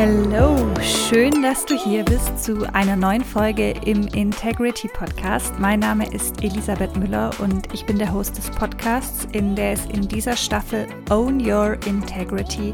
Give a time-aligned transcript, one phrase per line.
[0.00, 5.58] Hallo, schön, dass du hier bist zu einer neuen Folge im Integrity Podcast.
[5.58, 9.86] Mein Name ist Elisabeth Müller und ich bin der Host des Podcasts, in der es
[9.86, 12.72] in dieser Staffel Own Your Integrity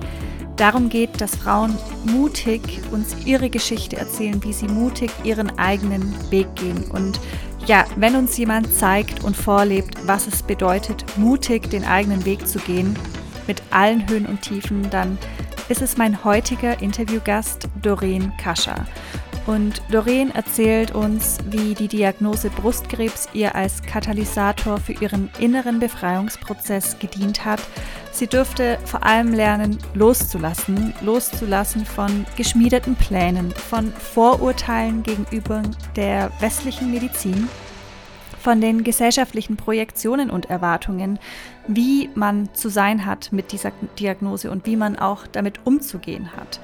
[0.57, 2.61] darum geht, dass Frauen mutig
[2.93, 6.85] uns ihre Geschichte erzählen, wie sie mutig ihren eigenen Weg gehen.
[6.91, 7.19] Und
[7.65, 12.59] ja, wenn uns jemand zeigt und vorlebt, was es bedeutet, mutig den eigenen Weg zu
[12.59, 12.95] gehen,
[13.47, 15.19] mit allen Höhen und Tiefen, dann
[15.69, 18.87] ist es mein heutiger Interviewgast Doreen Kascher.
[19.47, 26.99] Und Doreen erzählt uns, wie die Diagnose Brustkrebs ihr als Katalysator für ihren inneren Befreiungsprozess
[26.99, 27.61] gedient hat.
[28.13, 35.63] Sie dürfte vor allem lernen, loszulassen, loszulassen von geschmiedeten Plänen, von Vorurteilen gegenüber
[35.97, 37.49] der westlichen Medizin
[38.45, 41.19] von den gesellschaftlichen Projektionen und Erwartungen,
[41.67, 46.61] wie man zu sein hat mit dieser Diagnose und wie man auch damit umzugehen hat.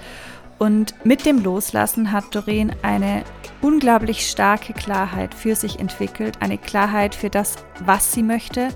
[0.61, 3.25] Und mit dem Loslassen hat Doreen eine
[3.63, 8.69] unglaublich starke Klarheit für sich entwickelt, eine Klarheit für das, was sie möchte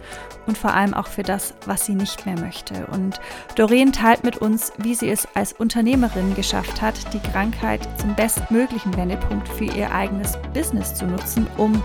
[0.46, 2.86] und vor allem auch für das, was sie nicht mehr möchte.
[2.86, 3.20] Und
[3.56, 8.96] Doreen teilt mit uns, wie sie es als Unternehmerin geschafft hat, die Krankheit zum bestmöglichen
[8.96, 11.82] Wendepunkt für ihr eigenes Business zu nutzen, um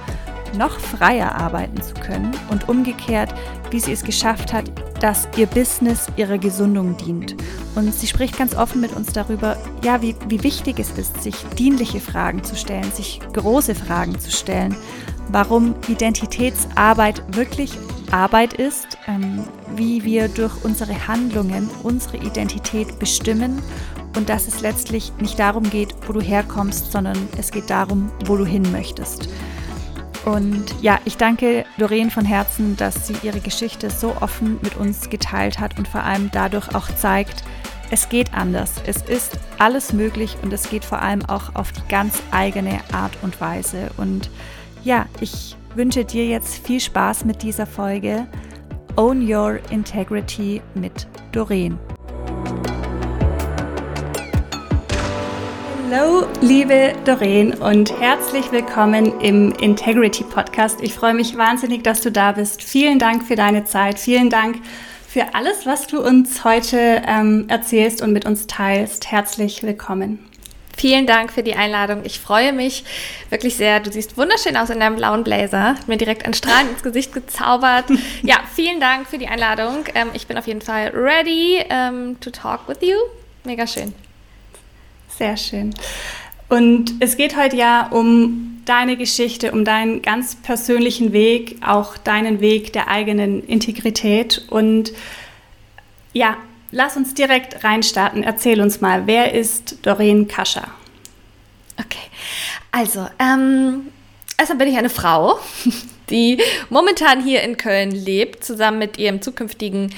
[0.56, 3.34] noch freier arbeiten zu können und umgekehrt,
[3.72, 4.66] wie sie es geschafft hat,
[5.02, 7.36] dass ihr Business ihrer Gesundung dient.
[7.76, 11.36] Und sie spricht ganz offen mit uns darüber, ja, wie, wie wichtig es ist, sich
[11.58, 14.76] dienliche Fragen zu stellen, sich große Fragen zu stellen,
[15.30, 17.72] warum Identitätsarbeit wirklich
[18.12, 19.44] Arbeit ist, ähm,
[19.76, 23.62] wie wir durch unsere Handlungen unsere Identität bestimmen
[24.18, 28.36] und dass es letztlich nicht darum geht, wo du herkommst, sondern es geht darum, wo
[28.36, 29.30] du hin möchtest.
[30.26, 35.10] Und ja, ich danke Doreen von Herzen, dass sie ihre Geschichte so offen mit uns
[35.10, 37.44] geteilt hat und vor allem dadurch auch zeigt,
[37.92, 38.74] es geht anders.
[38.86, 43.14] Es ist alles möglich und es geht vor allem auch auf die ganz eigene Art
[43.22, 43.90] und Weise.
[43.98, 44.30] Und
[44.84, 48.28] ja, ich wünsche dir jetzt viel Spaß mit dieser Folge.
[48.96, 51.80] Own Your Integrity mit Doreen.
[55.92, 60.82] Hallo, liebe Doreen und herzlich willkommen im Integrity Podcast.
[60.82, 62.62] Ich freue mich wahnsinnig, dass du da bist.
[62.62, 63.98] Vielen Dank für deine Zeit.
[63.98, 64.58] Vielen Dank
[65.08, 69.10] für alles, was du uns heute ähm, erzählst und mit uns teilst.
[69.10, 70.20] Herzlich willkommen.
[70.78, 72.02] Vielen Dank für die Einladung.
[72.04, 72.84] Ich freue mich
[73.30, 73.80] wirklich sehr.
[73.80, 75.76] Du siehst wunderschön aus in deinem blauen Blazer.
[75.88, 77.86] Mir direkt ein Strahlen ins Gesicht gezaubert.
[78.22, 79.86] Ja, vielen Dank für die Einladung.
[79.96, 82.96] Ähm, ich bin auf jeden Fall ready ähm, to talk with you.
[83.44, 83.96] Mega schön.
[85.20, 85.74] Sehr schön.
[86.48, 92.40] Und es geht heute ja um deine Geschichte, um deinen ganz persönlichen Weg, auch deinen
[92.40, 94.46] Weg der eigenen Integrität.
[94.50, 94.94] Und
[96.14, 96.38] ja,
[96.72, 98.24] lass uns direkt reinstarten.
[98.24, 100.70] Erzähl uns mal, wer ist Doreen Kascher?
[101.78, 102.08] Okay,
[102.72, 103.88] also, ähm,
[104.38, 105.38] erstmal bin ich eine Frau,
[106.10, 106.40] die
[106.70, 109.94] momentan hier in Köln lebt, zusammen mit ihrem zukünftigen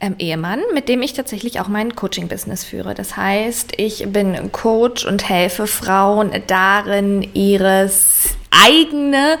[0.00, 2.94] ähm, Ehemann, mit dem ich tatsächlich auch mein Coaching-Business führe.
[2.94, 9.38] Das heißt, ich bin Coach und helfe Frauen darin, ihres eigene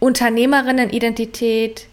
[0.00, 1.86] Unternehmerinnen-Identität,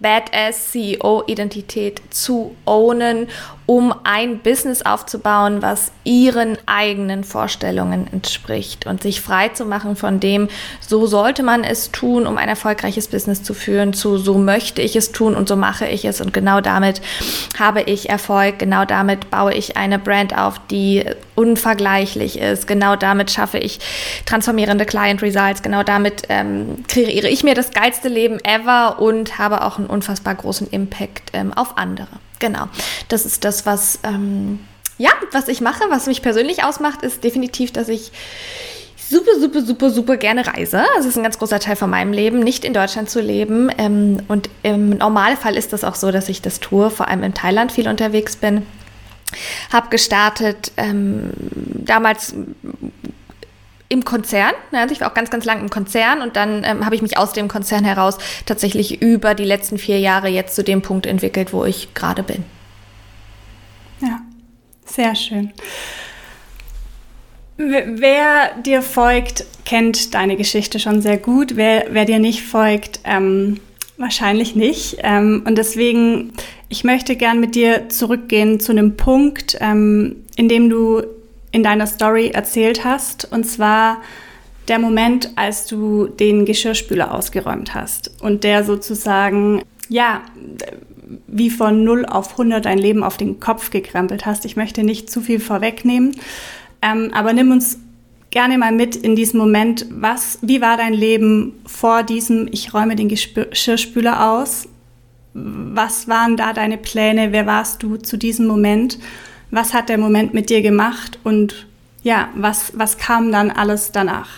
[0.00, 3.28] Badass CEO-Identität zu ownen
[3.66, 10.18] um ein Business aufzubauen, was ihren eigenen Vorstellungen entspricht und sich frei zu machen von
[10.18, 10.48] dem,
[10.80, 14.96] so sollte man es tun, um ein erfolgreiches Business zu führen, zu so möchte ich
[14.96, 17.00] es tun und so mache ich es und genau damit
[17.58, 21.04] habe ich Erfolg, genau damit baue ich eine Brand auf, die
[21.36, 23.78] unvergleichlich ist, genau damit schaffe ich
[24.26, 29.62] transformierende Client Results, genau damit ähm, kreiere ich mir das geilste Leben ever und habe
[29.64, 32.08] auch einen unfassbar großen Impact ähm, auf andere.
[32.42, 32.66] Genau.
[33.06, 34.58] Das ist das, was, ähm,
[34.98, 38.10] ja, was ich mache, was mich persönlich ausmacht, ist definitiv, dass ich
[38.96, 40.82] super, super, super, super gerne reise.
[40.96, 43.70] Das ist ein ganz großer Teil von meinem Leben, nicht in Deutschland zu leben.
[43.78, 47.32] Ähm, und im Normalfall ist das auch so, dass ich das tue, vor allem in
[47.32, 48.66] Thailand viel unterwegs bin.
[49.72, 52.34] Habe gestartet ähm, damals
[53.92, 54.52] im Konzern.
[54.72, 57.18] Also ich war auch ganz, ganz lang im Konzern und dann ähm, habe ich mich
[57.18, 61.52] aus dem Konzern heraus tatsächlich über die letzten vier Jahre jetzt zu dem Punkt entwickelt,
[61.52, 62.44] wo ich gerade bin.
[64.00, 64.20] Ja,
[64.86, 65.52] sehr schön.
[67.58, 71.54] Wer dir folgt, kennt deine Geschichte schon sehr gut.
[71.54, 73.60] Wer, wer dir nicht folgt, ähm,
[73.98, 74.96] wahrscheinlich nicht.
[75.02, 76.32] Ähm, und deswegen,
[76.68, 81.02] ich möchte gern mit dir zurückgehen zu einem Punkt, ähm, in dem du
[81.52, 83.30] in deiner Story erzählt hast.
[83.30, 84.02] Und zwar
[84.68, 90.22] der Moment, als du den Geschirrspüler ausgeräumt hast und der sozusagen, ja,
[91.26, 94.44] wie von 0 auf 100 dein Leben auf den Kopf gekrempelt hast.
[94.44, 96.16] Ich möchte nicht zu viel vorwegnehmen,
[96.82, 97.78] Ähm, aber nimm uns
[98.30, 99.86] gerne mal mit in diesen Moment.
[99.90, 104.68] Was, wie war dein Leben vor diesem, ich räume den Geschirrspüler aus?
[105.34, 107.30] Was waren da deine Pläne?
[107.30, 108.98] Wer warst du zu diesem Moment?
[109.52, 111.18] Was hat der Moment mit dir gemacht?
[111.24, 111.66] Und
[112.02, 114.30] ja, was, was kam dann alles danach?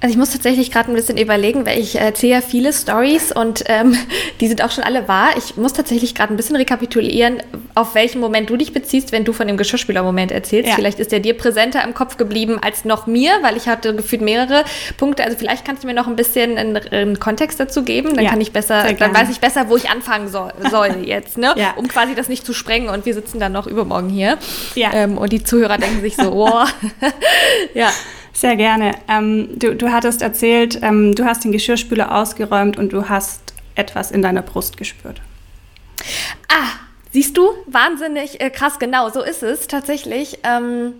[0.00, 3.64] Also ich muss tatsächlich gerade ein bisschen überlegen, weil ich erzähle ja viele Stories und
[3.66, 3.98] ähm,
[4.40, 5.30] die sind auch schon alle wahr.
[5.36, 7.42] Ich muss tatsächlich gerade ein bisschen rekapitulieren,
[7.74, 10.68] auf welchen Moment du dich beziehst, wenn du von dem Geschirrspüler-Moment erzählst.
[10.68, 10.76] Ja.
[10.76, 14.22] Vielleicht ist der dir präsenter im Kopf geblieben als noch mir, weil ich hatte gefühlt
[14.22, 14.64] mehrere
[14.98, 15.24] Punkte.
[15.24, 18.14] Also vielleicht kannst du mir noch ein bisschen einen, einen Kontext dazu geben.
[18.14, 21.38] Dann ja, kann ich besser, dann weiß ich besser, wo ich anfangen soll, soll jetzt,
[21.38, 21.54] ne?
[21.56, 21.74] Ja.
[21.76, 24.38] Um quasi das nicht zu sprengen und wir sitzen dann noch übermorgen hier.
[24.76, 24.92] Ja.
[24.92, 26.64] Ähm, und die Zuhörer denken sich so, oh.
[27.74, 27.90] ja.
[28.38, 28.92] Sehr gerne.
[29.08, 34.12] Ähm, du, du hattest erzählt, ähm, du hast den Geschirrspüler ausgeräumt und du hast etwas
[34.12, 35.20] in deiner Brust gespürt.
[36.48, 36.68] Ah,
[37.10, 37.50] siehst du?
[37.66, 40.38] Wahnsinnig äh, krass, genau, so ist es tatsächlich.
[40.44, 40.94] Ähm,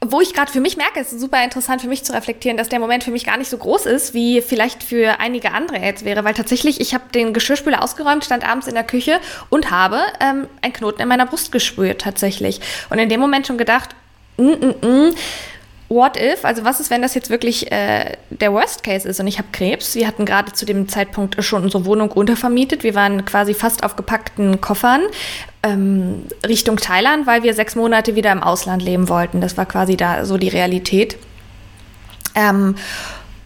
[0.00, 2.70] wo ich gerade für mich merke, es ist super interessant für mich zu reflektieren, dass
[2.70, 6.06] der Moment für mich gar nicht so groß ist, wie vielleicht für einige andere jetzt
[6.06, 9.20] wäre, weil tatsächlich, ich habe den Geschirrspüler ausgeräumt, stand abends in der Küche
[9.50, 12.62] und habe ähm, einen Knoten in meiner Brust gespürt tatsächlich.
[12.88, 13.94] Und in dem Moment schon gedacht,
[14.38, 15.14] mm, mm, mm,
[15.88, 19.26] what if, also was ist, wenn das jetzt wirklich äh, der Worst Case ist und
[19.26, 19.94] ich habe Krebs?
[19.94, 22.82] Wir hatten gerade zu dem Zeitpunkt schon unsere Wohnung untervermietet.
[22.82, 25.02] Wir waren quasi fast auf gepackten Koffern
[25.62, 29.40] ähm, Richtung Thailand, weil wir sechs Monate wieder im Ausland leben wollten.
[29.40, 31.16] Das war quasi da so die Realität.
[32.34, 32.76] Ähm,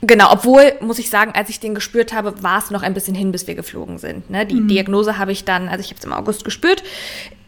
[0.05, 3.15] Genau, obwohl, muss ich sagen, als ich den gespürt habe, war es noch ein bisschen
[3.15, 4.31] hin, bis wir geflogen sind.
[4.31, 4.45] Ne?
[4.45, 4.67] Die mhm.
[4.67, 6.83] Diagnose habe ich dann, also ich habe es im August gespürt.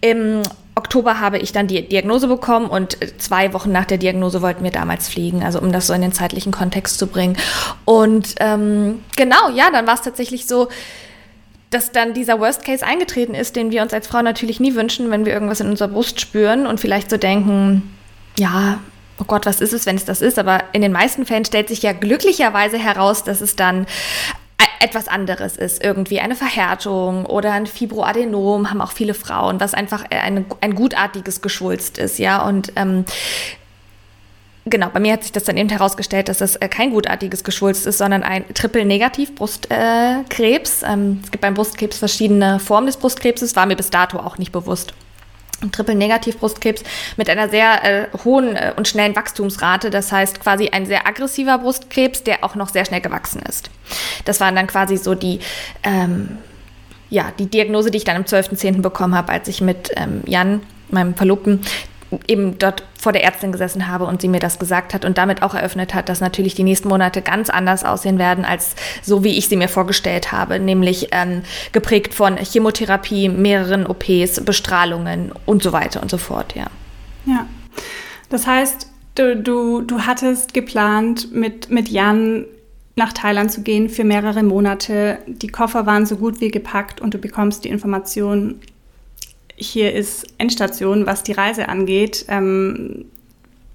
[0.01, 0.43] Im
[0.77, 4.71] Oktober habe ich dann die Diagnose bekommen und zwei Wochen nach der Diagnose wollten wir
[4.71, 7.37] damals fliegen, also um das so in den zeitlichen Kontext zu bringen.
[7.85, 10.69] Und ähm, genau, ja, dann war es tatsächlich so,
[11.71, 15.11] dass dann dieser Worst Case eingetreten ist, den wir uns als Frau natürlich nie wünschen,
[15.11, 17.97] wenn wir irgendwas in unserer Brust spüren und vielleicht so denken,
[18.39, 18.79] ja,
[19.21, 20.39] oh Gott, was ist es, wenn es das ist?
[20.39, 23.87] Aber in den meisten Fällen stellt sich ja glücklicherweise heraus, dass es dann
[24.61, 29.75] e-, etwas anderes ist, irgendwie eine Verhärtung oder ein Fibroadenom haben auch viele Frauen, was
[29.75, 33.05] einfach ein, ein gutartiges Geschwulst ist, ja, und ähm,
[34.67, 37.87] Genau, bei mir hat sich das dann eben herausgestellt, dass das äh, kein gutartiges Geschwulst
[37.87, 40.83] ist, sondern ein Triple-Negativ-Brustkrebs.
[40.83, 44.39] Äh, ähm, es gibt beim Brustkrebs verschiedene Formen des Brustkrebses, war mir bis dato auch
[44.39, 44.95] nicht bewusst.
[45.73, 46.83] Triple-Negativ-Brustkrebs
[47.17, 49.91] mit einer sehr äh, hohen äh, und schnellen Wachstumsrate.
[49.91, 53.71] Das heißt quasi ein sehr aggressiver Brustkrebs, der auch noch sehr schnell gewachsen ist.
[54.25, 55.41] Das waren dann quasi so die,
[55.83, 56.39] ähm,
[57.11, 58.83] ja, die Diagnose, die ich dann am 12.10.
[58.83, 61.61] bekommen habe, als ich mit ähm, Jan, meinem Verlobten,
[62.27, 65.43] eben dort vor der Ärztin gesessen habe und sie mir das gesagt hat und damit
[65.43, 69.37] auch eröffnet hat, dass natürlich die nächsten Monate ganz anders aussehen werden als so, wie
[69.37, 75.73] ich sie mir vorgestellt habe, nämlich ähm, geprägt von Chemotherapie, mehreren OPs, Bestrahlungen und so
[75.73, 76.67] weiter und so fort, ja.
[77.27, 77.47] Ja,
[78.29, 82.45] das heißt, du, du, du hattest geplant, mit, mit Jan
[82.97, 85.19] nach Thailand zu gehen für mehrere Monate.
[85.27, 88.61] Die Koffer waren so gut wie gepackt und du bekommst die Information,
[89.57, 92.25] hier ist Endstation, was die Reise angeht.
[92.29, 93.07] Ähm,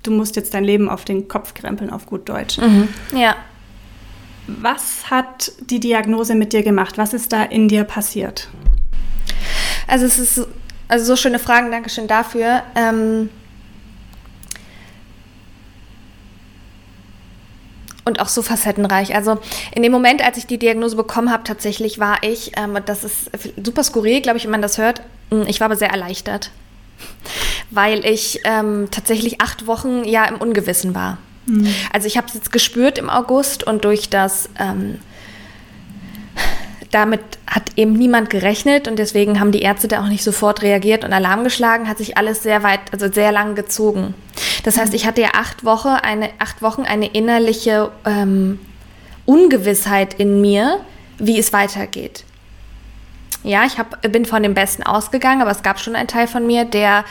[0.04, 2.58] du musst jetzt dein Leben auf den Kopf krempeln, auf gut Deutsch.
[2.58, 2.90] Mhm.
[3.16, 3.36] Ja.
[4.48, 6.98] Was hat die Diagnose mit dir gemacht?
[6.98, 8.50] Was ist da in dir passiert?
[9.88, 10.48] Also es ist
[10.88, 12.64] also so schöne Fragen, Dankeschön dafür.
[12.76, 13.30] Ähm,
[18.10, 19.16] und auch so facettenreich.
[19.16, 19.38] Also
[19.74, 23.30] in dem Moment, als ich die Diagnose bekommen habe, tatsächlich war ich, ähm, das ist
[23.64, 25.02] super skurril, glaube ich, wenn man das hört,
[25.32, 26.52] hm, ich war aber sehr erleichtert,
[27.70, 31.20] weil ich ähm, tatsächlich acht Wochen ja im Ungewissen war.
[31.46, 31.74] Mhm.
[31.94, 35.00] Also ich habe es jetzt gespürt im August und durch das ähm,
[36.92, 41.04] damit hat eben niemand gerechnet und deswegen haben die Ärzte da auch nicht sofort reagiert
[41.04, 44.16] und Alarm geschlagen, hat sich alles sehr weit, also sehr lang gezogen.
[44.64, 48.60] Das heißt, ich hatte ja acht Wochen eine, acht Wochen eine innerliche ähm,
[49.26, 50.80] Ungewissheit in mir,
[51.20, 52.24] wie es weitergeht.
[53.44, 56.46] Ja, ich hab, bin von dem Besten ausgegangen, aber es gab schon einen Teil von
[56.46, 57.06] mir, der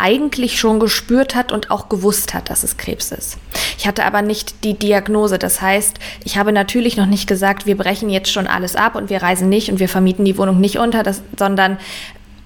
[0.00, 3.38] eigentlich schon gespürt hat und auch gewusst hat, dass es Krebs ist.
[3.78, 5.38] Ich hatte aber nicht die Diagnose.
[5.38, 9.10] Das heißt, ich habe natürlich noch nicht gesagt, wir brechen jetzt schon alles ab und
[9.10, 11.78] wir reisen nicht und wir vermieten die Wohnung nicht unter, das, sondern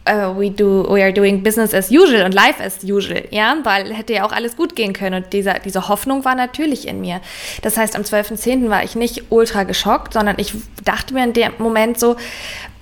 [0.07, 3.91] Uh, we do we are doing business as usual und life as usual, ja, weil
[3.95, 7.23] hätte ja auch alles gut gehen können und dieser, diese Hoffnung war natürlich in mir.
[7.63, 8.69] Das heißt, am 12.10.
[8.69, 10.53] war ich nicht ultra geschockt, sondern ich
[10.85, 12.17] dachte mir in dem Moment so,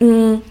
[0.01, 0.43] mh, mm,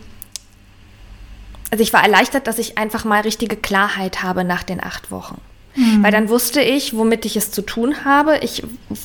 [1.72, 5.42] also ich war erleichtert, dass ich einfach mal richtige Klarheit habe nach den acht Wochen.
[5.76, 6.04] Mhm.
[6.04, 8.40] Weil dann wusste ich, womit ich es zu tun habe.
[8.40, 8.64] Ich,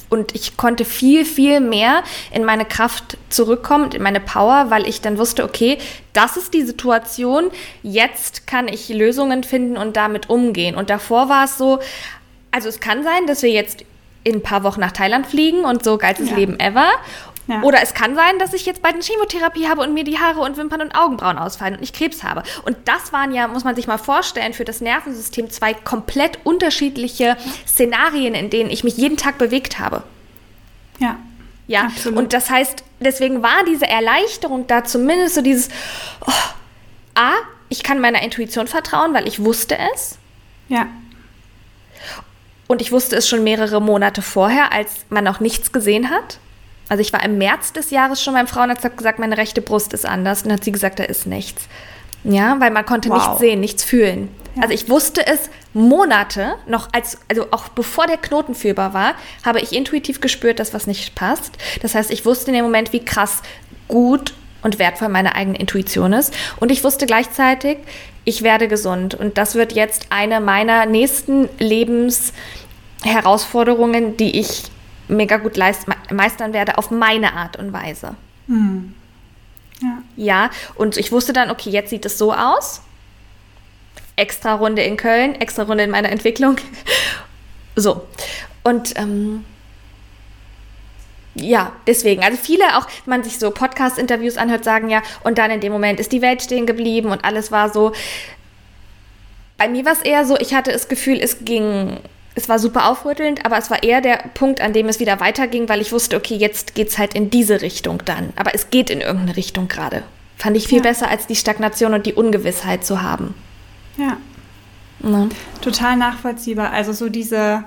[0.08, 5.00] und ich konnte viel, viel mehr in meine Kraft zurückkommen, in meine Power, weil ich
[5.00, 5.78] dann wusste, okay,
[6.12, 7.50] das ist die Situation,
[7.82, 10.74] jetzt kann ich Lösungen finden und damit umgehen.
[10.74, 11.78] Und davor war es so,
[12.50, 13.84] also es kann sein, dass wir jetzt
[14.24, 16.36] in ein paar Wochen nach Thailand fliegen und so geilstes ja.
[16.36, 16.88] Leben ever.
[17.48, 17.62] Ja.
[17.62, 20.40] Oder es kann sein, dass ich jetzt bald eine Chemotherapie habe und mir die Haare
[20.40, 22.42] und Wimpern und Augenbrauen ausfallen und ich Krebs habe.
[22.64, 27.36] Und das waren ja, muss man sich mal vorstellen, für das Nervensystem zwei komplett unterschiedliche
[27.66, 30.02] Szenarien, in denen ich mich jeden Tag bewegt habe.
[30.98, 31.18] Ja.
[31.68, 32.18] Ja, absolut.
[32.18, 35.68] und das heißt, deswegen war diese Erleichterung da zumindest so dieses,
[36.24, 36.32] oh,
[37.14, 37.32] A,
[37.68, 40.18] ich kann meiner Intuition vertrauen, weil ich wusste es.
[40.68, 40.86] Ja.
[42.68, 46.38] Und ich wusste es schon mehrere Monate vorher, als man noch nichts gesehen hat.
[46.88, 49.92] Also ich war im März des Jahres schon beim Frauenarzt, habe gesagt, meine rechte Brust
[49.92, 50.42] ist anders.
[50.42, 51.64] Und hat sie gesagt, da ist nichts.
[52.24, 53.18] Ja, weil man konnte wow.
[53.18, 54.28] nichts sehen, nichts fühlen.
[54.56, 54.62] Ja.
[54.62, 59.14] Also ich wusste es Monate, noch als, also auch bevor der Knoten fühlbar war,
[59.44, 61.52] habe ich intuitiv gespürt, dass was nicht passt.
[61.82, 63.42] Das heißt, ich wusste in dem Moment, wie krass
[63.86, 66.34] gut und wertvoll meine eigene Intuition ist.
[66.58, 67.78] Und ich wusste gleichzeitig,
[68.24, 69.14] ich werde gesund.
[69.14, 74.64] Und das wird jetzt eine meiner nächsten Lebensherausforderungen, die ich
[75.08, 78.16] mega gut meistern werde auf meine Art und Weise.
[78.46, 78.94] Hm.
[79.82, 79.98] Ja.
[80.16, 82.80] ja, und ich wusste dann, okay, jetzt sieht es so aus.
[84.16, 86.56] Extra Runde in Köln, extra Runde in meiner Entwicklung.
[87.76, 88.06] so.
[88.62, 89.44] Und ähm,
[91.34, 92.24] ja, deswegen.
[92.24, 95.72] Also viele auch, wenn man sich so Podcast-Interviews anhört, sagen ja, und dann in dem
[95.72, 97.92] Moment ist die Welt stehen geblieben und alles war so.
[99.58, 101.98] Bei mir war es eher so, ich hatte das Gefühl, es ging
[102.36, 105.70] es war super aufrüttelnd, aber es war eher der Punkt, an dem es wieder weiterging,
[105.70, 108.34] weil ich wusste, okay, jetzt geht es halt in diese Richtung dann.
[108.36, 110.02] Aber es geht in irgendeine Richtung gerade.
[110.36, 110.82] Fand ich viel ja.
[110.82, 113.34] besser, als die Stagnation und die Ungewissheit zu haben.
[113.96, 114.18] Ja.
[115.02, 115.28] ja.
[115.62, 116.72] Total nachvollziehbar.
[116.72, 117.64] Also so diese.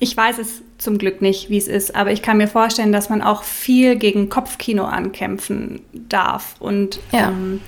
[0.00, 3.08] Ich weiß es zum Glück nicht, wie es ist, aber ich kann mir vorstellen, dass
[3.08, 7.28] man auch viel gegen Kopfkino ankämpfen darf und ja.
[7.28, 7.60] Ähm,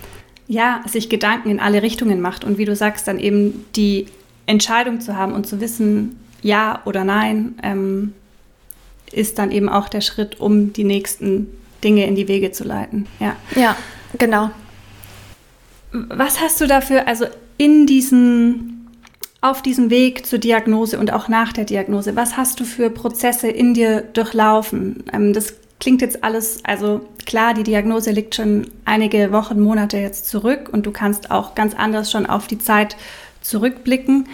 [0.49, 4.07] ja, sich Gedanken in alle Richtungen macht und wie du sagst, dann eben die
[4.47, 8.12] Entscheidung zu haben und zu wissen, ja oder nein, ähm,
[9.12, 11.49] ist dann eben auch der Schritt, um die nächsten
[11.83, 13.07] Dinge in die Wege zu leiten.
[13.21, 13.76] Ja, ja
[14.19, 14.50] genau.
[15.93, 17.26] Was hast du dafür, also
[17.59, 18.88] in diesen,
[19.41, 23.49] auf diesem Weg zur Diagnose und auch nach der Diagnose, was hast du für Prozesse
[23.49, 25.05] in dir durchlaufen?
[25.12, 30.28] Ähm, das klingt jetzt alles, also klar, die Diagnose liegt schon einige Wochen, Monate jetzt
[30.28, 32.97] zurück und du kannst auch ganz anders schon auf die Zeit
[33.42, 34.28] zurückblicken.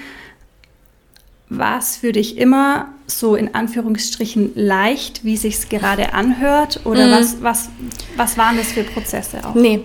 [1.48, 6.80] War es für dich immer so in Anführungsstrichen leicht, wie sich gerade anhört?
[6.84, 7.12] Oder mhm.
[7.12, 7.68] was, was,
[8.16, 9.54] was waren das für Prozesse auch?
[9.54, 9.82] Nee.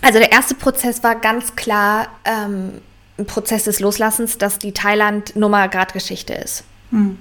[0.00, 2.74] Also der erste Prozess war ganz klar ähm,
[3.18, 6.64] ein Prozess des Loslassens, dass die Thailand-Nummer gerade Geschichte ist.
[6.90, 7.18] Mhm.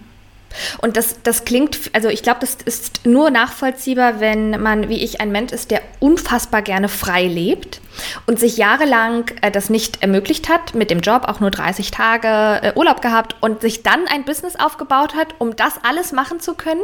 [0.79, 5.21] Und das, das klingt, also ich glaube, das ist nur nachvollziehbar, wenn man, wie ich,
[5.21, 7.81] ein Mensch ist, der unfassbar gerne frei lebt
[8.25, 12.27] und sich jahrelang äh, das nicht ermöglicht hat, mit dem Job auch nur 30 Tage
[12.67, 16.53] äh, Urlaub gehabt und sich dann ein Business aufgebaut hat, um das alles machen zu
[16.53, 16.81] können.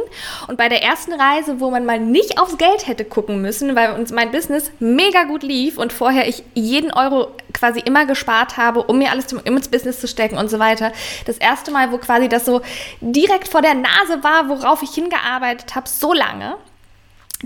[0.48, 3.92] Und bei der ersten Reise, wo man mal nicht aufs Geld hätte gucken müssen, weil
[3.92, 8.82] uns mein Business mega gut lief und vorher ich jeden Euro quasi immer gespart habe,
[8.82, 10.92] um mir alles zum, ins Business zu stecken und so weiter.
[11.24, 12.60] Das erste Mal, wo quasi das so
[13.00, 16.56] direkt vor der Nase war, worauf ich hingearbeitet habe, so lange,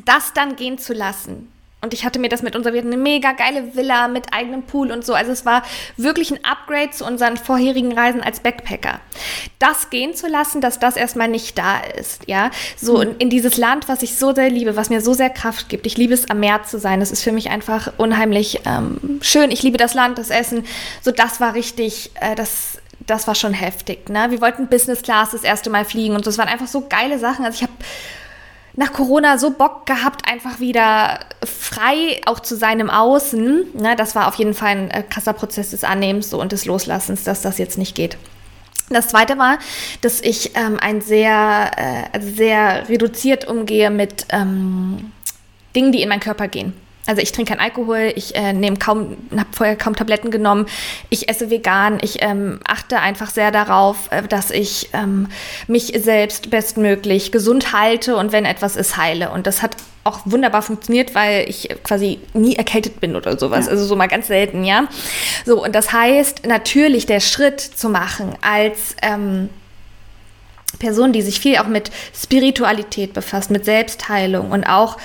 [0.04, 3.00] das dann gehen zu lassen und ich hatte mir das mit unserer, wir hatten eine
[3.00, 5.14] mega geile Villa mit eigenem Pool und so.
[5.14, 5.62] Also es war
[5.96, 9.00] wirklich ein Upgrade zu unseren vorherigen Reisen als Backpacker.
[9.60, 12.50] Das gehen zu lassen, dass das erstmal nicht da ist, ja.
[12.76, 13.02] So mhm.
[13.02, 15.86] in, in, dieses Land, was ich so sehr liebe, was mir so sehr Kraft gibt.
[15.86, 16.98] Ich liebe es, am Meer zu sein.
[16.98, 19.52] Das ist für mich einfach unheimlich ähm, schön.
[19.52, 20.64] Ich liebe das Land, das Essen.
[21.02, 24.08] So, das war richtig, äh, das, das war schon heftig.
[24.08, 24.32] Ne?
[24.32, 26.30] Wir wollten Business Class das erste Mal fliegen und so.
[26.30, 27.44] Es waren einfach so geile Sachen.
[27.44, 27.72] Also ich habe
[28.78, 33.66] nach Corona so Bock gehabt, einfach wieder frei auch zu sein im Außen.
[33.74, 36.64] Ne, das war auf jeden Fall ein äh, krasser Prozess des Annehmens so, und des
[36.64, 38.16] Loslassens, dass das jetzt nicht geht.
[38.88, 39.58] Das zweite war,
[40.00, 45.12] dass ich ähm, ein sehr, äh, sehr reduziert umgehe mit ähm,
[45.74, 46.72] Dingen, die in meinen Körper gehen.
[47.08, 50.66] Also ich trinke keinen Alkohol, ich äh, nehme kaum, habe vorher kaum Tabletten genommen,
[51.08, 55.28] ich esse vegan, ich ähm, achte einfach sehr darauf, äh, dass ich ähm,
[55.68, 59.30] mich selbst bestmöglich gesund halte und wenn etwas ist, heile.
[59.30, 59.74] Und das hat
[60.04, 63.64] auch wunderbar funktioniert, weil ich quasi nie erkältet bin oder sowas.
[63.64, 63.72] Ja.
[63.72, 64.86] Also so mal ganz selten, ja.
[65.46, 69.48] So, und das heißt natürlich der Schritt zu machen als ähm,
[70.78, 74.98] Person, die sich viel auch mit Spiritualität befasst, mit Selbstheilung und auch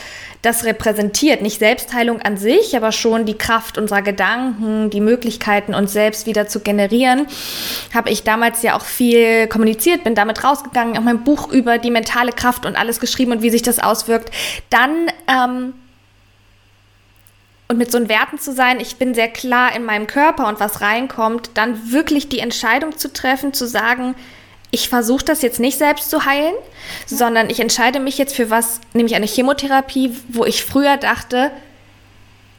[0.43, 1.41] das repräsentiert.
[1.41, 6.47] Nicht Selbstheilung an sich, aber schon die Kraft unserer Gedanken, die Möglichkeiten, uns selbst wieder
[6.47, 7.25] zu generieren,
[7.93, 11.89] habe ich damals ja auch viel kommuniziert, bin damit rausgegangen, auch mein Buch über die
[11.89, 14.31] mentale Kraft und alles geschrieben und wie sich das auswirkt.
[14.69, 15.73] Dann ähm,
[17.69, 20.59] und mit so einen Werten zu sein, ich bin sehr klar in meinem Körper und
[20.59, 24.13] was reinkommt, dann wirklich die Entscheidung zu treffen, zu sagen,
[24.73, 26.55] ich versuche das jetzt nicht selbst zu heilen,
[27.07, 27.17] ja.
[27.17, 31.51] sondern ich entscheide mich jetzt für was, nämlich eine Chemotherapie, wo ich früher dachte,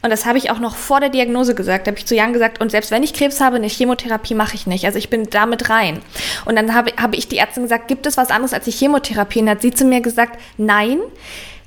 [0.01, 2.61] und das habe ich auch noch vor der Diagnose gesagt, habe ich zu Jan gesagt,
[2.61, 4.85] und selbst wenn ich Krebs habe, eine Chemotherapie mache ich nicht.
[4.85, 6.01] Also ich bin damit rein.
[6.45, 9.41] Und dann habe, habe ich die Ärztin gesagt, gibt es was anderes als die Chemotherapie?
[9.41, 10.99] Und hat sie zu mir gesagt, nein,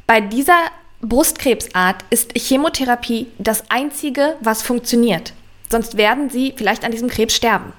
[0.07, 0.57] bei dieser
[1.03, 5.35] Brustkrebsart ist Chemotherapie das Einzige, was funktioniert.
[5.69, 7.73] Sonst werden sie vielleicht an diesem Krebs sterben.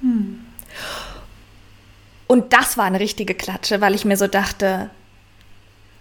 [0.00, 0.46] Hm.
[2.34, 4.90] Und das war eine richtige Klatsche, weil ich mir so dachte,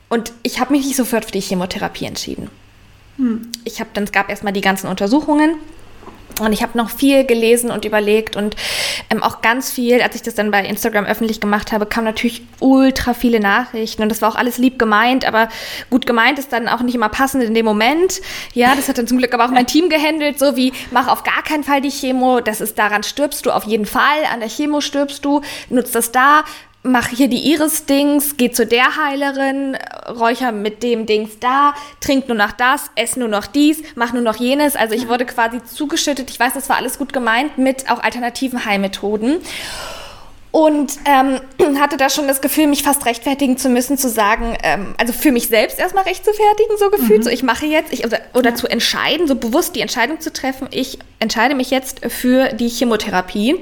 [0.10, 2.50] und ich habe mich nicht sofort für die Chemotherapie entschieden.
[3.18, 3.52] Hm.
[3.66, 5.58] Ich habe dann, es gab erstmal die ganzen Untersuchungen
[6.40, 8.56] und ich habe noch viel gelesen und überlegt und
[9.10, 12.42] ähm, auch ganz viel, als ich das dann bei Instagram öffentlich gemacht habe, kamen natürlich
[12.60, 15.50] ultra viele Nachrichten und das war auch alles lieb gemeint, aber
[15.90, 18.22] gut gemeint ist dann auch nicht immer passend in dem Moment.
[18.54, 21.24] Ja, das hat dann zum Glück aber auch mein Team gehandelt, so wie mach auf
[21.24, 24.50] gar keinen Fall die Chemo, das ist daran stirbst du auf jeden Fall, an der
[24.50, 26.44] Chemo stirbst du, nutzt das da,
[26.84, 32.38] mach hier die Iris-Dings, geh zu der Heilerin, räucher mit dem Dings da, trink nur
[32.38, 34.76] noch das, ess nur noch dies, mach nur noch jenes.
[34.76, 36.30] Also ich wurde quasi zugeschüttet.
[36.30, 39.38] Ich weiß, das war alles gut gemeint mit auch alternativen Heilmethoden.
[40.54, 41.42] Und ähm,
[41.80, 45.32] hatte da schon das Gefühl, mich fast rechtfertigen zu müssen, zu sagen, ähm, also für
[45.32, 47.24] mich selbst erstmal recht zu fertigen, so gefühlt, mhm.
[47.24, 48.56] so ich mache jetzt, ich, oder, oder ja.
[48.56, 53.56] zu entscheiden, so bewusst die Entscheidung zu treffen, ich entscheide mich jetzt für die Chemotherapie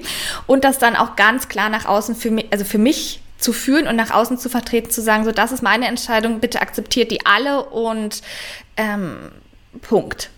[0.48, 3.88] und das dann auch ganz klar nach außen für mich, also für mich zu fühlen
[3.88, 7.26] und nach außen zu vertreten, zu sagen, so das ist meine Entscheidung, bitte akzeptiert die
[7.26, 8.22] alle und
[8.76, 9.32] ähm,
[9.82, 10.30] Punkt.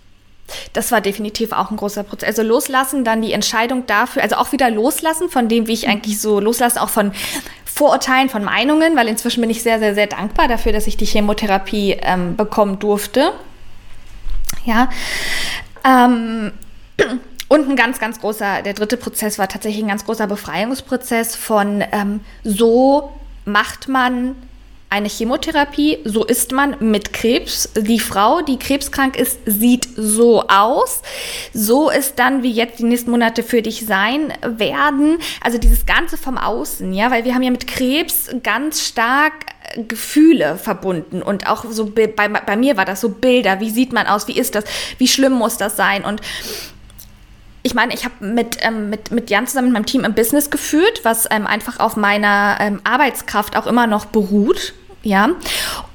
[0.73, 2.27] Das war definitiv auch ein großer Prozess.
[2.27, 6.19] Also loslassen, dann die Entscheidung dafür, also auch wieder loslassen von dem, wie ich eigentlich
[6.19, 7.12] so loslasse, auch von
[7.65, 11.05] Vorurteilen, von Meinungen, weil inzwischen bin ich sehr, sehr, sehr dankbar dafür, dass ich die
[11.05, 13.32] Chemotherapie ähm, bekommen durfte.
[14.65, 14.89] Ja.
[15.84, 16.51] Ähm,
[17.47, 21.84] und ein ganz, ganz großer, der dritte Prozess war tatsächlich ein ganz großer Befreiungsprozess von
[21.91, 23.12] ähm, so
[23.45, 24.36] macht man
[24.93, 27.67] eine Chemotherapie, so ist man mit Krebs.
[27.75, 31.01] Die Frau, die krebskrank ist, sieht so aus.
[31.51, 35.17] So ist dann, wie jetzt die nächsten Monate für dich sein werden.
[35.41, 39.34] Also dieses Ganze vom Außen, ja, weil wir haben ja mit Krebs ganz stark
[39.73, 43.93] äh, Gefühle verbunden und auch so bei, bei mir war das so Bilder, wie sieht
[43.93, 44.65] man aus, wie ist das,
[44.99, 46.21] wie schlimm muss das sein und
[47.63, 50.49] ich meine, ich habe mit, ähm, mit, mit Jan zusammen mit meinem Team ein Business
[50.49, 54.73] geführt, was ähm, einfach auf meiner ähm, Arbeitskraft auch immer noch beruht.
[55.03, 55.29] Ja.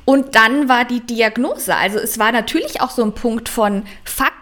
[0.05, 1.75] Und dann war die Diagnose.
[1.75, 4.33] Also es war natürlich auch so ein Punkt von, fuck,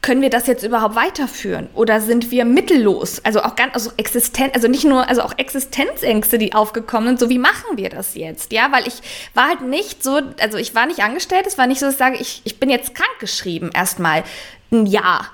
[0.00, 1.68] können wir das jetzt überhaupt weiterführen?
[1.74, 3.24] Oder sind wir mittellos?
[3.24, 7.30] Also auch ganz, also existent, also nicht nur, also auch Existenzängste, die aufgekommen sind, so
[7.30, 8.52] wie machen wir das jetzt?
[8.52, 8.94] Ja, weil ich
[9.34, 11.98] war halt nicht so, also ich war nicht angestellt, es war nicht so, dass ich
[11.98, 14.24] sage, ich, ich bin jetzt krankgeschrieben erstmal
[14.72, 15.30] ein Jahr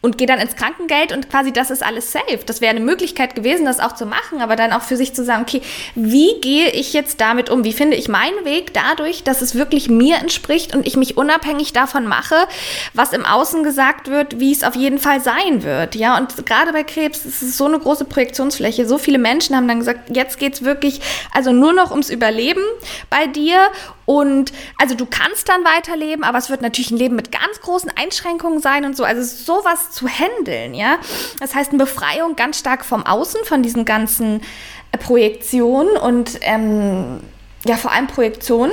[0.00, 2.40] und gehe dann ins Krankengeld und quasi das ist alles safe.
[2.46, 5.24] Das wäre eine Möglichkeit gewesen, das auch zu machen, aber dann auch für sich zu
[5.24, 5.60] sagen, okay,
[5.94, 7.64] wie gehe ich jetzt damit um?
[7.64, 11.72] Wie finde ich meinen Weg dadurch, dass es wirklich mir entspricht und ich mich unabhängig
[11.72, 12.36] davon mache,
[12.94, 15.96] was im Außen gesagt wird, wie es auf jeden Fall sein wird.
[15.96, 18.86] Ja, und gerade bei Krebs ist es so eine große Projektionsfläche.
[18.86, 21.00] So viele Menschen haben dann gesagt, jetzt geht es wirklich
[21.32, 22.62] also nur noch ums Überleben
[23.10, 23.58] bei dir
[24.08, 27.92] und also du kannst dann weiterleben, aber es wird natürlich ein Leben mit ganz großen
[27.94, 29.04] Einschränkungen sein und so.
[29.04, 30.96] Also sowas zu handeln, ja.
[31.40, 34.40] Das heißt, eine Befreiung ganz stark vom Außen, von diesen ganzen
[34.92, 37.20] äh, Projektionen und ähm,
[37.66, 38.72] ja, vor allem Projektionen.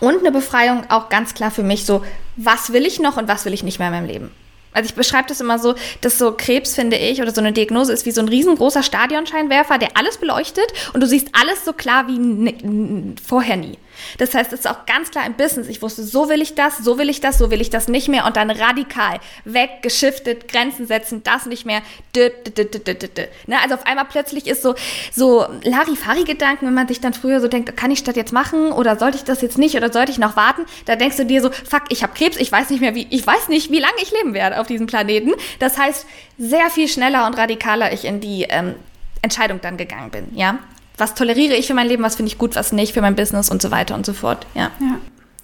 [0.00, 3.44] Und eine Befreiung auch ganz klar für mich so, was will ich noch und was
[3.44, 4.32] will ich nicht mehr in meinem Leben.
[4.72, 7.92] Also ich beschreibe das immer so, dass so Krebs, finde ich, oder so eine Diagnose
[7.92, 12.08] ist wie so ein riesengroßer Stadionscheinwerfer, der alles beleuchtet und du siehst alles so klar
[12.08, 13.78] wie vorher nie.
[14.18, 15.68] Das heißt, es ist auch ganz klar im Business.
[15.68, 18.08] Ich wusste, so will ich das, so will ich das, so will ich das nicht
[18.08, 21.82] mehr und dann radikal weg, geschiftet, Grenzen setzen, das nicht mehr.
[22.14, 23.58] Ne?
[23.62, 24.74] Also auf einmal plötzlich ist so,
[25.12, 28.98] so Larifari-Gedanken, wenn man sich dann früher so denkt, kann ich das jetzt machen oder
[28.98, 30.62] sollte ich das jetzt nicht oder sollte ich noch warten?
[30.86, 33.26] Da denkst du dir so, fuck, ich habe Krebs, ich weiß nicht mehr, wie, ich
[33.26, 35.32] weiß nicht, wie lange ich leben werde auf diesem Planeten.
[35.58, 36.06] Das heißt,
[36.38, 38.74] sehr viel schneller und radikaler ich in die ähm,
[39.22, 40.58] Entscheidung dann gegangen bin, ja
[41.02, 43.50] was toleriere ich für mein Leben, was finde ich gut, was nicht für mein Business
[43.50, 44.46] und so weiter und so fort.
[44.54, 44.70] Ja.
[44.80, 44.98] ja.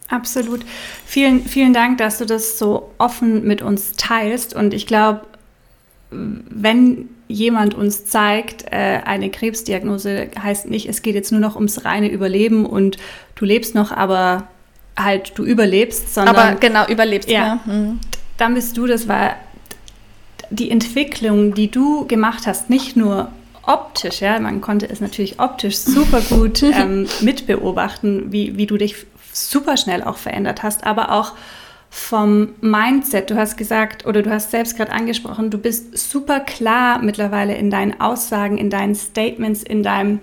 [0.08, 0.64] Absolut.
[1.04, 4.54] Vielen, vielen Dank, dass du das so offen mit uns teilst.
[4.54, 5.22] Und ich glaube,
[6.10, 11.84] wenn jemand uns zeigt, äh, eine Krebsdiagnose heißt nicht, es geht jetzt nur noch ums
[11.84, 12.96] reine Überleben und
[13.34, 14.46] du lebst noch, aber
[14.96, 16.36] halt du überlebst, sondern.
[16.36, 17.58] Aber genau, überlebst, ja.
[17.66, 17.98] Mhm.
[18.36, 19.34] Dann bist du, das war
[20.50, 23.32] die Entwicklung, die du gemacht hast, nicht nur
[23.68, 29.06] optisch, ja, man konnte es natürlich optisch super gut ähm, mitbeobachten, wie, wie du dich
[29.32, 31.34] super schnell auch verändert hast, aber auch
[31.90, 33.30] vom Mindset.
[33.30, 37.70] Du hast gesagt oder du hast selbst gerade angesprochen, du bist super klar mittlerweile in
[37.70, 40.20] deinen Aussagen, in deinen Statements, in deinem,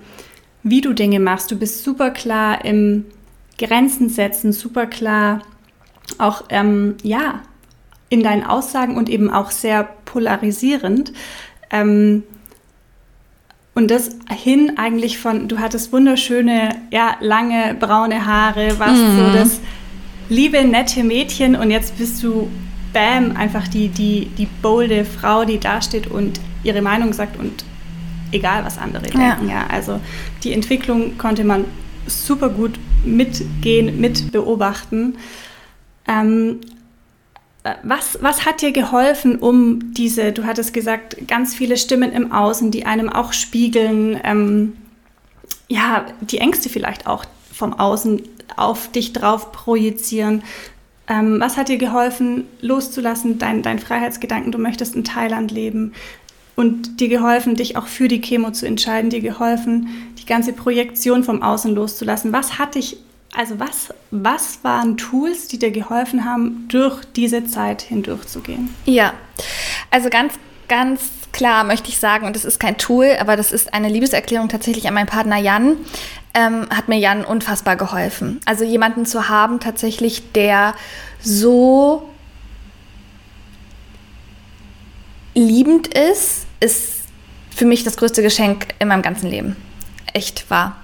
[0.64, 1.52] wie du Dinge machst.
[1.52, 3.06] Du bist super klar im
[3.58, 5.42] Grenzen setzen, super klar
[6.18, 7.42] auch, ähm, ja,
[8.10, 11.14] in deinen Aussagen und eben auch sehr polarisierend.
[11.72, 12.24] Ähm,
[13.76, 19.18] und das hin eigentlich von, du hattest wunderschöne, ja, lange braune Haare, warst mm.
[19.18, 19.34] so mhm.
[19.34, 19.60] das
[20.30, 22.50] liebe, nette Mädchen und jetzt bist du,
[22.94, 27.66] bam, einfach die, die, die bolde Frau, die dasteht und ihre Meinung sagt und
[28.32, 29.50] egal, was andere denken.
[29.50, 29.56] Ja.
[29.56, 29.68] ja.
[29.70, 30.00] Also
[30.44, 31.66] die Entwicklung konnte man
[32.08, 35.16] super gut mitgehen, mit beobachten.
[36.08, 36.62] Ähm,
[37.84, 42.72] was, was hat dir geholfen, um diese, du hattest gesagt, ganz viele Stimmen im Außen,
[42.72, 44.74] die einem auch spiegeln, ähm,
[45.68, 48.22] ja, die Ängste vielleicht auch vom Außen
[48.56, 50.44] auf dich drauf projizieren.
[51.08, 55.94] Ähm, was hat dir geholfen, loszulassen, dein, dein Freiheitsgedanken, du möchtest in Thailand leben
[56.56, 61.24] und dir geholfen, dich auch für die Chemo zu entscheiden, dir geholfen, die ganze Projektion
[61.24, 62.32] vom Außen loszulassen.
[62.32, 62.98] Was hat dich
[63.36, 68.74] also was, was waren Tools, die dir geholfen haben, durch diese Zeit hindurchzugehen?
[68.86, 69.14] Ja,
[69.92, 70.34] also ganz,
[70.68, 74.48] ganz klar möchte ich sagen, und das ist kein Tool, aber das ist eine Liebeserklärung
[74.48, 75.78] tatsächlich an meinen Partner Jan,
[76.34, 78.40] ähm, hat mir Jan unfassbar geholfen.
[78.46, 80.74] Also jemanden zu haben tatsächlich, der
[81.22, 82.10] so
[85.34, 87.02] liebend ist, ist
[87.54, 89.56] für mich das größte Geschenk in meinem ganzen Leben.
[90.14, 90.78] Echt wahr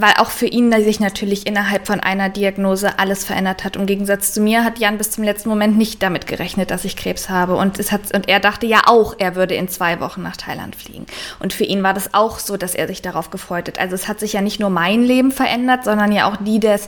[0.00, 3.76] weil auch für ihn sich natürlich innerhalb von einer Diagnose alles verändert hat.
[3.76, 6.96] Im Gegensatz zu mir hat Jan bis zum letzten Moment nicht damit gerechnet, dass ich
[6.96, 7.56] Krebs habe.
[7.56, 10.76] Und, es hat, und er dachte ja auch, er würde in zwei Wochen nach Thailand
[10.76, 11.06] fliegen.
[11.40, 13.78] Und für ihn war das auch so, dass er sich darauf gefreut hat.
[13.80, 16.86] Also es hat sich ja nicht nur mein Leben verändert, sondern ja auch die des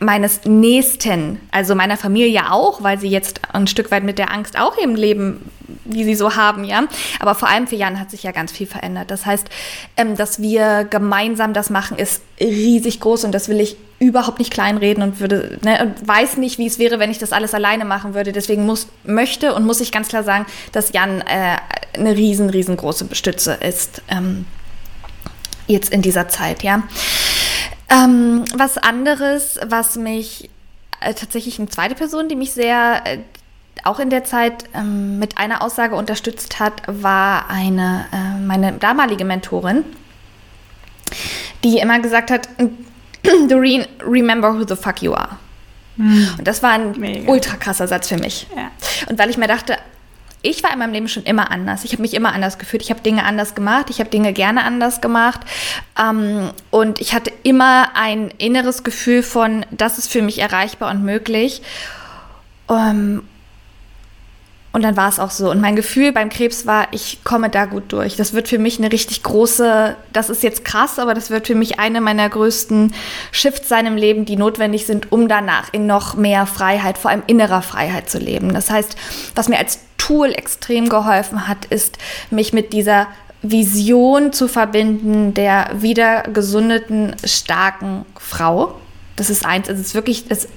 [0.00, 4.58] meines Nächsten, also meiner Familie auch, weil sie jetzt ein Stück weit mit der Angst
[4.58, 5.50] auch im Leben
[5.84, 6.84] die sie so haben, ja.
[7.18, 9.10] Aber vor allem für Jan hat sich ja ganz viel verändert.
[9.10, 9.48] Das heißt,
[9.96, 14.52] ähm, dass wir gemeinsam das machen, ist riesig groß und das will ich überhaupt nicht
[14.52, 17.84] kleinreden und würde, ne, und weiß nicht, wie es wäre, wenn ich das alles alleine
[17.84, 18.32] machen würde.
[18.32, 21.56] Deswegen muss, möchte und muss ich ganz klar sagen, dass Jan äh,
[21.94, 24.02] eine riesen, riesengroße Stütze ist.
[24.08, 24.46] Ähm,
[25.66, 26.82] jetzt in dieser Zeit, ja.
[27.90, 30.48] Ähm, was anderes, was mich
[31.00, 33.18] äh, tatsächlich eine zweite Person, die mich sehr, äh,
[33.84, 39.24] auch in der Zeit ähm, mit einer Aussage unterstützt hat, war eine, äh, meine damalige
[39.24, 39.84] Mentorin,
[41.64, 42.48] die immer gesagt hat,
[43.48, 45.36] Doreen, remember who the fuck you are.
[45.96, 46.28] Mhm.
[46.38, 47.30] Und das war ein Mega.
[47.30, 48.46] ultra krasser Satz für mich.
[48.56, 48.70] Ja.
[49.08, 49.76] Und weil ich mir dachte,
[50.42, 51.84] ich war in meinem Leben schon immer anders.
[51.84, 52.82] Ich habe mich immer anders gefühlt.
[52.82, 53.90] Ich habe Dinge anders gemacht.
[53.90, 55.40] Ich habe Dinge gerne anders gemacht.
[56.00, 61.04] Ähm, und ich hatte immer ein inneres Gefühl von, das ist für mich erreichbar und
[61.04, 61.60] möglich.
[62.70, 63.22] Ähm,
[64.72, 65.50] und dann war es auch so.
[65.50, 68.14] Und mein Gefühl beim Krebs war, ich komme da gut durch.
[68.16, 71.56] Das wird für mich eine richtig große, das ist jetzt krass, aber das wird für
[71.56, 72.94] mich eine meiner größten
[73.32, 77.24] Shifts sein im Leben, die notwendig sind, um danach in noch mehr Freiheit, vor allem
[77.26, 78.54] innerer Freiheit zu leben.
[78.54, 78.96] Das heißt,
[79.34, 81.98] was mir als Tool extrem geholfen hat, ist,
[82.30, 83.08] mich mit dieser
[83.42, 88.74] Vision zu verbinden der wieder gesundeten, starken Frau
[89.20, 90.48] das ist eins, es ist wirklich das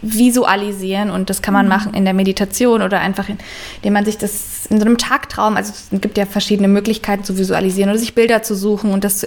[0.00, 1.70] Visualisieren und das kann man mhm.
[1.70, 5.72] machen in der Meditation oder einfach, indem man sich das in so einem Tagtraum, also
[5.72, 9.26] es gibt ja verschiedene Möglichkeiten zu visualisieren oder sich Bilder zu suchen und das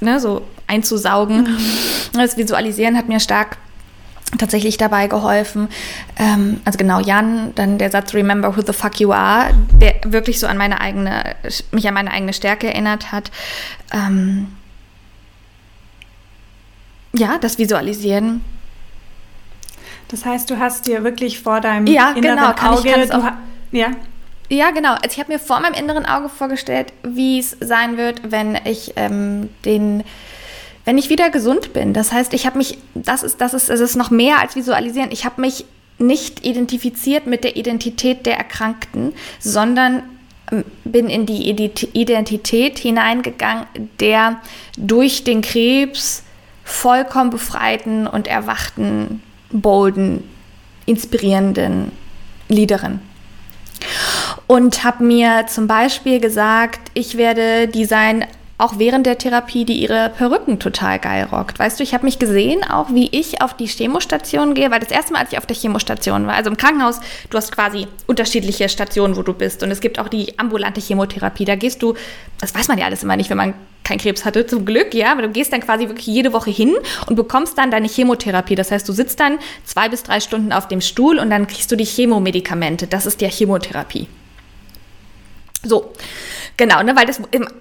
[0.00, 1.42] ne, so einzusaugen.
[1.42, 2.18] Mhm.
[2.18, 3.58] Das Visualisieren hat mir stark
[4.38, 5.68] tatsächlich dabei geholfen.
[6.18, 10.40] Ähm, also genau, Jan, dann der Satz Remember who the fuck you are, der wirklich
[10.40, 11.36] so an meine eigene,
[11.70, 13.30] mich an meine eigene Stärke erinnert hat.
[13.92, 14.48] Ähm,
[17.12, 18.44] ja, das Visualisieren.
[20.08, 23.32] Das heißt, du hast dir wirklich vor deinem ja, inneren genau, kann Auge, ich, auch,
[23.72, 23.92] ja,
[24.52, 24.92] ja, genau.
[24.92, 28.92] Also ich habe mir vor meinem inneren Auge vorgestellt, wie es sein wird, wenn ich
[28.96, 30.04] ähm, den,
[30.84, 31.94] wenn ich wieder gesund bin.
[31.94, 35.10] Das heißt, ich habe mich, das ist, das ist, es ist noch mehr als visualisieren.
[35.10, 35.64] Ich habe mich
[35.98, 40.02] nicht identifiziert mit der Identität der Erkrankten, sondern
[40.50, 43.64] ähm, bin in die Identität hineingegangen,
[44.00, 44.42] der
[44.76, 46.24] durch den Krebs
[46.64, 50.28] vollkommen befreiten und erwachten, bolden,
[50.86, 51.92] inspirierenden
[52.48, 53.00] Liederin.
[54.46, 58.26] Und habe mir zum Beispiel gesagt, ich werde die sein,
[58.58, 61.58] auch während der Therapie, die ihre Perücken total geil rockt.
[61.58, 64.92] Weißt du, ich habe mich gesehen, auch wie ich auf die Chemostation gehe, weil das
[64.92, 68.68] erste Mal, als ich auf der Chemostation war, also im Krankenhaus, du hast quasi unterschiedliche
[68.68, 69.64] Stationen, wo du bist.
[69.64, 71.44] Und es gibt auch die ambulante Chemotherapie.
[71.44, 71.94] Da gehst du,
[72.40, 75.12] das weiß man ja alles immer nicht, wenn man keinen Krebs hatte, zum Glück, ja,
[75.12, 76.74] aber du gehst dann quasi wirklich jede Woche hin
[77.06, 78.54] und bekommst dann deine Chemotherapie.
[78.54, 81.70] Das heißt, du sitzt dann zwei bis drei Stunden auf dem Stuhl und dann kriegst
[81.70, 82.86] du die Chemomedikamente.
[82.86, 84.08] Das ist die Chemotherapie.
[85.64, 85.92] So,
[86.56, 87.20] genau, ne, weil das,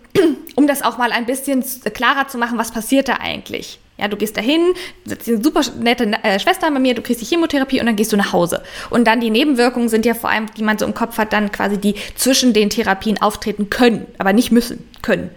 [0.56, 3.80] um das auch mal ein bisschen klarer zu machen, was passiert da eigentlich?
[3.98, 4.74] Ja, du gehst dahin,
[5.06, 8.12] sitzt eine super nette äh, Schwester bei mir, du kriegst die Chemotherapie und dann gehst
[8.12, 8.64] du nach Hause.
[8.90, 11.52] Und dann die Nebenwirkungen sind ja vor allem, die man so im Kopf hat, dann
[11.52, 15.30] quasi die zwischen den Therapien auftreten können, aber nicht müssen, können.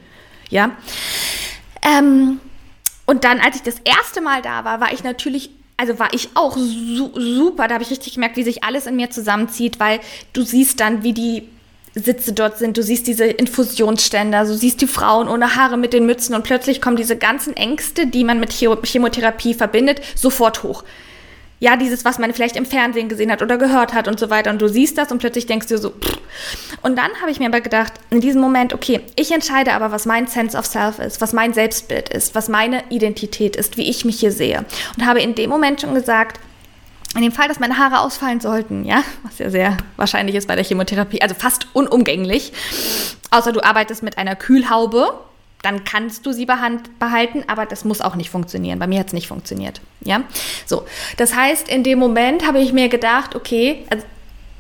[0.51, 0.71] Ja.
[1.83, 2.41] Ähm,
[3.07, 6.31] und dann, als ich das erste Mal da war, war ich natürlich also war ich
[6.35, 10.01] auch su super, da habe ich richtig gemerkt, wie sich alles in mir zusammenzieht, weil
[10.33, 11.49] du siehst dann, wie die
[11.95, 16.07] Sitze dort sind, du siehst diese Infusionsständer, du siehst die Frauen ohne Haare mit den
[16.07, 20.85] Mützen und plötzlich kommen diese ganzen Ängste, die man mit Chemotherapie verbindet, sofort hoch.
[21.65, 24.51] Ja, dieses, was man vielleicht im Fernsehen gesehen hat oder gehört hat und so weiter.
[24.51, 26.19] Und du siehst das und plötzlich denkst du so, pff.
[26.83, 30.05] Und dann habe ich mir aber gedacht, in diesem Moment, okay, ich entscheide aber, was
[30.05, 34.05] mein Sense of Self ist, was mein Selbstbild ist, was meine Identität ist, wie ich
[34.05, 34.67] mich hier sehe.
[34.99, 36.39] Und habe in dem Moment schon gesagt,
[37.15, 40.57] in dem Fall, dass meine Haare ausfallen sollten, ja, was ja sehr wahrscheinlich ist bei
[40.57, 42.53] der Chemotherapie, also fast unumgänglich,
[43.31, 45.19] außer du arbeitest mit einer Kühlhaube,
[45.65, 48.79] dann kannst du sie behalten, aber das muss auch nicht funktionieren.
[48.79, 49.81] Bei mir hat es nicht funktioniert.
[50.03, 50.23] Ja,
[50.67, 50.85] so.
[51.17, 54.05] Das heißt, in dem Moment habe ich mir gedacht, okay, also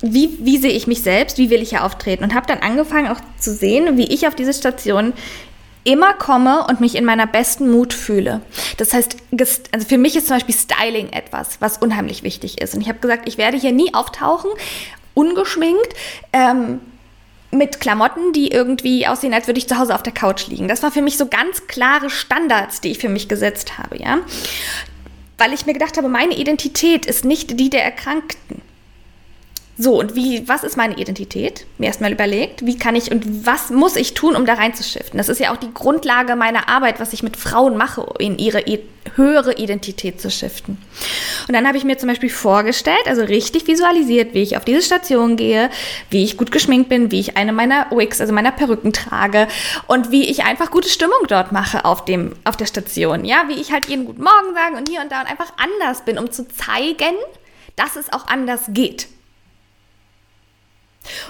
[0.00, 2.24] wie, wie sehe ich mich selbst, wie will ich hier auftreten?
[2.24, 5.12] Und habe dann angefangen auch zu sehen, wie ich auf diese Station
[5.84, 8.40] immer komme und mich in meiner besten Mut fühle.
[8.78, 9.16] Das heißt,
[9.72, 12.74] also für mich ist zum Beispiel Styling etwas, was unheimlich wichtig ist.
[12.74, 14.50] Und ich habe gesagt, ich werde hier nie auftauchen,
[15.12, 15.94] ungeschminkt.
[16.32, 16.80] Ähm,
[17.56, 20.68] mit Klamotten, die irgendwie aussehen, als würde ich zu Hause auf der Couch liegen.
[20.68, 24.18] Das war für mich so ganz klare Standards, die ich für mich gesetzt habe, ja.
[25.38, 28.62] Weil ich mir gedacht habe, meine Identität ist nicht die der Erkrankten.
[29.76, 31.66] So, und wie, was ist meine Identität?
[31.78, 35.18] Mir erstmal überlegt, wie kann ich und was muss ich tun, um da reinzuschiften?
[35.18, 38.60] Das ist ja auch die Grundlage meiner Arbeit, was ich mit Frauen mache, in ihre
[39.16, 40.78] höhere Identität zu shiften.
[41.48, 44.82] Und dann habe ich mir zum Beispiel vorgestellt, also richtig visualisiert, wie ich auf diese
[44.82, 45.70] Station gehe,
[46.10, 49.48] wie ich gut geschminkt bin, wie ich eine meiner Wigs, also meiner Perücken trage
[49.86, 53.24] und wie ich einfach gute Stimmung dort mache auf dem, auf der Station.
[53.24, 56.04] Ja, wie ich halt jeden guten Morgen sage und hier und da und einfach anders
[56.04, 57.14] bin, um zu zeigen,
[57.76, 59.08] dass es auch anders geht.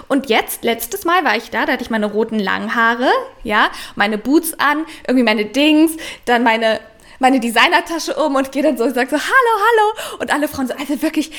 [0.07, 3.09] Und jetzt, letztes Mal war ich da, da hatte ich meine roten Langhaare,
[3.43, 6.79] ja, meine Boots an, irgendwie meine Dings, dann meine,
[7.19, 10.19] meine Designertasche um und gehe dann so und sage so, hallo, hallo.
[10.19, 11.31] Und alle Frauen so, also wirklich,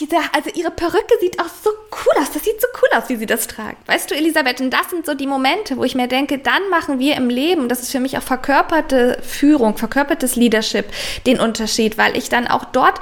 [0.00, 2.32] diese, also ihre Perücke sieht auch so cool aus.
[2.32, 3.86] Das sieht so cool aus, wie sie das tragt.
[3.86, 6.98] Weißt du, Elisabeth, und das sind so die Momente, wo ich mir denke, dann machen
[6.98, 10.86] wir im Leben, das ist für mich auch verkörperte Führung, verkörpertes Leadership,
[11.26, 13.00] den Unterschied, weil ich dann auch dort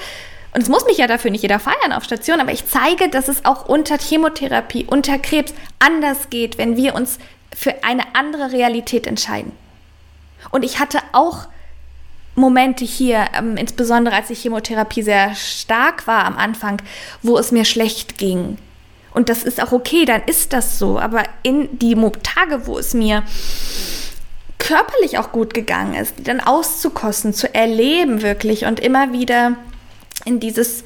[0.54, 3.28] und es muss mich ja dafür nicht jeder feiern auf Station, aber ich zeige, dass
[3.28, 7.18] es auch unter Chemotherapie, unter Krebs anders geht, wenn wir uns
[7.56, 9.52] für eine andere Realität entscheiden.
[10.50, 11.46] Und ich hatte auch
[12.34, 16.80] Momente hier, ähm, insbesondere als die Chemotherapie sehr stark war am Anfang,
[17.22, 18.58] wo es mir schlecht ging.
[19.12, 20.98] Und das ist auch okay, dann ist das so.
[20.98, 23.22] Aber in die Tage, wo es mir
[24.58, 29.56] körperlich auch gut gegangen ist, die dann auszukosten, zu erleben wirklich und immer wieder
[30.24, 30.84] in dieses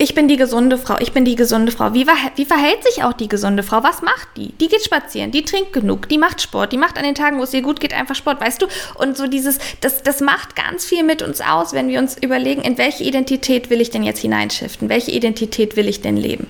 [0.00, 1.92] ich bin die gesunde Frau, ich bin die gesunde Frau.
[1.92, 3.82] Wie, wie, verhält sich auch die gesunde Frau?
[3.82, 4.52] Was macht die?
[4.52, 7.42] Die geht spazieren, die trinkt genug, die macht Sport, die macht an den Tagen, wo
[7.42, 8.66] es ihr gut geht, einfach Sport, weißt du?
[8.94, 12.62] Und so dieses, das, das macht ganz viel mit uns aus, wenn wir uns überlegen,
[12.62, 14.88] in welche Identität will ich denn jetzt hineinschiften?
[14.88, 16.46] Welche Identität will ich denn leben?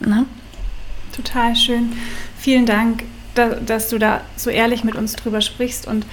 [0.00, 0.26] Na?
[1.16, 1.94] Total schön.
[2.38, 3.04] Vielen Dank,
[3.34, 6.04] dass du da so ehrlich mit uns drüber sprichst und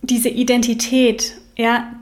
[0.00, 1.92] diese Identität, ja,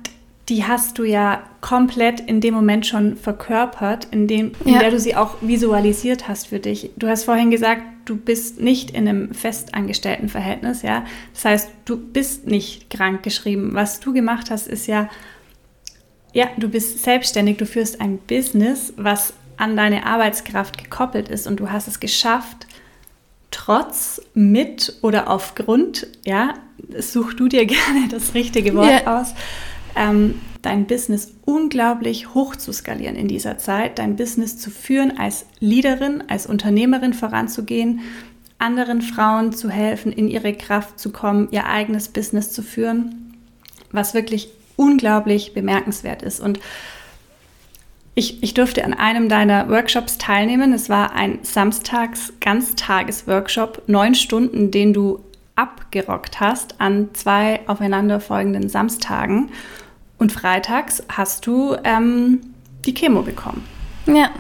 [0.51, 4.81] die hast du ja komplett in dem Moment schon verkörpert, in, dem, in ja.
[4.81, 6.91] der du sie auch visualisiert hast für dich.
[6.97, 11.05] Du hast vorhin gesagt, du bist nicht in einem festangestellten Verhältnis, ja.
[11.33, 13.71] Das heißt, du bist nicht krank geschrieben.
[13.75, 15.09] Was du gemacht hast, ist ja,
[16.33, 21.61] ja, du bist selbstständig, du führst ein Business, was an deine Arbeitskraft gekoppelt ist und
[21.61, 22.67] du hast es geschafft,
[23.53, 26.55] trotz, mit oder aufgrund, ja,
[26.99, 29.21] such du dir gerne das richtige Wort ja.
[29.21, 29.35] aus,
[29.97, 35.45] ähm, dein Business unglaublich hoch zu skalieren in dieser Zeit, dein Business zu führen, als
[35.59, 38.01] Leaderin, als Unternehmerin voranzugehen,
[38.59, 43.35] anderen Frauen zu helfen, in ihre Kraft zu kommen, ihr eigenes Business zu führen,
[43.93, 46.41] was wirklich unglaublich bemerkenswert ist.
[46.41, 46.61] Und
[48.17, 50.73] Ich, ich durfte an einem deiner Workshops teilnehmen.
[50.73, 55.21] Es war ein Samstags-Ganztages-Workshop, neun Stunden, den du
[55.61, 59.51] abgerockt hast an zwei aufeinanderfolgenden Samstagen.
[60.19, 62.41] Und freitags hast du ähm,
[62.87, 63.65] die Chemo bekommen.
[64.07, 64.31] Ja.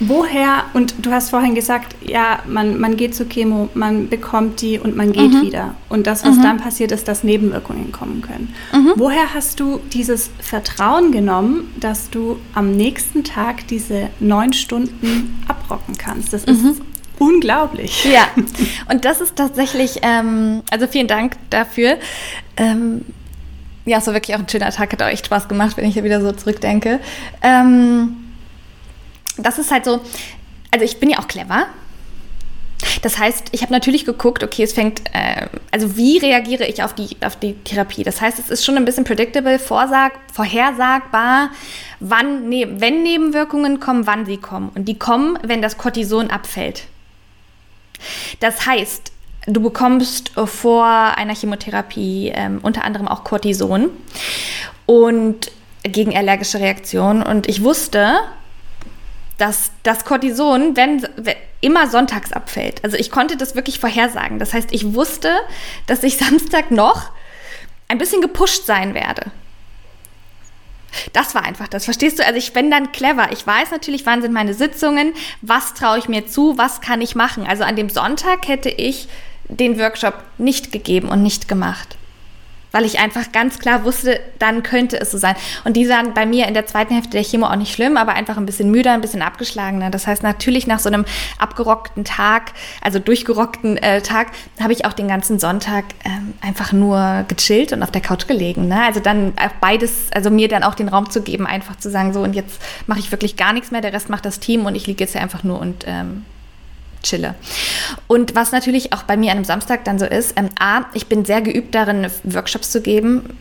[0.00, 4.78] Woher, und du hast vorhin gesagt, ja, man, man geht zur Chemo, man bekommt die
[4.78, 5.42] und man geht mhm.
[5.42, 5.76] wieder.
[5.88, 6.42] Und das, was mhm.
[6.42, 8.52] dann passiert, ist, dass Nebenwirkungen kommen können.
[8.72, 8.94] Mhm.
[8.96, 15.96] Woher hast du dieses Vertrauen genommen, dass du am nächsten Tag diese neun Stunden abrocken
[15.96, 16.32] kannst?
[16.32, 16.80] Das ist mhm.
[17.18, 18.04] Unglaublich.
[18.04, 18.28] Ja,
[18.90, 21.98] und das ist tatsächlich, ähm, also vielen Dank dafür.
[22.56, 23.04] Ähm,
[23.84, 25.94] ja, es war wirklich auch ein schöner Tag, hat auch echt Spaß gemacht, wenn ich
[25.94, 27.00] hier wieder so zurückdenke.
[27.42, 28.16] Ähm,
[29.36, 30.00] das ist halt so,
[30.70, 31.66] also ich bin ja auch clever.
[33.02, 36.94] Das heißt, ich habe natürlich geguckt, okay, es fängt, äh, also wie reagiere ich auf
[36.94, 38.02] die, auf die Therapie?
[38.02, 41.50] Das heißt, es ist schon ein bisschen predictable, vorsag, vorhersagbar,
[42.00, 44.70] wann, ne, wenn Nebenwirkungen kommen, wann sie kommen.
[44.74, 46.84] Und die kommen, wenn das Cortison abfällt.
[48.40, 49.12] Das heißt,
[49.46, 53.90] du bekommst vor einer Chemotherapie ähm, unter anderem auch Cortison
[54.86, 55.50] und
[55.82, 57.22] gegen allergische Reaktionen.
[57.22, 58.20] Und ich wusste,
[59.38, 62.84] dass das Cortison, wenn, wenn, immer sonntags abfällt.
[62.84, 64.38] Also ich konnte das wirklich vorhersagen.
[64.38, 65.34] Das heißt, ich wusste,
[65.86, 67.10] dass ich Samstag noch
[67.88, 69.30] ein bisschen gepusht sein werde.
[71.12, 71.84] Das war einfach das.
[71.84, 72.26] Verstehst du?
[72.26, 73.32] Also ich bin dann clever.
[73.32, 77.14] Ich weiß natürlich, wann sind meine Sitzungen, was traue ich mir zu, was kann ich
[77.14, 77.46] machen.
[77.46, 79.08] Also an dem Sonntag hätte ich
[79.48, 81.96] den Workshop nicht gegeben und nicht gemacht
[82.74, 85.36] weil ich einfach ganz klar wusste, dann könnte es so sein.
[85.62, 88.14] Und die waren bei mir in der zweiten Hälfte der Chemo auch nicht schlimm, aber
[88.14, 89.90] einfach ein bisschen müder, ein bisschen abgeschlagener.
[89.90, 91.04] Das heißt, natürlich nach so einem
[91.38, 92.50] abgerockten Tag,
[92.82, 97.84] also durchgerockten äh, Tag, habe ich auch den ganzen Sonntag ähm, einfach nur gechillt und
[97.84, 98.66] auf der Couch gelegen.
[98.66, 98.82] Ne?
[98.82, 102.22] Also dann beides, also mir dann auch den Raum zu geben, einfach zu sagen, so
[102.22, 104.88] und jetzt mache ich wirklich gar nichts mehr, der Rest macht das Team und ich
[104.88, 106.24] liege jetzt hier einfach nur und ähm,
[107.04, 107.34] chille.
[108.08, 111.06] Und was natürlich auch bei mir an einem Samstag dann so ist, ähm, A, ich
[111.06, 113.38] bin sehr geübt darin, Workshops zu geben,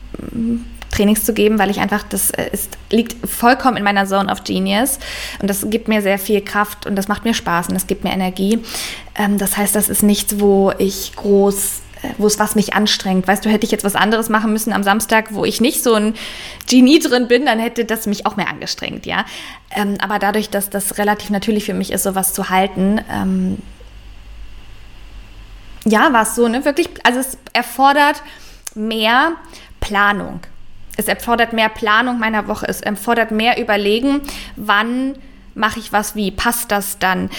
[0.93, 4.43] Trainings zu geben, weil ich einfach, das äh, ist, liegt vollkommen in meiner Zone of
[4.43, 4.99] Genius
[5.41, 8.03] und das gibt mir sehr viel Kraft und das macht mir Spaß und das gibt
[8.03, 8.59] mir Energie.
[9.15, 11.82] Ähm, das heißt, das ist nichts, wo ich groß äh,
[12.17, 13.27] wo es was mich anstrengt.
[13.27, 15.93] Weißt du, hätte ich jetzt was anderes machen müssen am Samstag, wo ich nicht so
[15.95, 16.15] ein
[16.69, 19.25] Genie drin bin, dann hätte das mich auch mehr angestrengt, ja.
[19.71, 23.57] Ähm, aber dadurch, dass das relativ natürlich für mich ist, sowas zu halten, ähm,
[25.85, 26.63] ja, war es so, ne?
[26.65, 28.21] Wirklich, also es erfordert
[28.75, 29.33] mehr
[29.79, 30.41] Planung.
[30.95, 32.67] Es erfordert mehr Planung meiner Woche.
[32.67, 34.21] Es erfordert mehr Überlegen,
[34.55, 35.15] wann
[35.55, 37.29] mache ich was wie, passt das dann?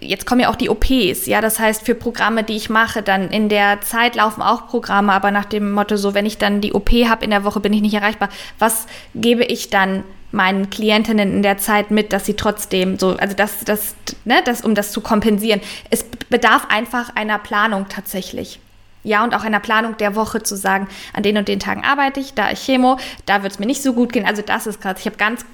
[0.00, 3.30] Jetzt kommen ja auch die OPs, ja, das heißt für Programme, die ich mache, dann
[3.30, 6.72] in der Zeit laufen auch Programme, aber nach dem Motto so, wenn ich dann die
[6.72, 8.28] OP habe in der Woche, bin ich nicht erreichbar.
[8.58, 13.34] Was gebe ich dann meinen Klientinnen in der Zeit mit, dass sie trotzdem so, also
[13.34, 15.60] das, das, ne, das, um das zu kompensieren.
[15.90, 18.60] Es bedarf einfach einer Planung tatsächlich.
[19.06, 22.18] Ja, und auch einer Planung der Woche zu sagen, an den und den Tagen arbeite
[22.18, 24.26] ich, da ich Chemo, da wird es mir nicht so gut gehen.
[24.26, 24.96] Also das ist krass.
[24.98, 25.46] Ich habe ganz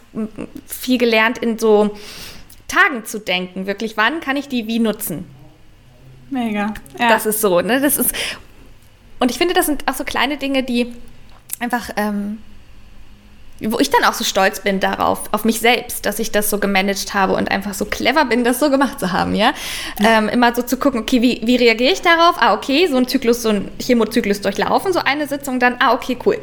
[0.67, 1.95] viel gelernt, in so
[2.67, 3.67] Tagen zu denken.
[3.67, 5.27] Wirklich, wann kann ich die wie nutzen?
[6.31, 6.73] Mega.
[6.99, 7.11] Ja.
[7.11, 7.79] Das ist so, ne?
[7.79, 8.15] Das ist.
[9.21, 10.95] Und ich finde, das sind auch so kleine Dinge, die
[11.61, 12.39] einfach ähm,
[13.69, 16.59] wo ich dann auch so stolz bin darauf, auf mich selbst, dass ich das so
[16.59, 19.53] gemanagt habe und einfach so clever bin, das so gemacht zu haben, ja.
[20.05, 22.37] Ähm, immer so zu gucken, okay, wie, wie reagiere ich darauf?
[22.39, 26.17] Ah, okay, so ein Zyklus, so ein Chemozyklus durchlaufen, so eine Sitzung, dann, ah, okay,
[26.27, 26.39] cool.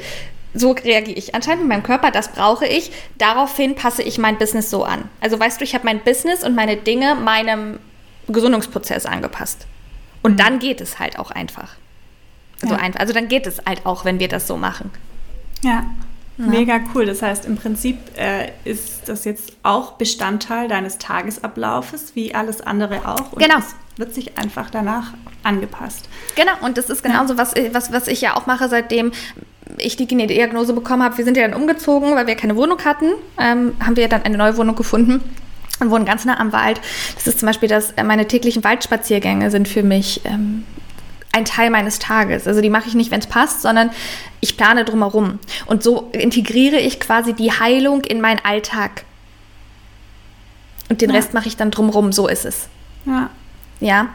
[0.54, 1.36] So reagiere ich.
[1.36, 2.92] Anscheinend mit meinem Körper, das brauche ich.
[3.20, 5.08] Daraufhin passe ich mein Business so an.
[5.22, 7.80] Also weißt du, ich habe mein Business und meine Dinge meinem
[8.28, 9.68] Gesundungsprozess angepasst.
[10.24, 10.38] Und mhm.
[10.38, 11.76] dann geht es halt auch einfach.
[12.62, 12.82] Also, ja.
[12.82, 13.00] einfach.
[13.00, 14.90] also dann geht es halt auch, wenn wir das so machen.
[15.64, 15.86] Ja.
[16.40, 16.46] Ja.
[16.46, 17.06] Mega cool.
[17.06, 23.08] Das heißt, im Prinzip äh, ist das jetzt auch Bestandteil deines Tagesablaufes, wie alles andere
[23.08, 23.34] auch.
[23.34, 23.58] Und genau.
[23.60, 26.08] Es wird sich einfach danach angepasst.
[26.36, 27.40] Genau, und das ist genauso, ja.
[27.40, 29.12] was, was, was ich ja auch mache, seitdem
[29.78, 31.18] ich die Diagnose bekommen habe.
[31.18, 33.12] Wir sind ja dann umgezogen, weil wir keine Wohnung hatten.
[33.38, 35.22] Ähm, haben wir dann eine neue Wohnung gefunden
[35.80, 36.80] und wohnen ganz nah am Wald.
[37.16, 40.64] Das ist zum Beispiel, dass äh, meine täglichen Waldspaziergänge sind für mich ähm,
[41.32, 42.48] ein Teil meines Tages.
[42.48, 43.92] Also die mache ich nicht, wenn es passt, sondern
[44.42, 45.40] ich plane drumherum.
[45.66, 49.04] Und so integriere ich quasi die Heilung in meinen Alltag.
[50.90, 51.18] Und den ja.
[51.18, 52.12] Rest mache ich dann drumherum.
[52.12, 52.68] So ist es.
[53.06, 53.30] Ja.
[53.80, 54.10] Ja.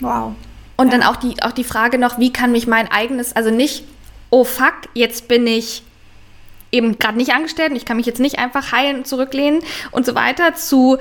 [0.00, 0.34] Wow.
[0.76, 0.98] Und ja.
[0.98, 3.84] dann auch die, auch die Frage noch, wie kann mich mein eigenes, also nicht,
[4.30, 5.82] oh fuck, jetzt bin ich
[6.72, 10.06] eben gerade nicht angestellt und ich kann mich jetzt nicht einfach heilen und zurücklehnen und
[10.06, 10.98] so weiter, zu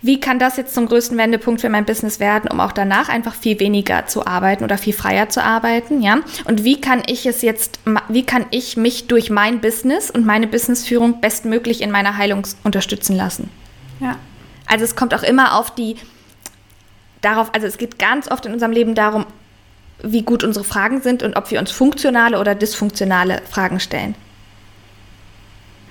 [0.00, 3.34] wie kann das jetzt zum größten Wendepunkt für mein Business werden, um auch danach einfach
[3.34, 6.18] viel weniger zu arbeiten oder viel freier zu arbeiten, ja?
[6.44, 10.46] Und wie kann ich es jetzt, wie kann ich mich durch mein Business und meine
[10.46, 13.50] Businessführung bestmöglich in meiner Heilung unterstützen lassen?
[14.00, 14.16] Ja.
[14.66, 15.96] Also es kommt auch immer auf die,
[17.20, 19.26] darauf, also es geht ganz oft in unserem Leben darum,
[20.00, 24.14] wie gut unsere Fragen sind und ob wir uns funktionale oder dysfunktionale Fragen stellen.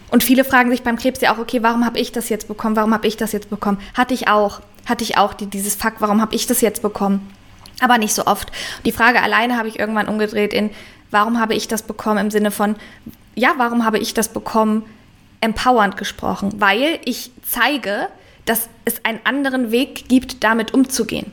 [0.10, 2.76] Und viele fragen sich beim Krebs ja auch, okay, warum habe ich das jetzt bekommen?
[2.76, 3.80] Warum habe ich das jetzt bekommen?
[3.93, 4.62] Hatte ich auch.
[4.86, 7.30] Hatte ich auch die, dieses Fakt, warum habe ich das jetzt bekommen?
[7.82, 8.51] Aber nicht so oft.
[8.86, 10.70] Die Frage alleine habe ich irgendwann umgedreht in,
[11.12, 12.76] warum habe ich das bekommen im Sinne von,
[13.36, 14.84] ja, warum habe ich das bekommen?
[15.41, 18.08] Empowernd gesprochen, weil ich zeige,
[18.45, 21.32] dass es einen anderen Weg gibt, damit umzugehen.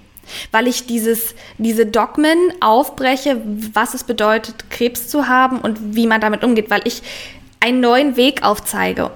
[0.52, 3.40] Weil ich dieses, diese Dogmen aufbreche,
[3.72, 7.02] was es bedeutet, Krebs zu haben und wie man damit umgeht, weil ich
[7.64, 9.10] einen neuen Weg aufzeige.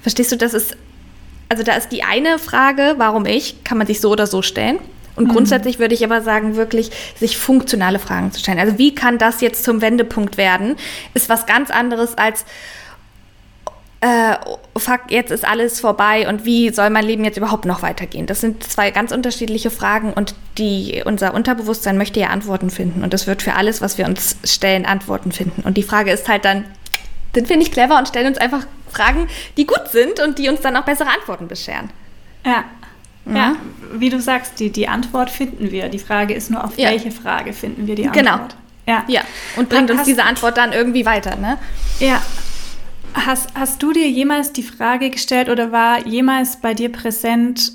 [0.00, 0.76] Verstehst du, das ist,
[1.48, 4.78] also da ist die eine Frage, warum ich, kann man sich so oder so stellen.
[5.16, 5.32] Und mhm.
[5.32, 8.60] grundsätzlich würde ich aber sagen, wirklich sich funktionale Fragen zu stellen.
[8.60, 10.76] Also wie kann das jetzt zum Wendepunkt werden,
[11.14, 12.44] ist was ganz anderes als,
[14.00, 14.36] äh,
[14.76, 18.26] fuck, jetzt ist alles vorbei und wie soll mein Leben jetzt überhaupt noch weitergehen?
[18.26, 23.12] Das sind zwei ganz unterschiedliche Fragen und die, unser Unterbewusstsein möchte ja Antworten finden und
[23.12, 25.62] das wird für alles, was wir uns stellen, Antworten finden.
[25.62, 26.64] Und die Frage ist halt dann,
[27.36, 29.28] sind wir nicht clever und stellen uns einfach Fragen,
[29.58, 31.90] die gut sind und die uns dann auch bessere Antworten bescheren.
[32.46, 32.64] Ja.
[33.26, 33.56] Ja, ja
[33.92, 35.90] wie du sagst, die, die Antwort finden wir.
[35.90, 36.88] Die Frage ist nur, auf ja.
[36.88, 38.08] welche Frage finden wir die.
[38.08, 38.24] Antwort.
[38.24, 38.38] Genau.
[38.86, 39.04] Ja.
[39.06, 39.20] ja.
[39.56, 41.58] Und bringt uns diese Antwort dann irgendwie weiter, ne?
[42.00, 42.22] Ja.
[43.14, 47.72] Hast, hast du dir jemals die Frage gestellt oder war jemals bei dir präsent,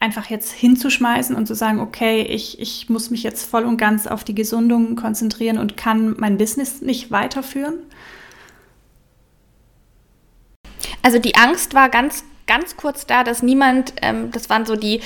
[0.00, 4.06] einfach jetzt hinzuschmeißen und zu sagen, okay, ich, ich muss mich jetzt voll und ganz
[4.06, 7.78] auf die Gesundung konzentrieren und kann mein Business nicht weiterführen?
[11.02, 15.00] Also die Angst war ganz, ganz kurz da, dass niemand, ähm, das waren so die,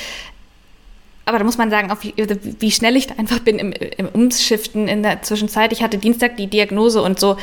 [1.25, 4.09] aber da muss man sagen, wie, also wie, schnell ich da einfach bin im, im
[4.09, 5.73] Umschiften in der Zwischenzeit.
[5.73, 7.37] Ich hatte Dienstag die Diagnose und so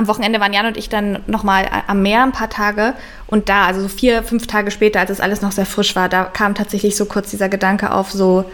[0.00, 2.94] am Wochenende waren Jan und ich dann nochmal am Meer ein paar Tage
[3.26, 6.08] und da, also so vier, fünf Tage später, als es alles noch sehr frisch war,
[6.08, 8.46] da kam tatsächlich so kurz dieser Gedanke auf, so,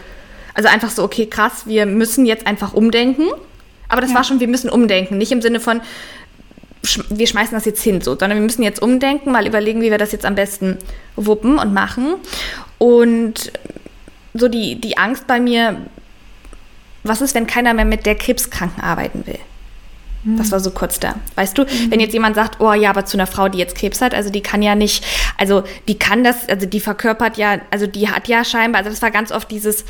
[0.55, 3.28] also einfach so, okay, krass, wir müssen jetzt einfach umdenken.
[3.89, 4.16] Aber das ja.
[4.16, 5.18] war schon, wir müssen umdenken.
[5.18, 5.80] Nicht im Sinne von,
[7.11, 9.99] wir schmeißen das jetzt hin, so, sondern wir müssen jetzt umdenken, mal überlegen, wie wir
[9.99, 10.78] das jetzt am besten
[11.16, 12.16] wuppen und machen.
[12.78, 13.53] Und
[14.34, 15.76] so die, die Angst bei mir,
[17.05, 19.39] was ist, wenn keiner mehr mit der Krebskranken arbeiten will?
[20.24, 20.37] Hm.
[20.37, 21.14] Das war so kurz da.
[21.37, 21.91] Weißt du, mhm.
[21.91, 24.28] wenn jetzt jemand sagt, oh ja, aber zu einer Frau, die jetzt Krebs hat, also
[24.28, 25.05] die kann ja nicht,
[25.39, 29.03] also die kann das, also die verkörpert ja, also die hat ja scheinbar, also das
[29.03, 29.84] war ganz oft dieses,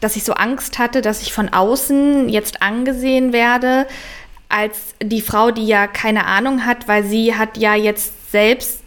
[0.00, 3.86] dass ich so Angst hatte, dass ich von außen jetzt angesehen werde,
[4.54, 8.84] als die Frau, die ja keine Ahnung hat, weil sie hat ja jetzt selbst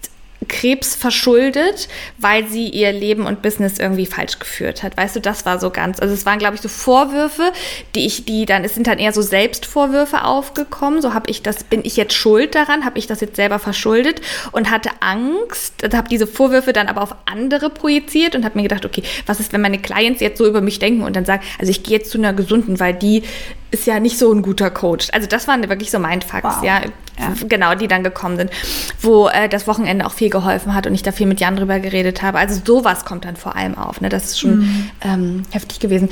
[0.47, 1.88] Krebs verschuldet,
[2.20, 4.95] weil sie ihr Leben und Business irgendwie falsch geführt hat.
[4.95, 5.99] Weißt du, das war so ganz.
[5.99, 7.51] Also es waren, glaube ich, so Vorwürfe,
[7.95, 11.01] die ich, die dann, es sind dann eher so Selbstvorwürfe aufgekommen.
[11.01, 14.22] So habe ich das, bin ich jetzt schuld daran, habe ich das jetzt selber verschuldet
[14.51, 18.63] und hatte Angst, also habe diese Vorwürfe dann aber auf andere projiziert und habe mir
[18.63, 21.43] gedacht, okay, was ist, wenn meine Clients jetzt so über mich denken und dann sagen,
[21.59, 23.24] also ich gehe jetzt zu einer gesunden, weil die
[23.72, 25.09] ist ja nicht so ein guter Coach.
[25.11, 26.63] Also das waren wirklich so Mindfucks, wow.
[26.63, 26.82] ja,
[27.20, 28.51] ja, genau, die dann gekommen sind,
[29.01, 31.80] wo äh, das Wochenende auch viel geholfen hat und ich da viel mit Jan drüber
[31.80, 32.38] geredet habe.
[32.38, 34.01] Also sowas kommt dann vor allem auf.
[34.01, 34.09] Ne?
[34.09, 34.89] Das ist schon mhm.
[35.01, 36.09] ähm, heftig gewesen.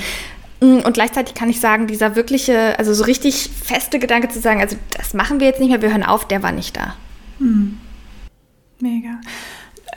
[0.62, 4.62] Mm, und gleichzeitig kann ich sagen, dieser wirkliche, also so richtig feste Gedanke zu sagen,
[4.62, 6.96] also das machen wir jetzt nicht mehr, wir hören auf, der war nicht da.
[7.40, 7.78] Mhm.
[8.80, 9.20] Mega.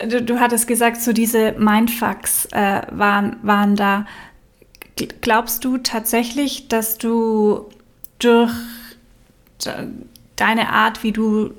[0.09, 4.07] Du, du, hattest gesagt, so diese Mindfucks äh, waren, waren da.
[5.21, 7.67] Glaubst du tatsächlich, dass du
[8.19, 8.53] durch
[10.37, 11.53] deine Art, wie du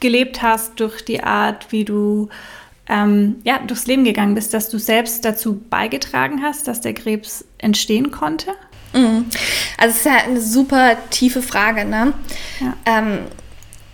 [0.00, 2.28] gelebt hast, durch die Art, wie du
[2.88, 7.44] ähm, ja, durchs Leben gegangen bist, dass du selbst dazu beigetragen hast, dass der Krebs
[7.58, 8.50] entstehen konnte?
[8.92, 9.26] Mhm.
[9.78, 11.84] Also es ist ja eine super tiefe Frage.
[11.84, 12.12] Ne?
[12.60, 12.74] Ja.
[12.84, 13.18] Ähm,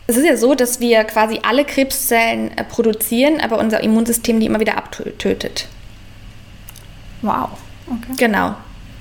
[0.06, 4.46] es ist ja so, dass wir quasi alle Krebszellen äh, produzieren, aber unser Immunsystem die
[4.46, 5.68] immer wieder abtötet.
[7.22, 7.50] Wow.
[7.86, 8.14] Okay.
[8.16, 8.56] Genau.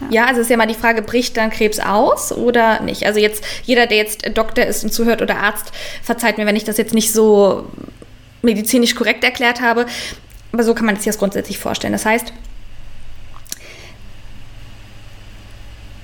[0.10, 0.26] Ja.
[0.26, 3.06] also ist ja mal die Frage, bricht dann Krebs aus oder nicht?
[3.06, 5.72] Also jetzt, jeder, der jetzt Doktor ist und zuhört oder Arzt,
[6.04, 7.66] verzeiht mir, wenn ich das jetzt nicht so
[8.41, 9.86] medizinisch korrekt erklärt habe.
[10.52, 11.93] Aber so kann man sich das grundsätzlich vorstellen.
[11.93, 12.32] Das heißt,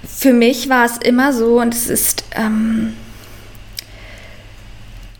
[0.05, 2.93] für mich war es immer so, und es ist, ähm,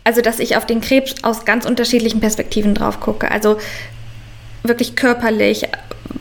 [0.02, 3.30] also dass ich auf den Krebs aus ganz unterschiedlichen Perspektiven drauf gucke.
[3.30, 3.58] Also
[4.64, 5.68] wirklich körperlich,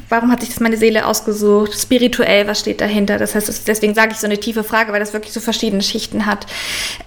[0.09, 1.73] warum hat sich das meine Seele ausgesucht?
[1.73, 3.17] Spirituell, was steht dahinter?
[3.17, 6.25] Das heißt, deswegen sage ich so eine tiefe Frage, weil das wirklich so verschiedene Schichten
[6.25, 6.45] hat.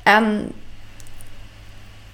[0.04, 0.50] Ähm,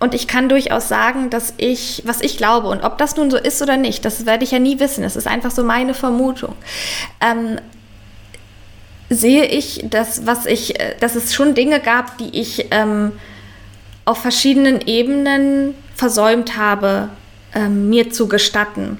[0.00, 3.36] und ich kann durchaus sagen, dass ich, was ich glaube und ob das nun so
[3.36, 5.04] ist oder nicht, das werde ich ja nie wissen.
[5.04, 6.56] Es ist einfach so meine Vermutung.
[7.20, 7.60] Ähm,
[9.08, 13.12] sehe ich, dass, was ich, äh, dass es schon Dinge gab, die ich ähm,
[14.04, 17.08] auf verschiedenen Ebenen versäumt habe,
[17.54, 18.98] ähm, mir zu gestatten.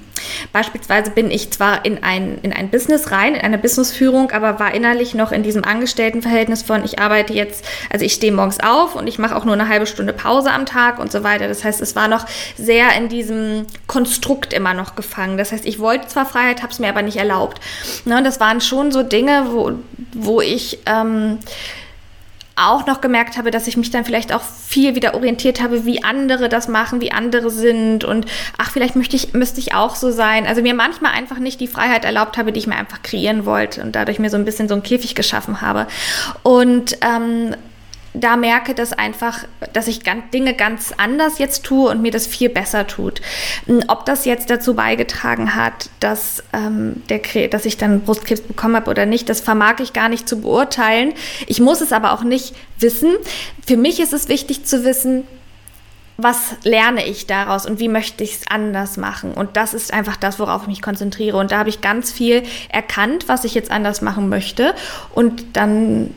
[0.52, 4.74] Beispielsweise bin ich zwar in ein, in ein Business rein, in eine Businessführung, aber war
[4.74, 9.06] innerlich noch in diesem Angestelltenverhältnis von, ich arbeite jetzt, also ich stehe morgens auf und
[9.06, 11.48] ich mache auch nur eine halbe Stunde Pause am Tag und so weiter.
[11.48, 12.26] Das heißt, es war noch
[12.56, 15.38] sehr in diesem Konstrukt immer noch gefangen.
[15.38, 17.60] Das heißt, ich wollte zwar Freiheit, habe es mir aber nicht erlaubt.
[18.04, 19.72] Ne, das waren schon so Dinge, wo,
[20.12, 20.78] wo ich...
[20.86, 21.38] Ähm,
[22.56, 26.04] auch noch gemerkt habe, dass ich mich dann vielleicht auch viel wieder orientiert habe, wie
[26.04, 28.26] andere das machen, wie andere sind und
[28.58, 30.46] ach, vielleicht möchte ich, müsste ich auch so sein.
[30.46, 33.82] Also mir manchmal einfach nicht die Freiheit erlaubt habe, die ich mir einfach kreieren wollte
[33.82, 35.86] und dadurch mir so ein bisschen so einen Käfig geschaffen habe.
[36.42, 37.54] Und ähm,
[38.14, 40.02] da merke, dass einfach, dass ich
[40.32, 43.22] Dinge ganz anders jetzt tue und mir das viel besser tut.
[43.66, 48.76] Hm, ob das jetzt dazu beigetragen hat, dass, ähm, der, dass ich dann Brustkrebs bekommen
[48.76, 51.14] habe oder nicht, das vermag ich gar nicht zu beurteilen.
[51.46, 53.12] Ich muss es aber auch nicht wissen.
[53.66, 55.24] Für mich ist es wichtig zu wissen,
[56.18, 59.32] was lerne ich daraus und wie möchte ich es anders machen?
[59.32, 61.38] Und das ist einfach das, worauf ich mich konzentriere.
[61.38, 64.74] Und da habe ich ganz viel erkannt, was ich jetzt anders machen möchte.
[65.14, 66.12] Und dann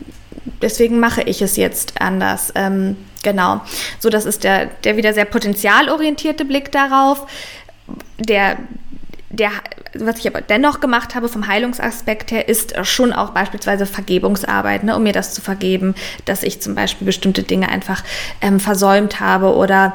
[0.62, 2.52] deswegen mache ich es jetzt anders.
[2.56, 3.62] Ähm, genau.
[4.00, 7.28] So, das ist der, der wieder sehr potenzialorientierte Blick darauf.
[8.18, 8.58] Der,
[9.30, 9.52] der,
[9.96, 14.96] was ich aber dennoch gemacht habe vom Heilungsaspekt her, ist schon auch beispielsweise Vergebungsarbeit, ne,
[14.96, 18.04] um mir das zu vergeben, dass ich zum Beispiel bestimmte Dinge einfach
[18.42, 19.94] ähm, versäumt habe oder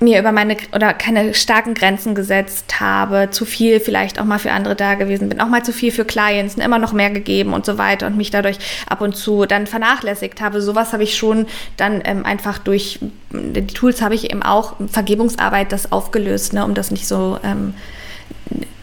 [0.00, 4.52] mir über meine oder keine starken Grenzen gesetzt habe, zu viel vielleicht auch mal für
[4.52, 7.64] andere da gewesen bin, auch mal zu viel für Clients, immer noch mehr gegeben und
[7.64, 10.60] so weiter und mich dadurch ab und zu dann vernachlässigt habe.
[10.60, 12.98] Sowas habe ich schon dann ähm, einfach durch
[13.30, 17.74] die Tools habe ich eben auch Vergebungsarbeit das aufgelöst, ne, um das nicht so ähm,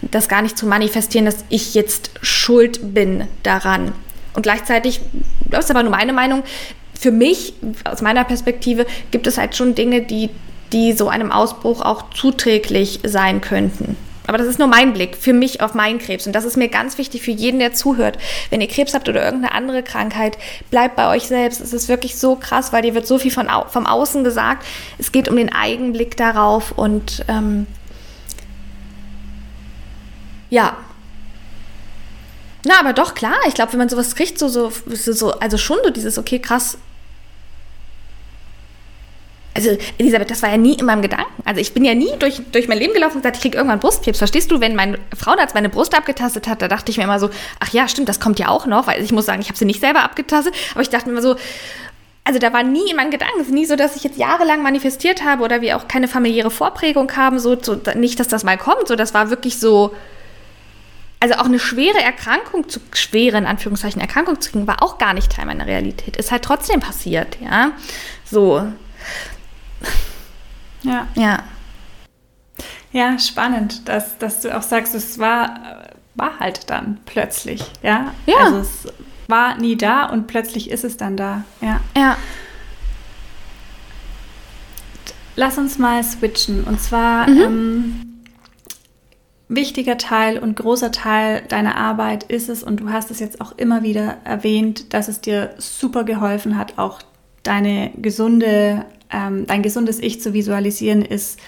[0.01, 3.93] das gar nicht zu manifestieren, dass ich jetzt schuld bin daran.
[4.33, 5.01] Und gleichzeitig,
[5.49, 6.43] das ist aber nur meine Meinung,
[6.99, 7.53] für mich,
[7.83, 10.29] aus meiner Perspektive, gibt es halt schon Dinge, die
[10.73, 13.97] die so einem Ausbruch auch zuträglich sein könnten.
[14.27, 16.27] Aber das ist nur mein Blick für mich auf meinen Krebs.
[16.27, 18.17] Und das ist mir ganz wichtig für jeden, der zuhört.
[18.49, 20.37] Wenn ihr Krebs habt oder irgendeine andere Krankheit,
[20.69, 21.59] bleibt bei euch selbst.
[21.59, 24.65] Es ist wirklich so krass, weil dir wird so viel von, vom Außen gesagt.
[24.99, 26.71] Es geht um den Eigenblick darauf.
[26.71, 27.65] Und ähm,
[30.49, 30.77] ja.
[32.63, 33.35] Na, aber doch, klar.
[33.47, 36.77] Ich glaube, wenn man sowas kriegt, so, so, so, also schon so dieses, okay, krass,
[39.53, 41.43] also Elisabeth, das war ja nie in meinem Gedanken.
[41.43, 43.79] Also ich bin ja nie durch, durch mein Leben gelaufen und gesagt, ich kriege irgendwann
[43.79, 44.17] Brustkrebs.
[44.17, 47.29] Verstehst du, wenn meine Frauenarzt meine Brust abgetastet hat, da dachte ich mir immer so,
[47.59, 49.65] ach ja, stimmt, das kommt ja auch noch, weil ich muss sagen, ich habe sie
[49.65, 51.35] nicht selber abgetastet, aber ich dachte mir immer so,
[52.23, 54.61] also da war nie in meinem Gedanken, es ist nie so, dass ich jetzt jahrelang
[54.61, 58.57] manifestiert habe oder wir auch keine familiäre Vorprägung haben, so, so nicht, dass das mal
[58.57, 59.93] kommt, so das war wirklich so,
[61.19, 65.31] also auch eine schwere Erkrankung zu, schwere Anführungszeichen Erkrankung zu kriegen, war auch gar nicht
[65.31, 66.15] Teil meiner Realität.
[66.17, 67.71] Ist halt trotzdem passiert, ja.
[68.23, 68.63] So.
[70.83, 71.07] Ja.
[71.15, 71.43] Ja.
[72.91, 78.13] Ja, spannend, dass, dass du auch sagst, es war, war halt dann plötzlich, ja?
[78.25, 78.37] Ja.
[78.37, 78.87] Also es
[79.27, 81.79] war nie da und plötzlich ist es dann da, ja.
[81.95, 82.17] Ja.
[85.35, 86.65] Lass uns mal switchen.
[86.65, 87.41] Und zwar mhm.
[87.41, 88.23] ähm,
[89.47, 93.53] wichtiger Teil und großer Teil deiner Arbeit ist es, und du hast es jetzt auch
[93.57, 96.99] immer wieder erwähnt, dass es dir super geholfen hat, auch
[97.43, 101.39] deine gesunde ähm, dein gesundes Ich zu visualisieren, ist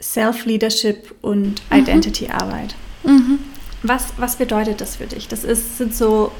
[0.00, 1.78] Self-Leadership und mhm.
[1.78, 2.74] Identity-Arbeit.
[3.04, 3.38] Mhm.
[3.82, 5.28] Was, was bedeutet das für dich?
[5.28, 6.32] Das ist, sind so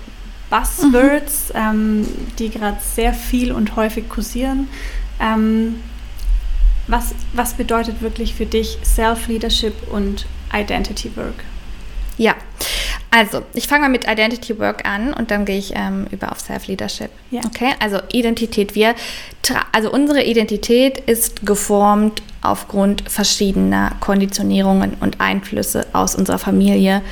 [0.50, 1.60] Buzzwords, mhm.
[1.60, 4.68] ähm, die gerade sehr viel und häufig kursieren.
[5.20, 5.76] Ähm,
[6.88, 11.44] was, was bedeutet wirklich für dich Self-Leadership und Identity Work?
[12.18, 12.34] Ja,
[13.12, 16.40] also ich fange mal mit Identity Work an und dann gehe ich ähm, über auf
[16.40, 17.10] Self-Leadership.
[17.30, 17.42] Ja.
[17.46, 18.74] Okay, also Identität.
[18.74, 18.94] Wir,
[19.70, 27.02] also unsere Identität ist geformt aufgrund verschiedener Konditionierungen und Einflüsse aus unserer Familie,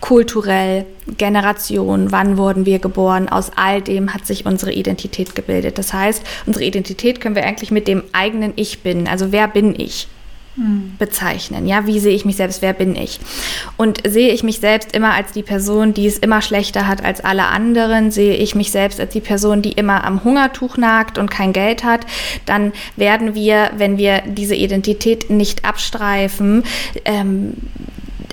[0.00, 0.86] kulturell,
[1.18, 5.76] Generation, wann wurden wir geboren, aus all dem hat sich unsere Identität gebildet.
[5.76, 9.78] Das heißt, unsere Identität können wir eigentlich mit dem eigenen Ich bin, also wer bin
[9.78, 10.08] ich,
[10.98, 11.66] bezeichnen.
[11.66, 12.60] Ja, wie sehe ich mich selbst?
[12.60, 13.20] Wer bin ich?
[13.78, 17.24] Und sehe ich mich selbst immer als die Person, die es immer schlechter hat als
[17.24, 18.10] alle anderen?
[18.10, 21.84] Sehe ich mich selbst als die Person, die immer am Hungertuch nagt und kein Geld
[21.84, 22.06] hat?
[22.44, 26.64] Dann werden wir, wenn wir diese Identität nicht abstreifen,
[27.06, 27.54] ähm,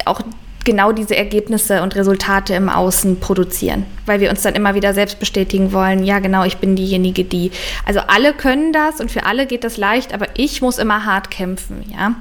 [0.06, 0.22] auch
[0.66, 5.20] genau diese Ergebnisse und Resultate im Außen produzieren, weil wir uns dann immer wieder selbst
[5.20, 7.52] bestätigen wollen, ja genau, ich bin diejenige, die.
[7.86, 11.32] Also alle können das und für alle geht das leicht, aber ich muss immer hart
[11.32, 12.16] kämpfen, ja.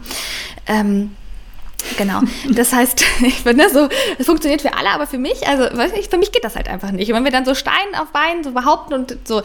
[0.67, 1.11] Ähm,
[1.97, 2.21] Genau.
[2.51, 6.11] Das heißt, ich finde so, es funktioniert für alle, aber für mich, also weiß nicht,
[6.11, 7.11] für mich geht das halt einfach nicht.
[7.11, 9.43] Und wenn wir dann so Stein auf Bein so behaupten und so,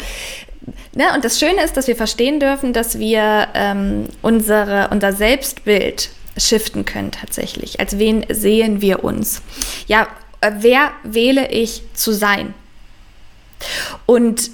[0.94, 6.10] ne, und das Schöne ist, dass wir verstehen dürfen, dass wir ähm, unsere, unser Selbstbild
[6.38, 7.80] shiften können tatsächlich.
[7.80, 9.42] Als wen sehen wir uns?
[9.88, 10.08] Ja,
[10.42, 12.54] äh, wer wähle ich zu sein?
[14.06, 14.52] Und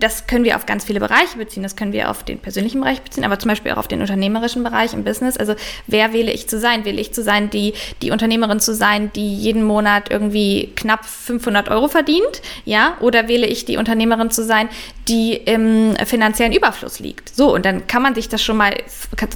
[0.00, 1.62] das können wir auf ganz viele Bereiche beziehen.
[1.62, 4.62] Das können wir auf den persönlichen Bereich beziehen, aber zum Beispiel auch auf den unternehmerischen
[4.62, 5.36] Bereich im Business.
[5.36, 5.54] Also
[5.86, 6.84] wer wähle ich zu sein?
[6.84, 11.68] Wähle ich zu sein, die, die Unternehmerin zu sein, die jeden Monat irgendwie knapp 500
[11.68, 12.42] Euro verdient?
[12.64, 12.96] Ja?
[13.00, 14.68] Oder wähle ich die Unternehmerin zu sein,
[15.08, 17.34] die im finanziellen Überfluss liegt?
[17.34, 18.74] So, und dann kann man sich das schon mal,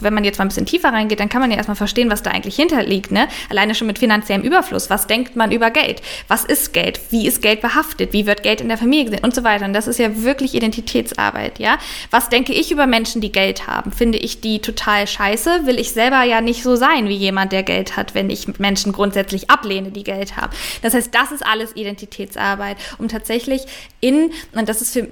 [0.00, 2.22] wenn man jetzt mal ein bisschen tiefer reingeht, dann kann man ja erstmal verstehen, was
[2.22, 3.10] da eigentlich hinterliegt.
[3.10, 3.28] Ne?
[3.48, 4.90] Alleine schon mit finanziellem Überfluss.
[4.90, 6.02] Was denkt man über Geld?
[6.28, 7.00] Was ist Geld?
[7.10, 8.12] Wie ist Geld behaftet?
[8.12, 9.24] Wie wird Geld in der Familie gesehen?
[9.24, 9.64] Und so weiter.
[9.64, 11.78] Und das ist ja wirklich wirklich Identitätsarbeit, ja?
[12.10, 13.92] Was denke ich über Menschen, die Geld haben?
[13.92, 15.66] Finde ich die total scheiße?
[15.66, 18.92] Will ich selber ja nicht so sein wie jemand, der Geld hat, wenn ich Menschen
[18.92, 20.52] grundsätzlich ablehne, die Geld haben.
[20.82, 23.62] Das heißt, das ist alles Identitätsarbeit, um tatsächlich
[24.00, 25.08] in, und das ist für,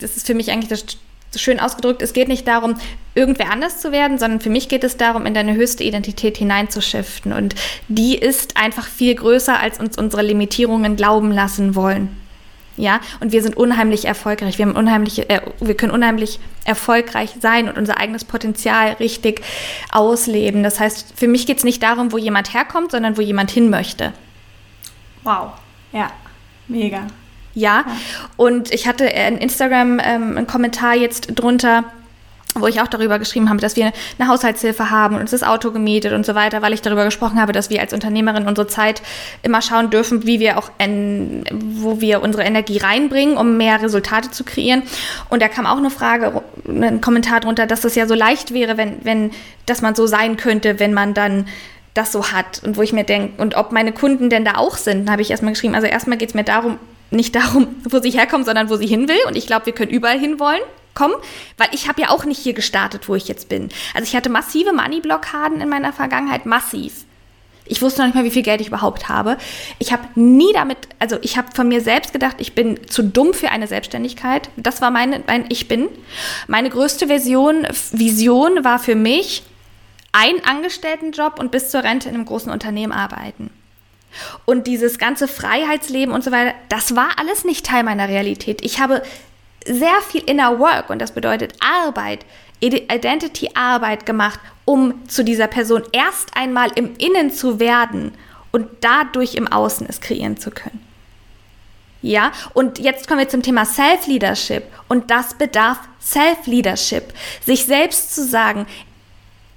[0.00, 0.84] das ist für mich eigentlich das
[1.36, 2.76] schön ausgedrückt, es geht nicht darum,
[3.16, 7.32] irgendwer anders zu werden, sondern für mich geht es darum, in deine höchste Identität hineinzuschiften.
[7.32, 7.56] Und
[7.88, 12.23] die ist einfach viel größer, als uns unsere Limitierungen glauben lassen wollen.
[12.76, 14.58] Ja, und wir sind unheimlich erfolgreich.
[14.58, 19.42] Wir haben unheimliche, äh, wir können unheimlich erfolgreich sein und unser eigenes Potenzial richtig
[19.92, 20.62] ausleben.
[20.62, 23.70] Das heißt, für mich geht es nicht darum, wo jemand herkommt, sondern wo jemand hin
[23.70, 24.12] möchte.
[25.22, 25.52] Wow.
[25.92, 26.10] Ja,
[26.66, 27.06] mega.
[27.54, 27.96] Ja, ja.
[28.36, 31.84] und ich hatte in Instagram ähm, einen Kommentar jetzt drunter
[32.54, 35.72] wo ich auch darüber geschrieben habe, dass wir eine Haushaltshilfe haben und uns das Auto
[35.72, 39.02] gemietet und so weiter, weil ich darüber gesprochen habe, dass wir als Unternehmerin unsere Zeit
[39.42, 44.30] immer schauen dürfen, wie wir auch, in, wo wir unsere Energie reinbringen, um mehr Resultate
[44.30, 44.82] zu kreieren.
[45.30, 48.76] Und da kam auch eine Frage, ein Kommentar drunter, dass das ja so leicht wäre,
[48.76, 49.30] wenn, wenn,
[49.66, 51.46] dass man so sein könnte, wenn man dann
[51.94, 52.62] das so hat.
[52.64, 55.30] Und wo ich mir denke, und ob meine Kunden denn da auch sind, habe ich
[55.30, 55.74] erstmal geschrieben.
[55.74, 56.78] Also erstmal geht es mir darum,
[57.10, 59.18] nicht darum, wo sie herkommen, sondern wo sie hin will.
[59.26, 60.62] Und ich glaube, wir können überall hinwollen
[60.94, 61.14] kommen,
[61.58, 63.68] weil ich habe ja auch nicht hier gestartet, wo ich jetzt bin.
[63.94, 67.04] Also ich hatte massive Money-Blockaden in meiner Vergangenheit, massiv.
[67.66, 69.38] Ich wusste noch nicht mal, wie viel Geld ich überhaupt habe.
[69.78, 73.32] Ich habe nie damit, also ich habe von mir selbst gedacht, ich bin zu dumm
[73.32, 74.50] für eine Selbstständigkeit.
[74.56, 75.88] Das war meine, mein Ich bin.
[76.46, 79.44] Meine größte Version, Vision war für mich,
[80.12, 83.50] ein Angestelltenjob und bis zur Rente in einem großen Unternehmen arbeiten.
[84.44, 88.62] Und dieses ganze Freiheitsleben und so weiter, das war alles nicht Teil meiner Realität.
[88.62, 89.02] Ich habe
[89.64, 92.24] sehr viel Inner Work und das bedeutet Arbeit,
[92.60, 98.12] Identity-Arbeit gemacht, um zu dieser Person erst einmal im Innen zu werden
[98.52, 100.80] und dadurch im Außen es kreieren zu können.
[102.00, 107.14] Ja, und jetzt kommen wir zum Thema Self-Leadership und das bedarf Self-Leadership.
[107.44, 108.66] Sich selbst zu sagen,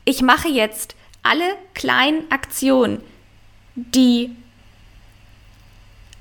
[0.06, 1.44] ich mache jetzt alle
[1.74, 3.02] kleinen Aktionen,
[3.76, 4.34] die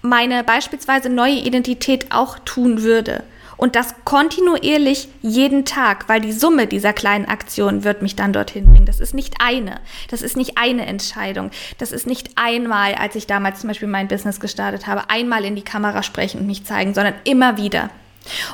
[0.03, 3.23] meine beispielsweise neue Identität auch tun würde
[3.57, 8.67] und das kontinuierlich jeden Tag, weil die Summe dieser kleinen Aktionen wird mich dann dorthin
[8.67, 8.87] bringen.
[8.87, 9.81] Das ist nicht eine.
[10.11, 11.51] Das ist nicht eine Entscheidung.
[11.79, 15.57] Das ist nicht einmal, als ich damals zum Beispiel mein Business gestartet habe, einmal in
[15.57, 17.91] die Kamera sprechen und mich zeigen, sondern immer wieder.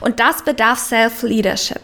[0.00, 1.80] Und das bedarf Self-Leadership.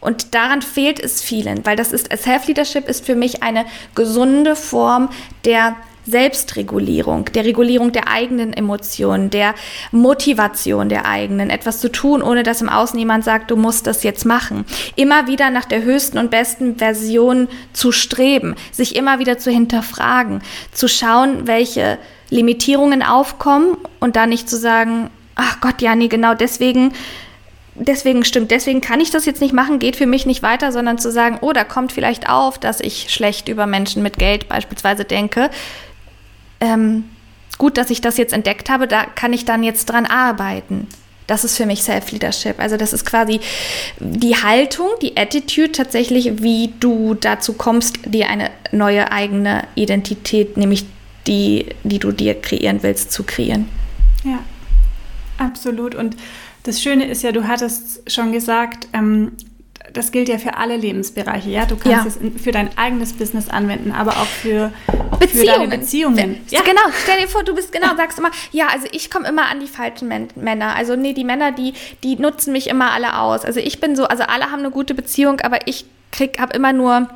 [0.00, 5.10] Und daran fehlt es vielen, weil das ist, Self-Leadership ist für mich eine gesunde Form
[5.44, 5.76] der
[6.10, 9.54] Selbstregulierung, der Regulierung der eigenen Emotionen, der
[9.92, 14.02] Motivation der eigenen, etwas zu tun, ohne dass im Außen jemand sagt, du musst das
[14.02, 14.64] jetzt machen.
[14.96, 20.42] Immer wieder nach der höchsten und besten Version zu streben, sich immer wieder zu hinterfragen,
[20.72, 21.98] zu schauen, welche
[22.30, 26.92] Limitierungen aufkommen und da nicht zu sagen, ach Gott, ja, nee, genau deswegen
[27.74, 30.98] deswegen stimmt, deswegen kann ich das jetzt nicht machen, geht für mich nicht weiter, sondern
[30.98, 35.04] zu sagen, oh, da kommt vielleicht auf, dass ich schlecht über Menschen mit Geld beispielsweise
[35.04, 35.50] denke
[36.60, 37.04] ähm,
[37.58, 40.88] gut, dass ich das jetzt entdeckt habe, da kann ich dann jetzt dran arbeiten.
[41.26, 42.58] Das ist für mich Self-Leadership.
[42.58, 43.38] Also das ist quasi
[44.00, 50.86] die Haltung, die Attitude tatsächlich, wie du dazu kommst, dir eine neue eigene Identität, nämlich
[51.28, 53.68] die, die du dir kreieren willst, zu kreieren.
[54.24, 54.40] Ja,
[55.38, 55.94] absolut.
[55.94, 56.16] Und
[56.64, 59.32] das Schöne ist ja, du hattest schon gesagt, ähm,
[59.92, 61.66] das gilt ja für alle Lebensbereiche, ja.
[61.66, 62.28] Du kannst ja.
[62.34, 64.72] es für dein eigenes Business anwenden, aber auch für,
[65.20, 65.46] Beziehungen.
[65.46, 66.40] Für deine Beziehungen.
[66.50, 66.60] Ja.
[66.62, 69.60] Genau, stell dir vor, du bist genau, sagst immer, ja, also ich komme immer an
[69.60, 70.74] die falschen Männer.
[70.74, 73.44] Also nee, die Männer, die, die nutzen mich immer alle aus.
[73.44, 76.72] Also ich bin so, also alle haben eine gute Beziehung, aber ich krieg, habe immer
[76.72, 77.08] nur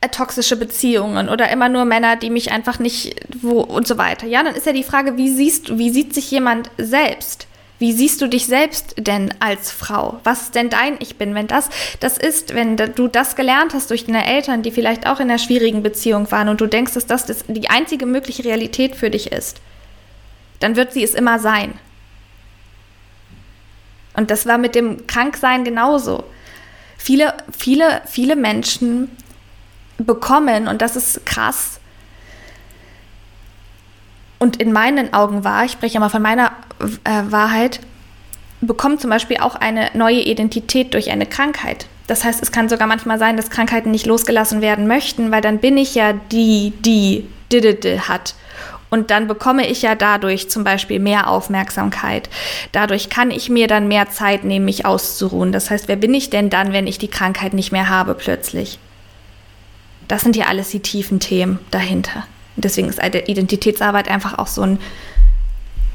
[0.00, 4.26] äh, toxische Beziehungen oder immer nur Männer, die mich einfach nicht wo und so weiter.
[4.26, 7.46] Ja, dann ist ja die Frage, wie siehst du, wie sieht sich jemand selbst?
[7.78, 10.20] Wie siehst du dich selbst denn als Frau?
[10.24, 11.34] Was ist denn dein Ich bin?
[11.34, 11.70] Wenn das
[12.00, 15.38] das ist, wenn du das gelernt hast durch deine Eltern, die vielleicht auch in einer
[15.38, 19.60] schwierigen Beziehung waren und du denkst, dass das, die einzige mögliche Realität für dich ist,
[20.58, 21.74] dann wird sie es immer sein.
[24.14, 26.24] Und das war mit dem Kranksein genauso.
[26.96, 29.16] Viele, viele, viele Menschen
[29.98, 31.78] bekommen, und das ist krass,
[34.38, 36.52] und in meinen Augen war, ich spreche mal von meiner
[37.04, 37.80] äh, Wahrheit,
[38.60, 41.86] bekommen zum Beispiel auch eine neue Identität durch eine Krankheit.
[42.06, 45.58] Das heißt, es kann sogar manchmal sein, dass Krankheiten nicht losgelassen werden möchten, weil dann
[45.58, 48.34] bin ich ja die, die, die hat.
[48.90, 52.30] Und dann bekomme ich ja dadurch zum Beispiel mehr Aufmerksamkeit.
[52.72, 55.52] Dadurch kann ich mir dann mehr Zeit nehmen, mich auszuruhen.
[55.52, 58.78] Das heißt, wer bin ich denn dann, wenn ich die Krankheit nicht mehr habe plötzlich?
[60.08, 62.24] Das sind ja alles die tiefen Themen dahinter.
[62.60, 64.78] Deswegen ist Identitätsarbeit einfach auch so ein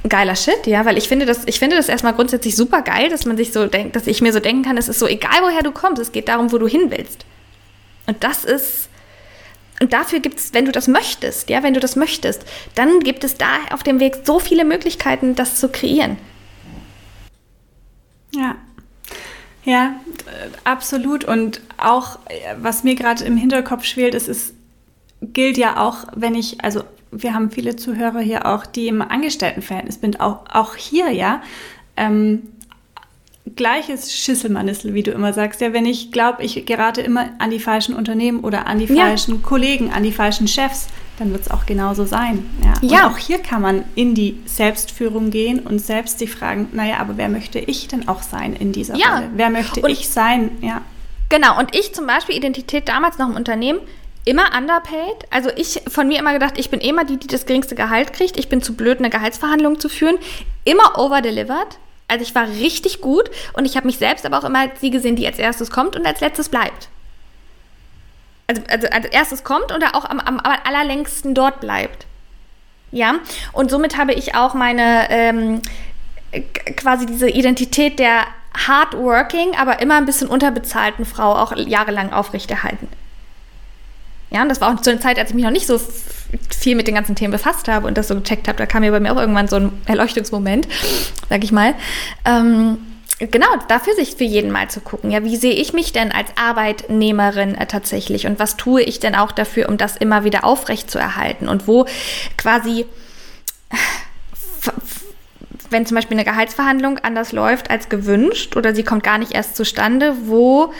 [0.07, 3.25] geiler Shit, ja, weil ich finde das, ich finde das erstmal grundsätzlich super geil, dass
[3.25, 5.63] man sich so denkt, dass ich mir so denken kann, es ist so egal, woher
[5.63, 7.25] du kommst, es geht darum, wo du hin willst.
[8.05, 8.89] Und das ist,
[9.81, 12.43] und dafür gibt es, wenn du das möchtest, ja, wenn du das möchtest,
[12.75, 16.17] dann gibt es da auf dem Weg so viele Möglichkeiten, das zu kreieren.
[18.35, 18.55] Ja.
[19.65, 19.95] Ja,
[20.65, 21.23] absolut.
[21.23, 22.19] Und auch,
[22.57, 24.53] was mir gerade im Hinterkopf schwelt, ist, es
[25.31, 29.99] gilt ja auch, wenn ich, also wir haben viele Zuhörer hier auch, die im Angestelltenverhältnis
[30.01, 31.41] sind, auch, auch hier, ja.
[31.95, 32.43] Ähm,
[33.55, 35.61] gleiches Schisselmanissel, wie du immer sagst.
[35.61, 39.05] Ja, wenn ich glaube, ich gerate immer an die falschen Unternehmen oder an die ja.
[39.05, 40.87] falschen Kollegen, an die falschen Chefs,
[41.19, 42.45] dann wird es auch genauso sein.
[42.63, 42.73] Ja.
[42.81, 43.05] ja.
[43.05, 47.17] Und auch hier kann man in die Selbstführung gehen und selbst sich fragen, naja, aber
[47.17, 49.15] wer möchte ich denn auch sein in dieser ja.
[49.15, 49.29] Rolle?
[49.35, 50.51] Wer möchte und ich sein?
[50.61, 50.81] Ja.
[51.29, 53.79] Genau, und ich zum Beispiel Identität damals noch im Unternehmen,
[54.25, 55.27] immer underpaid.
[55.29, 58.37] Also ich von mir immer gedacht, ich bin immer die, die das geringste Gehalt kriegt.
[58.37, 60.17] Ich bin zu blöd, eine Gehaltsverhandlung zu führen.
[60.63, 61.77] Immer overdelivered.
[62.07, 64.91] Also ich war richtig gut und ich habe mich selbst aber auch immer als die
[64.91, 66.89] gesehen, die als erstes kommt und als letztes bleibt.
[68.47, 72.05] Also, also als erstes kommt und auch am, am, am allerlängsten dort bleibt.
[72.91, 73.15] Ja,
[73.53, 75.61] und somit habe ich auch meine ähm,
[76.75, 78.25] quasi diese Identität der
[78.67, 82.87] hardworking, aber immer ein bisschen unterbezahlten Frau auch jahrelang aufrechterhalten.
[84.33, 85.79] Ja, und das war auch zu einer Zeit, als ich mich noch nicht so
[86.49, 88.57] viel mit den ganzen Themen befasst habe und das so gecheckt habe.
[88.57, 90.67] Da kam mir bei mir auch irgendwann so ein Erleuchtungsmoment,
[91.29, 91.75] sag ich mal.
[92.25, 92.79] Ähm,
[93.19, 95.11] genau, dafür sich für jeden mal zu gucken.
[95.11, 99.13] Ja, wie sehe ich mich denn als Arbeitnehmerin äh, tatsächlich und was tue ich denn
[99.13, 101.85] auch dafür, um das immer wieder aufrecht zu erhalten und wo
[102.35, 102.85] quasi
[105.69, 109.55] wenn zum Beispiel eine Gehaltsverhandlung anders läuft als gewünscht oder sie kommt gar nicht erst
[109.55, 110.71] zustande, wo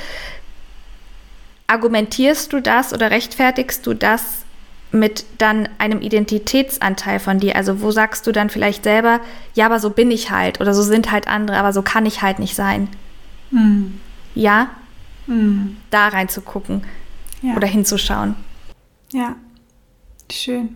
[1.67, 4.43] argumentierst du das oder rechtfertigst du das
[4.91, 7.55] mit dann einem Identitätsanteil von dir?
[7.55, 9.21] Also wo sagst du dann vielleicht selber,
[9.55, 12.21] ja, aber so bin ich halt oder so sind halt andere, aber so kann ich
[12.21, 12.89] halt nicht sein.
[13.51, 13.99] Mhm.
[14.35, 14.69] Ja?
[15.27, 15.77] Mhm.
[15.89, 16.83] Da reinzugucken
[17.41, 17.55] ja.
[17.55, 18.35] oder hinzuschauen.
[19.11, 19.35] Ja,
[20.31, 20.75] schön.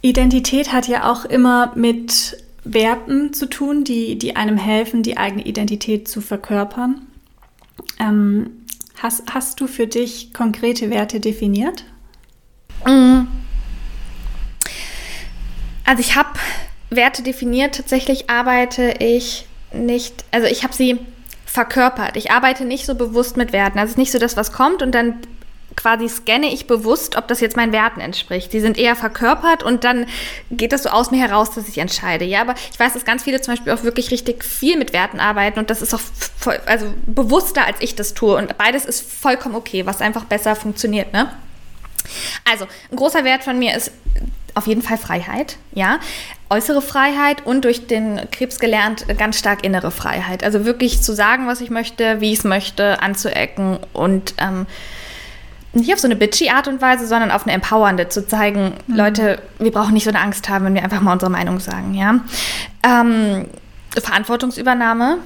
[0.00, 5.44] Identität hat ja auch immer mit Werten zu tun, die, die einem helfen, die eigene
[5.44, 7.02] Identität zu verkörpern.
[7.98, 8.50] Ähm,
[9.02, 11.84] Hast, hast du für dich konkrete Werte definiert?
[12.86, 13.22] Mm.
[15.84, 16.38] Also ich habe
[16.88, 17.74] Werte definiert.
[17.74, 21.00] Tatsächlich arbeite ich nicht, also ich habe sie
[21.44, 22.16] verkörpert.
[22.16, 23.80] Ich arbeite nicht so bewusst mit Werten.
[23.80, 25.18] Also es ist nicht so das, was kommt und dann
[25.76, 28.52] quasi scanne ich bewusst, ob das jetzt meinen Werten entspricht.
[28.52, 30.06] Die sind eher verkörpert und dann
[30.50, 32.24] geht das so aus mir heraus, dass ich entscheide.
[32.24, 35.20] Ja, aber ich weiß, dass ganz viele zum Beispiel auch wirklich richtig viel mit Werten
[35.20, 36.00] arbeiten und das ist auch
[36.38, 38.36] voll, also bewusster, als ich das tue.
[38.36, 41.32] Und beides ist vollkommen okay, was einfach besser funktioniert, ne?
[42.50, 43.92] Also, ein großer Wert von mir ist
[44.54, 45.98] auf jeden Fall Freiheit, ja.
[46.50, 50.44] Äußere Freiheit und durch den Krebs gelernt ganz stark innere Freiheit.
[50.44, 54.66] Also wirklich zu sagen, was ich möchte, wie ich es möchte, anzuecken und ähm,
[55.72, 58.96] nicht auf so eine bitchy Art und Weise, sondern auf eine empowernde, zu zeigen, mhm.
[58.96, 61.94] Leute, wir brauchen nicht so eine Angst haben, wenn wir einfach mal unsere Meinung sagen,
[61.94, 62.20] ja.
[62.84, 63.46] Ähm,
[63.98, 65.18] Verantwortungsübernahme,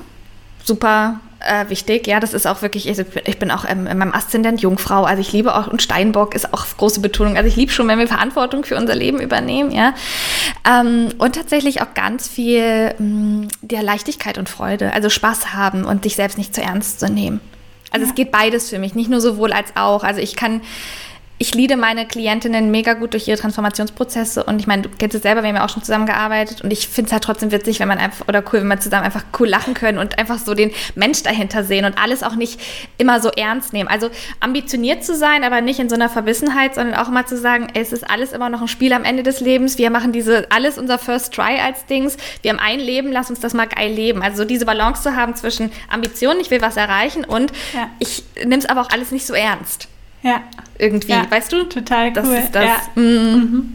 [0.62, 4.12] super äh, wichtig, ja, das ist auch wirklich, ich, ich bin auch ähm, in meinem
[4.12, 7.72] Aszendent Jungfrau, also ich liebe auch, und Steinbock ist auch große Betonung, also ich liebe
[7.72, 9.94] schon, wenn wir Verantwortung für unser Leben übernehmen, ja.
[10.68, 15.84] Ähm, und tatsächlich auch ganz viel mh, mm, der Leichtigkeit und Freude, also Spaß haben
[15.84, 17.40] und sich selbst nicht zu ernst zu nehmen.
[17.96, 18.10] Also ja.
[18.10, 20.04] es geht beides für mich, nicht nur sowohl als auch.
[20.04, 20.60] Also ich kann
[21.38, 25.22] ich liebe meine Klientinnen mega gut durch ihre Transformationsprozesse und ich meine, du kennst es
[25.22, 27.88] selber, wir haben ja auch schon zusammengearbeitet und ich finde es halt trotzdem witzig, wenn
[27.88, 30.72] man einfach, oder cool, wenn wir zusammen einfach cool lachen können und einfach so den
[30.94, 32.58] Mensch dahinter sehen und alles auch nicht
[32.96, 33.88] immer so ernst nehmen.
[33.88, 34.08] Also
[34.40, 37.82] ambitioniert zu sein, aber nicht in so einer Verbissenheit, sondern auch mal zu sagen, ey,
[37.82, 40.78] es ist alles immer noch ein Spiel am Ende des Lebens, wir machen diese, alles
[40.78, 44.22] unser First Try als Dings, wir haben ein Leben, lass uns das mal geil leben.
[44.22, 47.90] Also so diese Balance zu haben zwischen Ambitionen, ich will was erreichen und ja.
[47.98, 49.88] ich nehme es aber auch alles nicht so ernst.
[50.22, 50.42] Ja.
[50.78, 51.64] Irgendwie, ja, weißt du?
[51.64, 52.12] Total cool.
[52.14, 52.64] Das ist das.
[52.64, 52.76] Ja.
[52.94, 53.02] Mhm.
[53.02, 53.72] Mhm.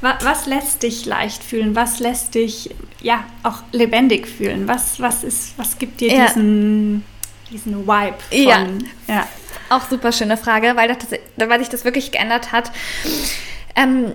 [0.00, 1.74] Was lässt dich leicht fühlen?
[1.74, 4.68] Was lässt dich ja auch lebendig fühlen?
[4.68, 6.26] Was, was, ist, was gibt dir ja.
[6.26, 7.04] diesen,
[7.50, 8.66] diesen Vibe von, ja.
[9.08, 9.28] ja.
[9.68, 12.70] Auch super schöne Frage, weil, das, weil sich das wirklich geändert hat.
[13.74, 14.12] Ähm,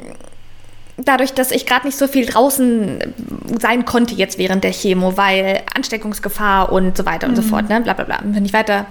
[0.98, 3.14] dadurch, dass ich gerade nicht so viel draußen
[3.60, 7.34] sein konnte jetzt während der Chemo, weil Ansteckungsgefahr und so weiter mhm.
[7.34, 7.50] und so mhm.
[7.50, 7.82] fort, ne?
[7.82, 8.20] bla bla bla.
[8.24, 8.86] Wenn ich weiter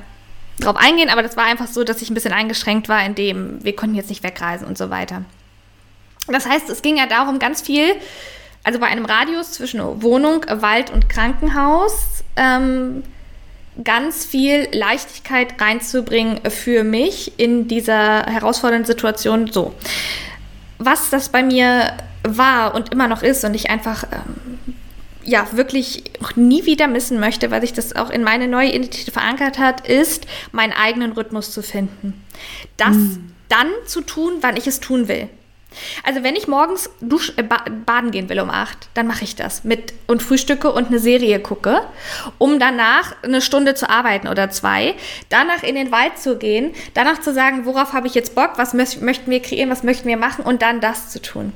[0.60, 3.64] drauf eingehen, aber das war einfach so, dass ich ein bisschen eingeschränkt war, in dem
[3.64, 5.22] wir konnten jetzt nicht wegreisen und so weiter.
[6.26, 7.94] Das heißt, es ging ja darum, ganz viel,
[8.62, 13.02] also bei einem Radius zwischen Wohnung, Wald und Krankenhaus, ähm,
[13.82, 19.50] ganz viel Leichtigkeit reinzubringen für mich in dieser herausfordernden Situation.
[19.50, 19.74] So,
[20.78, 24.74] was das bei mir war und immer noch ist und ich einfach ähm,
[25.24, 26.04] ja wirklich
[26.36, 30.26] nie wieder missen möchte, weil sich das auch in meine neue Identität verankert hat, ist,
[30.52, 32.24] meinen eigenen Rhythmus zu finden.
[32.76, 33.32] Das mm.
[33.48, 35.28] dann zu tun, wann ich es tun will.
[36.04, 39.64] Also wenn ich morgens dusch, äh, baden gehen will um acht, dann mache ich das
[39.64, 41.82] mit und frühstücke und eine Serie gucke,
[42.38, 44.94] um danach eine Stunde zu arbeiten oder zwei,
[45.28, 48.74] danach in den Wald zu gehen, danach zu sagen, worauf habe ich jetzt Bock, was
[48.74, 51.52] mö möchten wir kreieren, was möchten wir machen und dann das zu tun.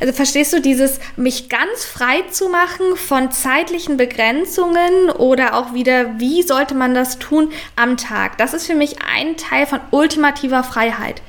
[0.00, 6.18] Also verstehst du dieses, mich ganz frei zu machen von zeitlichen Begrenzungen oder auch wieder,
[6.18, 8.38] wie sollte man das tun am Tag?
[8.38, 11.20] Das ist für mich ein Teil von ultimativer Freiheit.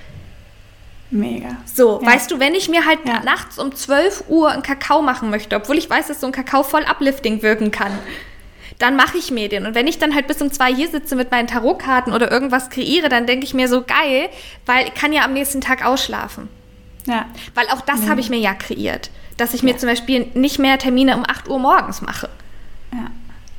[1.11, 1.57] Mega.
[1.65, 2.07] So, ja.
[2.07, 3.21] weißt du, wenn ich mir halt ja.
[3.23, 6.63] nachts um 12 Uhr einen Kakao machen möchte, obwohl ich weiß, dass so ein Kakao
[6.63, 7.91] voll uplifting wirken kann,
[8.77, 9.65] dann mache ich mir den.
[9.65, 12.69] Und wenn ich dann halt bis um zwei hier sitze mit meinen Tarotkarten oder irgendwas
[12.69, 14.29] kreiere, dann denke ich mir so geil,
[14.65, 16.47] weil ich kann ja am nächsten Tag ausschlafen.
[17.05, 17.25] Ja.
[17.55, 18.09] Weil auch das mhm.
[18.09, 19.09] habe ich mir ja kreiert.
[19.37, 22.29] Dass ich mir zum Beispiel nicht mehr Termine um 8 Uhr morgens mache.
[22.93, 23.07] Ja.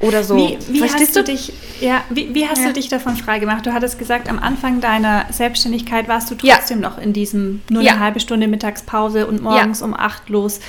[0.01, 0.36] Oder so.
[0.36, 2.68] Wie, wie hast du dich, ja, wie, wie hast ja.
[2.68, 3.66] du dich davon freigemacht?
[3.66, 6.88] Du hattest gesagt, am Anfang deiner Selbstständigkeit warst du trotzdem ja.
[6.88, 10.61] noch in diesem nur eine halbe Stunde Mittagspause und morgens um acht los.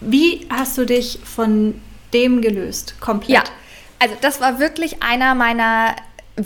[0.00, 1.74] Wie hast du dich von
[2.14, 2.94] dem gelöst?
[3.00, 3.36] Komplett?
[3.36, 3.44] Ja,
[3.98, 5.94] also das war wirklich einer meiner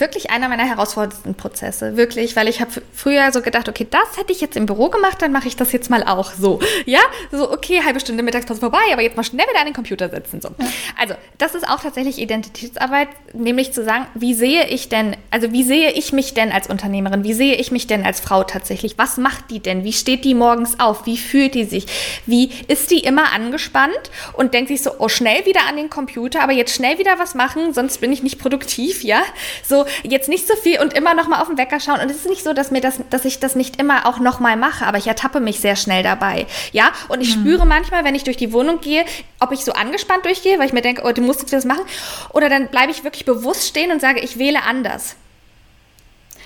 [0.01, 1.97] wirklich einer meiner herausforderndsten Prozesse.
[1.97, 5.20] Wirklich, weil ich habe früher so gedacht, okay, das hätte ich jetzt im Büro gemacht,
[5.20, 6.61] dann mache ich das jetzt mal auch so.
[6.86, 10.09] Ja, so, okay, halbe Stunde Mittagspause vorbei, aber jetzt mal schnell wieder an den Computer
[10.09, 10.40] setzen.
[10.40, 10.49] So.
[10.59, 10.66] Ja.
[11.01, 15.62] Also, das ist auch tatsächlich Identitätsarbeit, nämlich zu sagen, wie sehe ich denn, also wie
[15.62, 17.24] sehe ich mich denn als Unternehmerin?
[17.24, 18.99] Wie sehe ich mich denn als Frau tatsächlich?
[18.99, 19.84] Was macht die denn?
[19.84, 21.07] Wie steht die morgens auf?
[21.07, 21.86] Wie fühlt die sich?
[22.26, 26.43] Wie ist die immer angespannt und denkt sich so, oh, schnell wieder an den Computer,
[26.43, 29.22] aber jetzt schnell wieder was machen, sonst bin ich nicht produktiv, ja?
[29.66, 32.01] So, jetzt nicht so viel und immer noch mal auf den Wecker schauen.
[32.01, 34.41] Und es ist nicht so, dass mir das, dass ich das nicht immer auch noch
[34.41, 36.47] mal mache, aber ich ertappe mich sehr schnell dabei.
[36.72, 37.41] Ja, und ich mhm.
[37.41, 39.05] spüre manchmal, wenn ich durch die Wohnung gehe,
[39.41, 41.85] ob ich so angespannt durchgehe, weil ich mir denke, oh, du musst jetzt das machen.
[42.30, 45.16] Oder dann bleibe ich wirklich bewusst stehen und sage, ich wähle anders.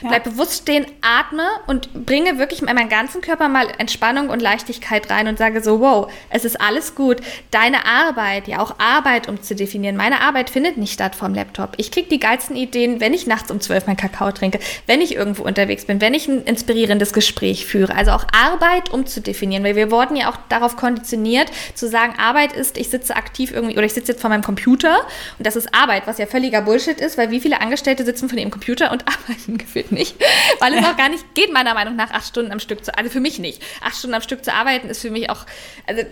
[0.03, 0.09] Ja.
[0.09, 5.11] Bleib bewusst stehen, atme und bringe wirklich in meinen ganzen Körper mal Entspannung und Leichtigkeit
[5.11, 7.19] rein und sage so, wow, es ist alles gut.
[7.51, 9.97] Deine Arbeit, ja auch Arbeit um zu definieren.
[9.97, 11.75] Meine Arbeit findet nicht statt vom Laptop.
[11.79, 15.15] Ich kriege die geilsten Ideen, wenn ich nachts um zwölf meinen Kakao trinke, wenn ich
[15.15, 17.95] irgendwo unterwegs bin, wenn ich ein inspirierendes Gespräch führe.
[17.95, 22.15] Also auch Arbeit um zu definieren, weil wir wurden ja auch darauf konditioniert, zu sagen,
[22.19, 24.99] Arbeit ist, ich sitze aktiv irgendwie oder ich sitze jetzt vor meinem Computer
[25.39, 28.39] und das ist Arbeit, was ja völliger Bullshit ist, weil wie viele Angestellte sitzen von
[28.39, 30.17] ihrem Computer und arbeiten gefühlt gefühlt nicht,
[30.61, 33.11] weil es auch gar nicht geht, meiner Meinung nach, acht Stunden am Stück zu, also
[33.11, 33.63] für mich nicht.
[33.83, 35.47] Acht Stunden am Stück zu arbeiten ist für mich auch,
[35.87, 36.03] also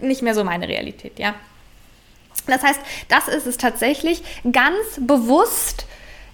[0.00, 1.34] nicht mehr so meine Realität, ja.
[2.46, 5.86] Das heißt, das ist es tatsächlich, ganz bewusst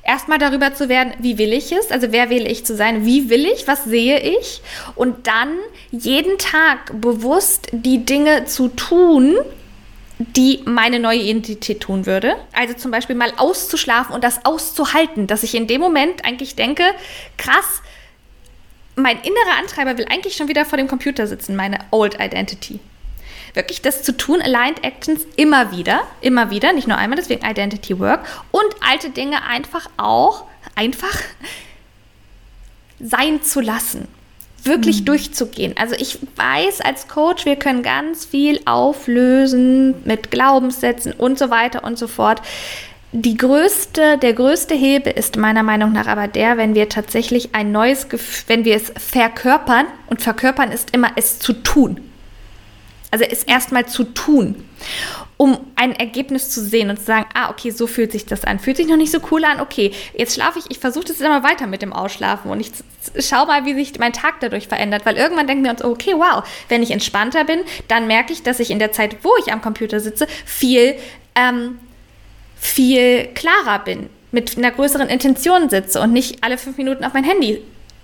[0.02, 3.28] erstmal darüber zu werden, wie will ich es, also wer will ich zu sein, wie
[3.28, 4.62] will ich, was sehe ich
[4.94, 5.58] und dann
[5.90, 9.36] jeden Tag bewusst die Dinge zu tun,
[10.18, 12.36] die meine neue Identität tun würde.
[12.52, 16.84] Also zum Beispiel mal auszuschlafen und das auszuhalten, dass ich in dem Moment eigentlich denke,
[17.36, 17.82] krass,
[18.96, 22.80] mein innerer Antreiber will eigentlich schon wieder vor dem Computer sitzen, meine Old Identity.
[23.54, 27.98] Wirklich das zu tun, Aligned Actions immer wieder, immer wieder, nicht nur einmal, deswegen Identity
[27.98, 30.44] Work und alte Dinge einfach auch,
[30.74, 31.16] einfach
[33.00, 34.08] sein zu lassen
[34.68, 35.06] wirklich mhm.
[35.06, 35.74] durchzugehen.
[35.76, 41.84] Also ich weiß als Coach, wir können ganz viel auflösen mit Glaubenssätzen und so weiter
[41.84, 42.40] und so fort.
[43.12, 47.72] die größte, der größte Hebel ist meiner Meinung nach aber der, wenn wir tatsächlich ein
[47.72, 52.00] neues Gefühl, wenn wir es verkörpern und verkörpern ist immer es zu tun.
[53.10, 54.56] Also es erstmal zu tun,
[55.38, 58.58] um ein Ergebnis zu sehen und zu sagen, ah, okay, so fühlt sich das an.
[58.58, 61.44] Fühlt sich noch nicht so cool an, okay, jetzt schlafe ich, ich versuche das immer
[61.44, 62.72] weiter mit dem Ausschlafen und ich
[63.24, 66.42] schaue mal, wie sich mein Tag dadurch verändert, weil irgendwann denken wir uns, okay, wow,
[66.68, 69.62] wenn ich entspannter bin, dann merke ich, dass ich in der Zeit, wo ich am
[69.62, 70.96] Computer sitze, viel
[71.36, 71.78] ähm,
[72.60, 77.22] viel klarer bin, mit einer größeren Intention sitze und nicht alle fünf Minuten auf mein
[77.22, 77.62] Handy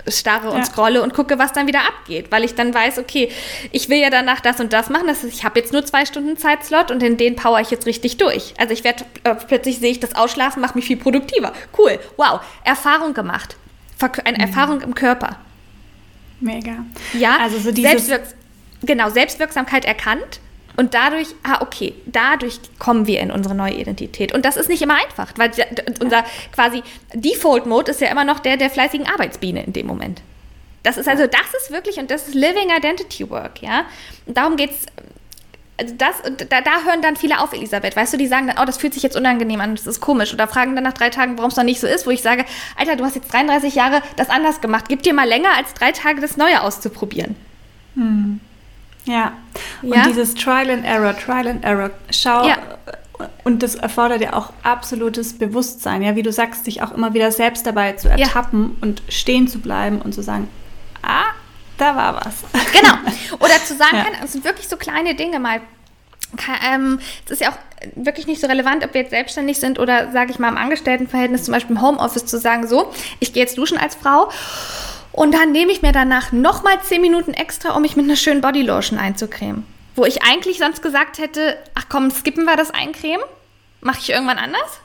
[0.08, 0.64] starre und ja.
[0.64, 3.30] scrolle und gucke, was dann wieder abgeht, weil ich dann weiß, okay,
[3.72, 5.06] ich will ja danach das und das machen.
[5.06, 7.86] Das heißt, ich habe jetzt nur zwei Stunden Zeitslot und in den power ich jetzt
[7.86, 8.54] richtig durch.
[8.58, 11.52] Also ich werde äh, plötzlich sehe ich das Ausschlafen macht mich viel produktiver.
[11.76, 13.56] Cool, wow, Erfahrung gemacht,
[14.24, 14.44] eine mhm.
[14.44, 15.38] Erfahrung im Körper.
[16.40, 16.84] Mega.
[17.12, 18.34] Ja, also so dieses Selbstwirks
[18.82, 20.40] genau Selbstwirksamkeit erkannt
[20.76, 24.34] und dadurch, ah, okay, dadurch kommen wir in unsere neue Identität.
[24.34, 25.50] Und das ist nicht immer einfach, weil
[26.00, 26.82] unser quasi
[27.14, 30.20] Default-Mode ist ja immer noch der der fleißigen Arbeitsbiene in dem Moment.
[30.82, 33.86] Das ist also, das ist wirklich, und das ist Living Identity Work, ja.
[34.26, 34.86] Und darum geht es,
[35.78, 36.16] also das,
[36.48, 37.96] da, da hören dann viele auf, Elisabeth.
[37.96, 40.34] Weißt du, die sagen dann, oh, das fühlt sich jetzt unangenehm an, das ist komisch.
[40.34, 42.44] Oder fragen dann nach drei Tagen, warum es noch nicht so ist, wo ich sage,
[42.76, 44.84] Alter, du hast jetzt 33 Jahre das anders gemacht.
[44.88, 47.34] Gib dir mal länger als drei Tage das Neue auszuprobieren.
[47.94, 48.40] Hm.
[49.04, 49.32] Ja.
[49.82, 50.04] Und ja?
[50.06, 51.90] dieses Trial and Error, Trial and Error.
[52.10, 52.46] Schau.
[52.46, 52.58] Ja.
[53.44, 57.30] Und das erfordert ja auch absolutes Bewusstsein, ja, wie du sagst, sich auch immer wieder
[57.30, 58.76] selbst dabei zu ertappen ja.
[58.80, 60.48] und stehen zu bleiben und zu sagen,
[61.02, 61.26] ah,
[61.78, 62.44] da war was.
[62.72, 62.94] Genau.
[63.38, 64.24] Oder zu sagen, ja.
[64.24, 65.60] es sind wirklich so kleine Dinge mal.
[66.68, 67.58] Ähm, es ist ja auch
[67.94, 71.44] wirklich nicht so relevant, ob wir jetzt selbstständig sind oder, sage ich mal, im Angestelltenverhältnis,
[71.44, 74.30] zum Beispiel im Homeoffice, zu sagen, so, ich gehe jetzt duschen als Frau
[75.14, 78.40] und dann nehme ich mir danach nochmal 10 Minuten extra, um mich mit einer schönen
[78.40, 79.64] Bodylotion einzucremen.
[79.94, 83.24] Wo ich eigentlich sonst gesagt hätte, ach komm, skippen wir das Eincremen.
[83.80, 84.80] Mache ich irgendwann anders.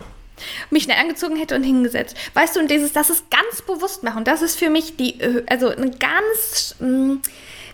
[0.69, 2.15] Mich schnell angezogen hätte und hingesetzt.
[2.35, 4.23] Weißt du, und dieses, das ist ganz bewusst machen.
[4.23, 5.19] Das ist für mich die,
[5.49, 7.21] also eine ganz mh, mm,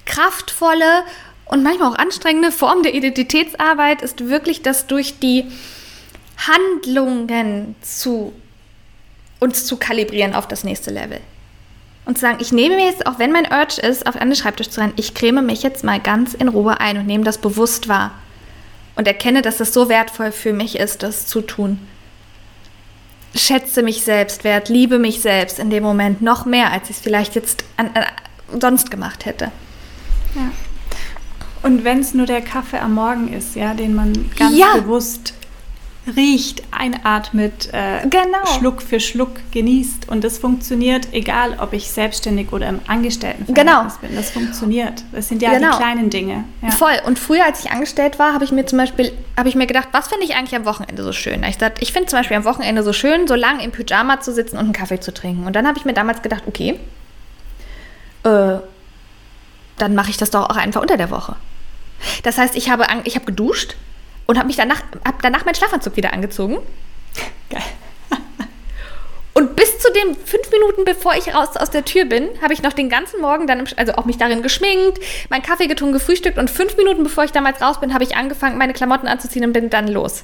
[0.06, 1.04] kraftvolle
[1.44, 5.52] und manchmal auch anstrengende Form der Identitätsarbeit ist wirklich das durch die
[6.38, 8.32] Handlungen zu
[9.42, 11.20] uns zu kalibrieren auf das nächste Level
[12.06, 14.70] und zu sagen, ich nehme mir jetzt, auch wenn mein Urge ist, auf einen Schreibtisch
[14.70, 17.88] zu rennen, ich creme mich jetzt mal ganz in Ruhe ein und nehme das bewusst
[17.88, 18.12] wahr.
[18.96, 21.80] Und erkenne, dass es so wertvoll für mich ist, das zu tun.
[23.34, 27.02] Schätze mich selbst wert, liebe mich selbst in dem Moment noch mehr, als ich es
[27.02, 28.06] vielleicht jetzt an, an,
[28.62, 29.52] sonst gemacht hätte.
[30.36, 30.52] Ja.
[31.64, 34.76] Und wenn es nur der Kaffee am Morgen ist, ja, den man ganz ja.
[34.76, 35.34] bewusst
[36.16, 38.46] riecht, einatmet, äh, genau.
[38.58, 40.08] Schluck für Schluck genießt.
[40.08, 44.08] Und das funktioniert, egal ob ich selbstständig oder im Angestelltenverhältnis genau.
[44.08, 44.16] bin.
[44.16, 45.04] Das funktioniert.
[45.12, 45.72] Das sind ja genau.
[45.72, 46.44] die kleinen Dinge.
[46.62, 46.72] Ja.
[46.72, 46.94] Voll.
[47.06, 49.90] Und früher, als ich angestellt war, habe ich mir zum Beispiel, habe ich mir gedacht,
[49.92, 51.44] was finde ich eigentlich am Wochenende so schön?
[51.44, 54.58] Ich, ich finde zum Beispiel am Wochenende so schön, so lange im Pyjama zu sitzen
[54.58, 55.48] und einen Kaffee zu trinken.
[55.48, 56.80] Und dann habe ich mir damals gedacht, okay,
[58.24, 58.58] äh,
[59.78, 61.36] dann mache ich das doch auch einfach unter der Woche.
[62.24, 63.76] Das heißt, ich habe, ich habe geduscht,
[64.26, 66.58] und habe mich danach, hab danach meinen Schlafanzug wieder angezogen.
[67.50, 67.62] Geil.
[69.38, 72.64] Und bis zu den fünf Minuten, bevor ich raus aus der Tür bin, habe ich
[72.64, 75.00] noch den ganzen Morgen dann, also auch mich darin geschminkt,
[75.30, 78.58] meinen Kaffee getrunken, gefrühstückt und fünf Minuten, bevor ich damals raus bin, habe ich angefangen,
[78.58, 80.24] meine Klamotten anzuziehen und bin dann los.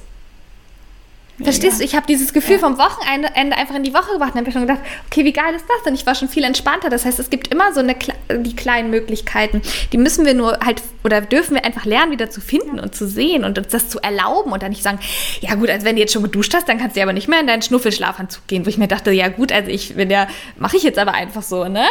[1.42, 1.84] Verstehst du?
[1.84, 4.80] Ich habe dieses Gefühl vom Wochenende einfach in die Woche gebracht und habe schon gedacht,
[5.10, 5.94] okay, wie geil ist das denn?
[5.94, 6.90] Ich war schon viel entspannter.
[6.90, 7.96] Das heißt, es gibt immer so eine,
[8.30, 9.62] die kleinen Möglichkeiten.
[9.92, 13.08] Die müssen wir nur halt oder dürfen wir einfach lernen, wieder zu finden und zu
[13.08, 15.00] sehen und uns das zu erlauben und dann nicht sagen,
[15.40, 17.28] ja gut, also wenn du jetzt schon geduscht hast, dann kannst du ja aber nicht
[17.28, 20.28] mehr in deinen Schnuffelschlafanzug gehen, wo ich mir dachte, ja gut, also ich bin ja,
[20.56, 21.84] mache ich jetzt aber einfach so, ne?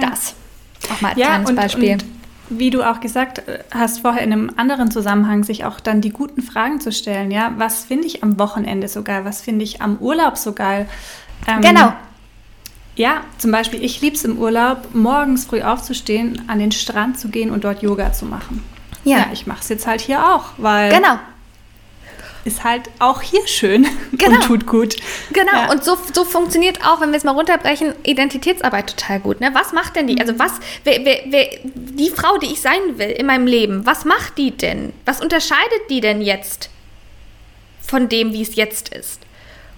[0.00, 0.34] Das.
[0.92, 1.92] Auch mal als ja, kleines und, Beispiel.
[1.92, 2.19] Und
[2.50, 6.10] wie du auch gesagt äh, hast vorher in einem anderen Zusammenhang, sich auch dann die
[6.10, 7.30] guten Fragen zu stellen.
[7.30, 9.24] Ja, was finde ich am Wochenende so geil?
[9.24, 10.88] Was finde ich am Urlaub so geil?
[11.46, 11.92] Ähm, genau.
[12.96, 17.28] Ja, zum Beispiel, ich liebe es im Urlaub, morgens früh aufzustehen, an den Strand zu
[17.28, 18.62] gehen und dort Yoga zu machen.
[19.04, 21.18] Ja, ja ich mache es jetzt halt hier auch, weil genau
[22.44, 24.36] ist halt auch hier schön genau.
[24.36, 24.96] und tut gut.
[25.32, 25.70] Genau, ja.
[25.70, 29.40] und so, so funktioniert auch, wenn wir es mal runterbrechen, Identitätsarbeit total gut.
[29.40, 29.50] Ne?
[29.52, 30.20] Was macht denn die?
[30.20, 30.52] Also was,
[30.84, 34.50] wer, wer, wer, die Frau, die ich sein will in meinem Leben, was macht die
[34.50, 34.92] denn?
[35.04, 36.70] Was unterscheidet die denn jetzt
[37.80, 39.20] von dem, wie es jetzt ist?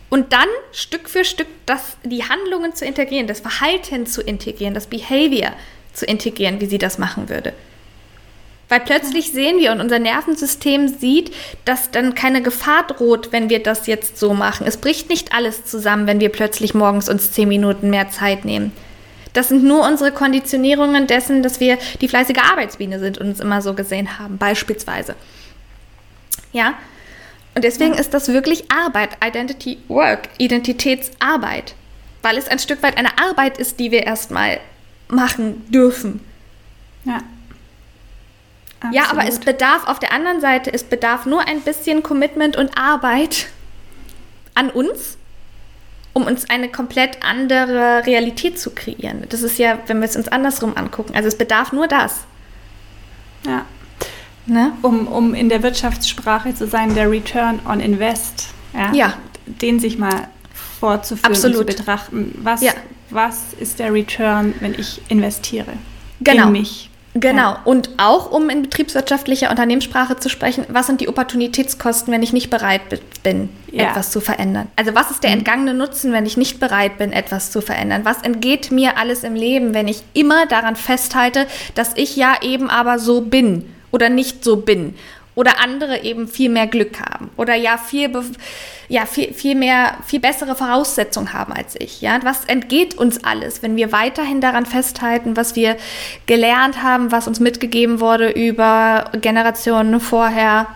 [0.08, 4.86] Und dann Stück für Stück das, die Handlungen zu integrieren, das Verhalten zu integrieren, das
[4.86, 5.52] Behavior
[5.94, 7.54] zu integrieren, wie sie das machen würde.
[8.72, 11.30] Weil plötzlich sehen wir und unser Nervensystem sieht,
[11.66, 14.66] dass dann keine Gefahr droht, wenn wir das jetzt so machen.
[14.66, 18.72] Es bricht nicht alles zusammen, wenn wir plötzlich morgens uns zehn Minuten mehr Zeit nehmen.
[19.34, 23.60] Das sind nur unsere Konditionierungen dessen, dass wir die fleißige Arbeitsbiene sind und uns immer
[23.60, 25.16] so gesehen haben, beispielsweise.
[26.54, 26.72] Ja.
[27.54, 28.00] Und deswegen ja.
[28.00, 31.74] ist das wirklich Arbeit, Identity Work, Identitätsarbeit,
[32.22, 34.60] weil es ein Stück weit eine Arbeit ist, die wir erstmal
[35.08, 36.20] machen dürfen.
[37.04, 37.18] Ja.
[38.82, 38.94] Absolut.
[38.96, 42.76] Ja, aber es bedarf auf der anderen Seite, es bedarf nur ein bisschen Commitment und
[42.76, 43.46] Arbeit
[44.54, 45.16] an uns,
[46.12, 49.24] um uns eine komplett andere Realität zu kreieren.
[49.28, 51.14] Das ist ja, wenn wir es uns andersrum angucken.
[51.14, 52.24] Also es bedarf nur das.
[53.46, 53.64] Ja.
[54.46, 54.72] Ne?
[54.82, 58.48] Um, um in der Wirtschaftssprache zu sein, der Return on Invest.
[58.74, 58.92] Ja.
[58.92, 59.14] ja.
[59.46, 60.28] Den sich mal
[60.80, 61.60] vorzuführen Absolut.
[61.60, 62.40] und zu betrachten.
[62.42, 62.72] Was, ja.
[63.10, 65.74] was ist der Return, wenn ich investiere?
[66.20, 66.46] Genau.
[66.48, 66.90] In mich.
[67.14, 67.52] Genau.
[67.52, 67.60] Ja.
[67.64, 72.48] Und auch, um in betriebswirtschaftlicher Unternehmenssprache zu sprechen, was sind die Opportunitätskosten, wenn ich nicht
[72.48, 72.82] bereit
[73.22, 73.90] bin, ja.
[73.90, 74.68] etwas zu verändern?
[74.76, 75.38] Also was ist der mhm.
[75.38, 78.04] entgangene Nutzen, wenn ich nicht bereit bin, etwas zu verändern?
[78.04, 82.70] Was entgeht mir alles im Leben, wenn ich immer daran festhalte, dass ich ja eben
[82.70, 84.94] aber so bin oder nicht so bin?
[85.34, 88.10] Oder andere eben viel mehr Glück haben oder ja viel,
[88.88, 92.02] ja, viel, viel mehr, viel bessere Voraussetzungen haben als ich.
[92.02, 92.20] Ja?
[92.22, 95.76] Was entgeht uns alles, wenn wir weiterhin daran festhalten, was wir
[96.26, 100.66] gelernt haben, was uns mitgegeben wurde über Generationen vorher?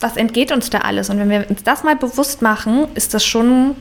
[0.00, 1.08] Was entgeht uns da alles?
[1.08, 3.76] Und wenn wir uns das mal bewusst machen, ist das schon,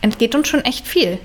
[0.00, 1.18] entgeht uns schon echt viel.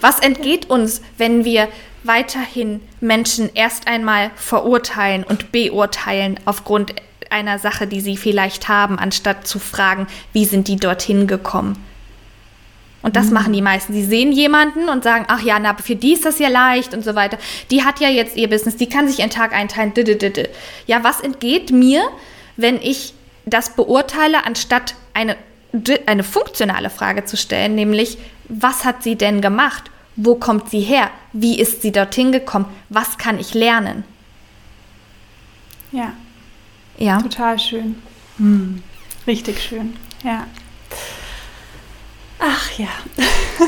[0.00, 1.68] Was entgeht uns, wenn wir
[2.04, 6.94] weiterhin Menschen erst einmal verurteilen und beurteilen aufgrund
[7.30, 11.76] einer Sache, die sie vielleicht haben, anstatt zu fragen, wie sind die dorthin gekommen.
[13.02, 13.34] Und das mhm.
[13.34, 13.92] machen die meisten.
[13.92, 17.04] Sie sehen jemanden und sagen, ach ja, na, für die ist das ja leicht und
[17.04, 17.38] so weiter.
[17.70, 19.92] Die hat ja jetzt ihr Business, die kann sich einen Tag einteilen.
[20.86, 22.02] Ja, was entgeht mir,
[22.56, 23.14] wenn ich
[23.44, 25.36] das beurteile, anstatt eine,
[26.06, 28.18] eine funktionale Frage zu stellen, nämlich,
[28.48, 29.84] was hat sie denn gemacht?
[30.16, 31.10] Wo kommt sie her?
[31.32, 32.66] Wie ist sie dorthin gekommen?
[32.88, 34.02] Was kann ich lernen?
[35.92, 36.12] Ja.
[36.98, 37.20] Ja.
[37.20, 37.96] Total schön.
[38.38, 38.82] Hm.
[39.26, 39.96] Richtig schön.
[40.24, 40.46] Ja.
[42.38, 42.88] Ach ja.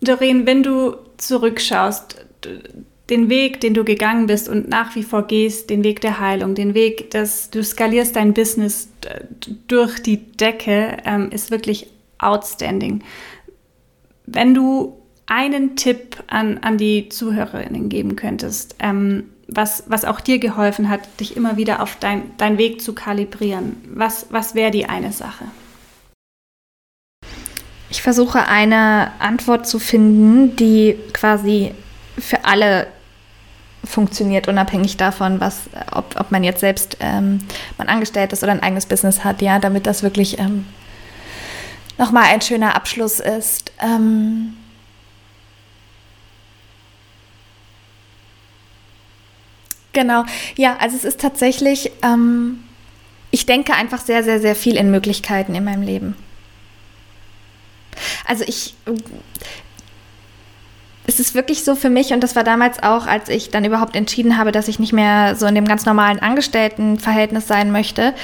[0.00, 2.24] Doreen, wenn du zurückschaust,
[3.10, 6.54] den Weg, den du gegangen bist und nach wie vor gehst, den Weg der Heilung,
[6.54, 8.88] den Weg, dass du skalierst dein Business
[9.68, 13.02] durch die Decke, ähm, ist wirklich outstanding.
[14.26, 20.38] Wenn du einen Tipp an, an die Zuhörerinnen geben könntest, ähm, was, was auch dir
[20.38, 24.88] geholfen hat, dich immer wieder auf dein, deinen Weg zu kalibrieren, was, was wäre die
[24.88, 25.44] eine Sache?
[27.88, 31.72] Ich versuche eine Antwort zu finden, die quasi
[32.18, 32.88] für alle
[33.84, 37.38] funktioniert, unabhängig davon, was, ob, ob man jetzt selbst ähm,
[37.78, 40.66] man angestellt ist oder ein eigenes Business hat, ja, damit das wirklich ähm,
[41.96, 43.70] nochmal ein schöner Abschluss ist.
[43.80, 44.56] Ähm,
[49.96, 50.24] genau,
[50.56, 52.62] ja, also es ist tatsächlich, ähm,
[53.30, 56.14] ich denke einfach sehr, sehr, sehr viel in Möglichkeiten in meinem Leben.
[58.26, 58.74] Also ich,
[61.06, 63.96] es ist wirklich so für mich, und das war damals auch, als ich dann überhaupt
[63.96, 68.14] entschieden habe, dass ich nicht mehr so in dem ganz normalen Angestelltenverhältnis sein möchte,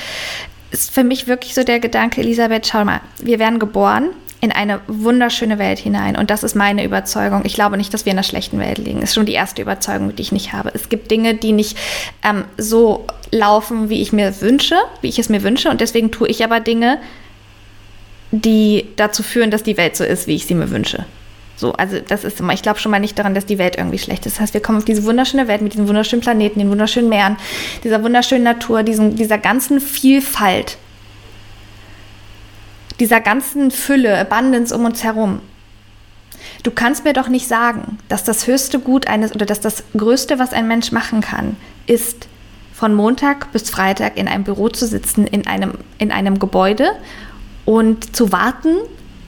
[0.72, 4.10] ist für mich wirklich so der Gedanke, Elisabeth, schau mal, wir werden geboren
[4.43, 6.16] in eine wunderschöne Welt hinein.
[6.16, 7.43] Und das ist meine Überzeugung.
[7.45, 9.01] Ich glaube nicht, dass wir in einer schlechten Welt liegen.
[9.01, 10.72] Das ist schon die erste Überzeugung, die ich nicht habe.
[10.74, 11.78] Es gibt Dinge, die nicht
[12.24, 15.70] ähm, so laufen, wie ich mir wünsche, wie ich es mir wünsche.
[15.70, 16.99] Und deswegen tue ich aber Dinge,
[18.32, 21.05] die dazu führen, dass die Welt so ist, wie ich sie mir wünsche.
[21.55, 23.99] So, also das ist immer, ich glaube schon mal nicht daran, dass die Welt irgendwie
[23.99, 24.34] schlecht ist.
[24.34, 27.36] Das heißt, wir kommen auf diese wunderschöne Welt mit diesen wunderschönen Planeten, den wunderschönen Meeren,
[27.84, 30.78] dieser wunderschönen Natur, diesen, dieser ganzen Vielfalt,
[33.03, 35.40] dieser ganzen Fülle, Abundance um uns herum.
[36.62, 40.38] Du kannst mir doch nicht sagen, dass das höchste Gut eines oder dass das Größte,
[40.38, 41.57] was ein Mensch machen kann,
[41.88, 42.28] ist,
[42.72, 46.92] von Montag bis Freitag in einem Büro zu sitzen, in einem, in einem Gebäude
[47.64, 48.76] und zu warten,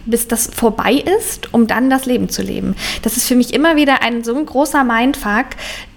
[0.07, 2.77] bis das vorbei ist, um dann das Leben zu leben.
[3.03, 5.47] Das ist für mich immer wieder ein so ein großer Mindfuck,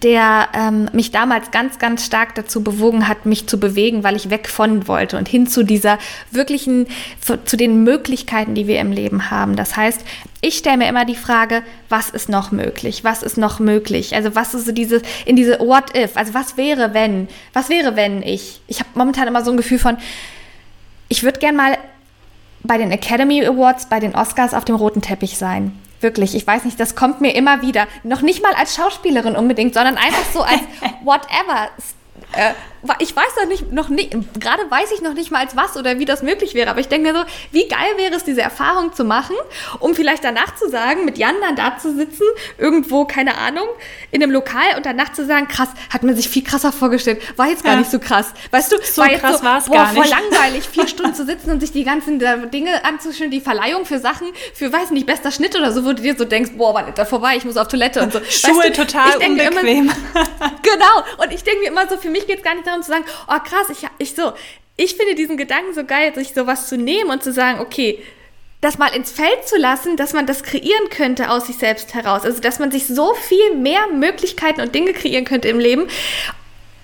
[0.04, 4.30] der ähm, mich damals ganz, ganz stark dazu bewogen hat, mich zu bewegen, weil ich
[4.30, 5.98] weg von wollte und hin zu dieser
[6.32, 6.88] wirklichen,
[7.22, 9.56] zu, den Möglichkeiten, die wir im Leben haben.
[9.56, 10.02] Das heißt,
[10.42, 13.04] ich stelle mir immer die Frage, was ist noch möglich?
[13.04, 14.16] Was ist noch möglich?
[14.16, 16.16] Also was ist so diese, in diese What if?
[16.16, 17.28] Also was wäre, wenn?
[17.54, 18.62] Was wäre, wenn ich?
[18.68, 19.98] Ich habe momentan immer so ein Gefühl von,
[21.10, 21.78] ich würde gern mal
[22.68, 25.78] bei den Academy Awards, bei den Oscars auf dem roten Teppich sein.
[26.00, 27.88] Wirklich, ich weiß nicht, das kommt mir immer wieder.
[28.04, 30.62] Noch nicht mal als Schauspielerin unbedingt, sondern einfach so als
[31.04, 31.70] whatever,
[32.34, 32.54] äh,
[33.00, 36.00] ich weiß noch nicht, noch nicht, gerade weiß ich noch nicht mal als was oder
[36.00, 38.94] wie das möglich wäre, aber ich denke mir so, wie geil wäre es, diese Erfahrung
[38.94, 39.36] zu machen,
[39.80, 42.24] um vielleicht danach zu sagen, mit Jan dann da zu sitzen,
[42.58, 43.68] irgendwo, keine Ahnung,
[44.12, 47.48] in einem Lokal und danach zu sagen, krass, hat man sich viel krasser vorgestellt, war
[47.48, 47.80] jetzt gar ja.
[47.80, 48.34] nicht so krass.
[48.52, 50.02] Weißt du, so war jetzt krass so, war es gar nicht.
[50.02, 53.86] voll langweilig, vier Stunden zu sitzen und sich die ganzen äh, Dinge anzuschauen, die Verleihung
[53.86, 56.74] für Sachen, für, weiß nicht, bester Schnitt oder so, wo du dir so denkst, boah,
[56.74, 58.20] wann ist da vorbei, ich muss auf Toilette und so.
[58.30, 59.78] Schuhe weißt du, total unbequem.
[59.78, 59.94] Immer,
[60.62, 62.92] genau, und ich denke mir immer so, für mich geht es gar nicht darum zu
[62.92, 64.34] sagen, oh krass, ich, ich so,
[64.76, 68.02] ich finde diesen Gedanken so geil, sich sowas zu nehmen und zu sagen, okay,
[68.62, 72.24] das mal ins Feld zu lassen, dass man das kreieren könnte aus sich selbst heraus.
[72.24, 75.88] Also, dass man sich so viel mehr Möglichkeiten und Dinge kreieren könnte im Leben,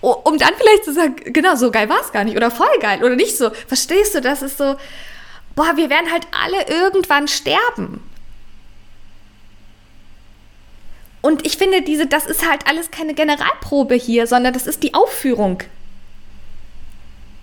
[0.02, 3.04] um dann vielleicht zu sagen, genau, so geil war es gar nicht oder voll geil
[3.04, 3.50] oder nicht so.
[3.68, 4.76] Verstehst du, das ist so,
[5.56, 8.02] boah, wir werden halt alle irgendwann sterben.
[11.22, 14.94] Und ich finde, diese, das ist halt alles keine Generalprobe hier, sondern das ist die
[14.94, 15.64] Aufführung.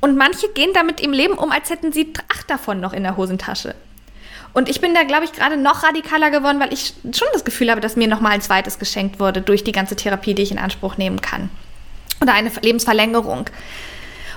[0.01, 3.17] Und manche gehen damit im Leben um, als hätten sie acht davon noch in der
[3.17, 3.75] Hosentasche.
[4.53, 7.71] Und ich bin da, glaube ich, gerade noch radikaler geworden, weil ich schon das Gefühl
[7.71, 10.59] habe, dass mir nochmal ein zweites geschenkt wurde durch die ganze Therapie, die ich in
[10.59, 11.51] Anspruch nehmen kann.
[12.21, 13.47] Oder eine Lebensverlängerung.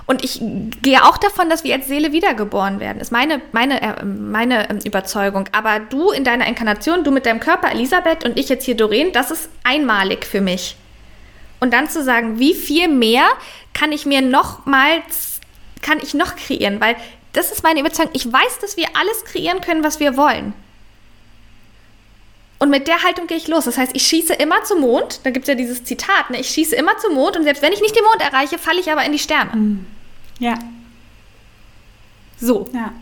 [0.06, 0.41] Und ich
[0.81, 2.99] gehe auch davon, dass wir als Seele wiedergeboren werden.
[2.99, 5.45] Ist meine, meine, äh, meine ähm, Überzeugung.
[5.53, 9.14] Aber du in deiner Inkarnation, du mit deinem Körper, Elisabeth und ich jetzt hier, Doreen,
[9.14, 10.76] das ist einmalig für mich.
[11.61, 13.23] Und dann zu sagen, wie viel mehr
[13.73, 15.32] kann ich mir nochmals,
[15.84, 16.81] kann ich noch kreieren?
[16.81, 16.95] Weil
[17.34, 18.14] das ist meine Überzeugung.
[18.15, 20.53] Ich weiß, dass wir alles kreieren können, was wir wollen.
[22.60, 23.65] Und mit der Haltung gehe ich los.
[23.65, 25.19] Das heißt, ich schieße immer zum Mond.
[25.23, 26.39] Da gibt es ja dieses Zitat, ne?
[26.39, 28.89] ich schieße immer zum Mond und selbst wenn ich nicht den Mond erreiche, falle ich
[28.89, 29.53] aber in die Sterne.
[29.53, 29.85] Mm.
[30.39, 30.57] Ja.
[32.39, 32.69] So.
[32.73, 32.93] Ja.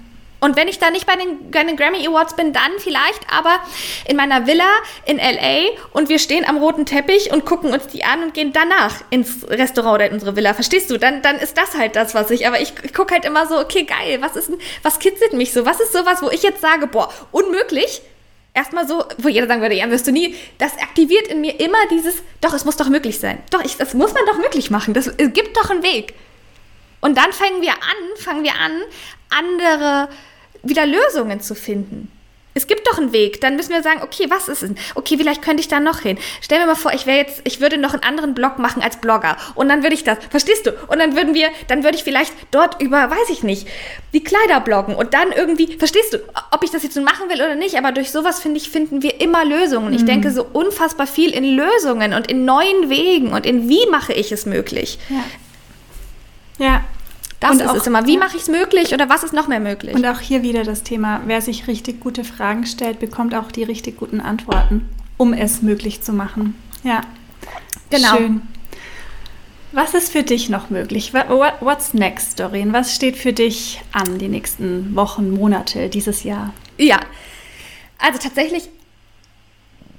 [0.43, 3.59] Und wenn ich da nicht bei den, bei den, Grammy Awards bin, dann vielleicht aber
[4.07, 4.69] in meiner Villa
[5.05, 8.51] in LA und wir stehen am roten Teppich und gucken uns die an und gehen
[8.51, 10.55] danach ins Restaurant oder in unsere Villa.
[10.55, 10.97] Verstehst du?
[10.97, 12.47] Dann, dann ist das halt das, was ich.
[12.47, 14.51] Aber ich, ich gucke halt immer so, okay, geil, was ist
[14.81, 15.63] was kitzelt mich so?
[15.63, 18.01] Was ist sowas, wo ich jetzt sage, boah, unmöglich?
[18.55, 20.35] Erstmal so, wo jeder sagen würde, ja, wirst du nie.
[20.57, 23.43] Das aktiviert in mir immer dieses, doch, es muss doch möglich sein.
[23.51, 24.95] Doch, ich, das muss man doch möglich machen.
[24.95, 26.15] Das, es gibt doch einen Weg.
[26.99, 28.71] Und dann fangen wir an, fangen wir an,
[29.29, 30.09] andere
[30.63, 32.11] wieder Lösungen zu finden.
[32.53, 33.39] Es gibt doch einen Weg.
[33.39, 34.71] Dann müssen wir sagen, okay, was ist es?
[34.95, 36.17] Okay, vielleicht könnte ich da noch hin.
[36.41, 38.97] Stell mir mal vor, ich wäre jetzt, ich würde noch einen anderen Blog machen als
[38.97, 39.37] Blogger.
[39.55, 40.71] Und dann würde ich das, verstehst du?
[40.87, 43.67] Und dann würden wir, dann würde ich vielleicht dort über, weiß ich nicht,
[44.13, 44.95] die Kleider bloggen.
[44.95, 46.17] Und dann irgendwie, verstehst du,
[46.51, 49.01] ob ich das jetzt nun machen will oder nicht, aber durch sowas, finde ich, finden
[49.01, 49.93] wir immer Lösungen.
[49.93, 50.07] Ich mhm.
[50.07, 54.31] denke so unfassbar viel in Lösungen und in neuen Wegen und in wie mache ich
[54.33, 54.99] es möglich.
[55.09, 55.23] Ja.
[56.57, 56.83] Ja,
[57.41, 58.05] das und ist auch, es immer.
[58.05, 59.95] Wie mache ich es möglich oder was ist noch mehr möglich?
[59.95, 63.63] Und auch hier wieder das Thema, wer sich richtig gute Fragen stellt, bekommt auch die
[63.63, 64.87] richtig guten Antworten,
[65.17, 66.55] um es möglich zu machen.
[66.83, 67.01] Ja,
[67.89, 68.15] genau.
[68.15, 68.41] Schön.
[69.73, 71.13] Was ist für dich noch möglich?
[71.13, 72.73] What's next, Doreen?
[72.73, 76.53] Was steht für dich an die nächsten Wochen, Monate, dieses Jahr?
[76.77, 76.99] Ja,
[77.97, 78.69] also tatsächlich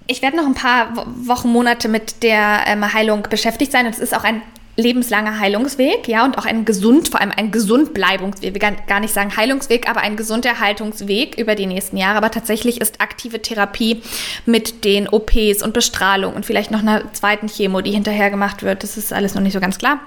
[0.06, 3.86] ich werde noch ein paar Wochen, Monate mit der ähm, Heilung beschäftigt sein.
[3.86, 4.42] Und es ist auch ein
[4.76, 9.36] lebenslanger Heilungsweg, ja, und auch ein gesund, vor allem ein Gesundbleibungsweg, wir gar nicht sagen
[9.36, 12.16] Heilungsweg, aber ein Gesunderhaltungsweg über die nächsten Jahre.
[12.16, 14.02] Aber tatsächlich ist aktive Therapie
[14.46, 18.82] mit den OPs und Bestrahlung und vielleicht noch einer zweiten Chemo, die hinterher gemacht wird,
[18.82, 20.00] das ist alles noch nicht so ganz klar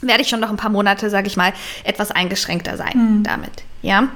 [0.00, 1.52] werde ich schon noch ein paar Monate, sage ich mal,
[1.84, 3.22] etwas eingeschränkter sein mhm.
[3.22, 3.64] damit.
[3.82, 4.08] Ja,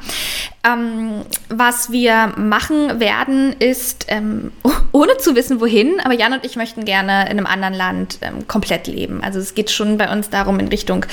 [0.62, 4.52] ähm, was wir machen werden, ist, ähm,
[4.92, 8.46] ohne zu wissen, wohin, aber Jan und ich möchten gerne in einem anderen Land ähm,
[8.46, 9.22] komplett leben.
[9.24, 11.06] Also es geht schon bei uns darum, in Richtung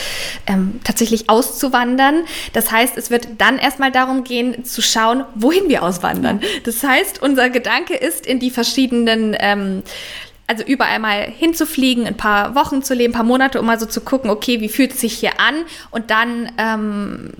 [0.47, 2.25] ähm, tatsächlich auszuwandern.
[2.51, 6.41] Das heißt, es wird dann erstmal darum gehen, zu schauen, wohin wir auswandern.
[6.65, 9.83] Das heißt, unser Gedanke ist, in die verschiedenen ähm,
[10.51, 13.85] also überall mal hinzufliegen, ein paar Wochen zu leben, ein paar Monate, um mal so
[13.85, 17.31] zu gucken, okay, wie fühlt es sich hier an und dann ähm,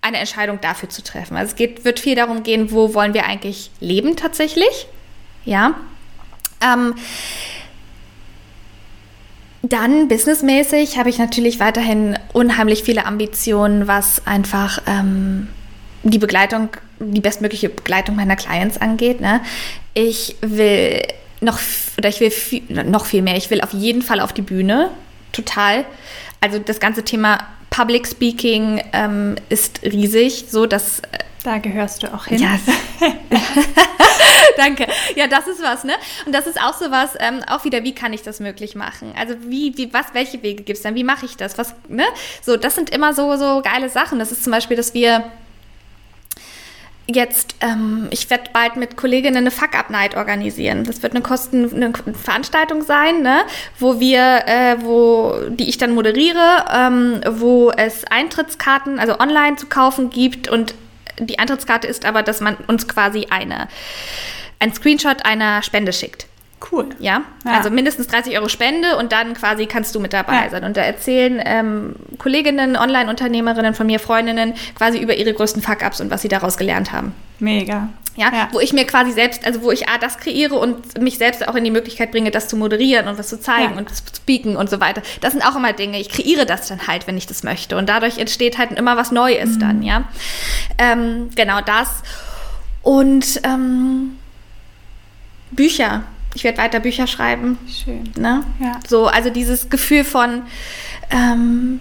[0.00, 1.36] eine Entscheidung dafür zu treffen.
[1.36, 4.88] Also es geht, wird viel darum gehen, wo wollen wir eigentlich leben tatsächlich,
[5.44, 5.74] ja.
[6.60, 6.94] Ähm,
[9.62, 15.46] dann businessmäßig habe ich natürlich weiterhin unheimlich viele Ambitionen, was einfach ähm,
[16.02, 19.20] die Begleitung, die bestmögliche Begleitung meiner Clients angeht.
[19.20, 19.40] Ne?
[19.94, 21.02] Ich will
[21.40, 21.58] noch,
[21.98, 23.36] oder ich will viel, noch viel mehr.
[23.36, 24.90] Ich will auf jeden Fall auf die Bühne.
[25.32, 25.84] Total.
[26.40, 27.38] Also das ganze Thema
[27.70, 31.00] Public Speaking ähm, ist riesig, so dass.
[31.00, 32.40] Äh, da gehörst du auch hin.
[32.40, 32.58] Ja.
[34.56, 34.86] Danke.
[35.14, 35.92] Ja, das ist was, ne?
[36.24, 39.12] Und das ist auch so was, ähm, auch wieder, wie kann ich das möglich machen?
[39.16, 40.94] Also wie, wie, was, welche Wege gibt es dann?
[40.94, 41.58] Wie mache ich das?
[41.58, 42.04] Was, ne?
[42.42, 44.18] So, das sind immer so, so geile Sachen.
[44.18, 45.30] Das ist zum Beispiel, dass wir
[47.06, 50.84] jetzt, ähm, ich werde bald mit Kolleginnen eine Fuck-Up-Night organisieren.
[50.84, 53.42] Das wird eine Kosten, eine Veranstaltung sein, ne?
[53.78, 59.66] wo wir, äh, wo, die ich dann moderiere, ähm, wo es Eintrittskarten, also online zu
[59.66, 60.74] kaufen gibt und
[61.18, 63.68] die Eintrittskarte ist aber, dass man uns quasi eine,
[64.58, 66.26] ein Screenshot einer Spende schickt.
[66.70, 66.86] Cool.
[66.98, 67.22] Ja?
[67.44, 67.52] ja?
[67.52, 70.50] also mindestens 30 Euro Spende und dann quasi kannst du mit dabei ja.
[70.50, 70.64] sein.
[70.64, 76.10] Und da erzählen ähm, Kolleginnen, Online-Unternehmerinnen von mir, Freundinnen, quasi über ihre größten Fuck-Ups und
[76.10, 77.14] was sie daraus gelernt haben.
[77.38, 77.88] Mega.
[78.16, 81.18] Ja, ja, wo ich mir quasi selbst, also wo ich A, das kreiere und mich
[81.18, 83.78] selbst auch in die Möglichkeit bringe, das zu moderieren und was zu zeigen ja.
[83.78, 85.02] und zu speaken und so weiter.
[85.20, 86.00] Das sind auch immer Dinge.
[86.00, 87.76] Ich kreiere das dann halt, wenn ich das möchte.
[87.76, 89.60] Und dadurch entsteht halt immer was Neues mhm.
[89.60, 90.04] dann, ja.
[90.78, 92.02] Ähm, genau das.
[92.82, 94.16] Und ähm,
[95.50, 97.58] Bücher ich werde weiter Bücher schreiben.
[97.68, 98.10] Schön.
[98.16, 98.44] Ne?
[98.60, 98.78] Ja.
[98.86, 100.42] So, also dieses Gefühl von
[101.10, 101.80] ähm,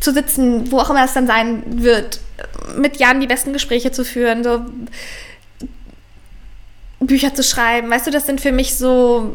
[0.00, 2.20] zu sitzen, wo auch immer es dann sein wird,
[2.76, 4.64] mit Jan die besten Gespräche zu führen, so
[7.00, 7.90] Bücher zu schreiben.
[7.90, 9.32] Weißt du, das sind für mich so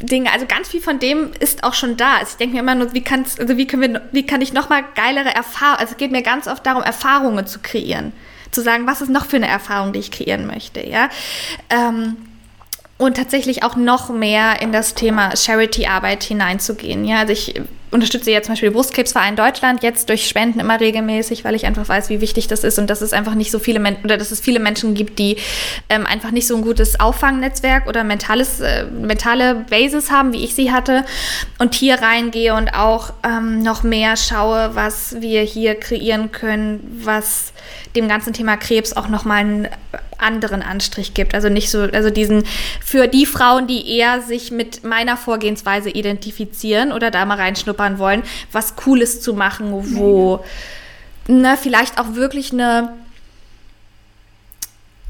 [0.00, 2.14] Dinge, also ganz viel von dem ist auch schon da.
[2.14, 4.52] Also ich denke mir immer nur, wie, kannst, also wie, können wir, wie kann ich
[4.52, 8.12] nochmal geilere Erfahrungen, also es geht mir ganz oft darum, Erfahrungen zu kreieren.
[8.50, 11.08] Zu sagen, was ist noch für eine Erfahrung, die ich kreieren möchte, ja.
[11.68, 12.16] Ähm,
[13.00, 17.06] und tatsächlich auch noch mehr in das Thema Charity-Arbeit hineinzugehen.
[17.06, 17.54] Ja, also ich
[17.90, 22.10] unterstütze jetzt zum Beispiel Brustkrebsverein Deutschland jetzt durch Spenden immer regelmäßig, weil ich einfach weiß,
[22.10, 24.40] wie wichtig das ist und dass es einfach nicht so viele Menschen oder dass es
[24.40, 25.38] viele Menschen gibt, die
[25.88, 30.54] ähm, einfach nicht so ein gutes Auffangnetzwerk oder mentales, äh, mentale Basis haben, wie ich
[30.54, 31.04] sie hatte
[31.58, 37.54] und hier reingehe und auch ähm, noch mehr schaue, was wir hier kreieren können, was
[37.96, 39.68] dem ganzen Thema Krebs auch nochmal einen
[40.18, 41.34] anderen Anstrich gibt.
[41.34, 42.44] Also nicht so, also diesen,
[42.84, 48.22] für die Frauen, die eher sich mit meiner Vorgehensweise identifizieren oder da mal reinschnuppern wollen,
[48.52, 50.44] was Cooles zu machen, wo
[51.26, 52.96] ne, vielleicht auch wirklich eine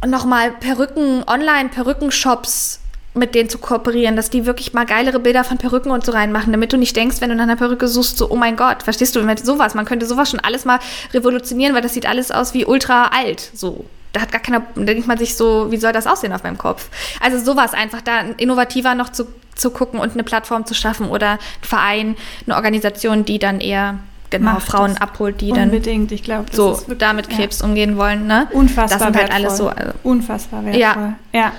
[0.07, 2.80] nochmal Perücken, Online-Perückenshops
[3.15, 6.53] mit denen zu kooperieren, dass die wirklich mal geilere Bilder von Perücken und so reinmachen,
[6.53, 9.16] damit du nicht denkst, wenn du nach einer Perücke suchst, so, oh mein Gott, verstehst
[9.16, 10.78] du, sowas, man könnte sowas schon alles mal
[11.12, 13.85] revolutionieren, weil das sieht alles aus wie ultra alt, so.
[14.12, 16.59] Da hat gar keiner, da denkt man sich so, wie soll das aussehen auf meinem
[16.59, 16.89] Kopf?
[17.20, 21.32] Also sowas einfach, da innovativer noch zu, zu gucken und eine Plattform zu schaffen oder
[21.32, 24.01] ein Verein, eine Organisation, die dann eher
[24.31, 27.66] genau Macht Frauen abholt, die dann unbedingt, ich glaube, so wirklich, damit Krebs ja.
[27.66, 28.27] umgehen wollen.
[28.27, 28.49] Ne?
[28.53, 29.47] Unfassbar Das sind halt wertvoll.
[29.47, 29.69] alles so.
[29.69, 30.81] Also, Unfassbar wertvoll.
[30.81, 31.16] Ja.
[31.32, 31.53] ja.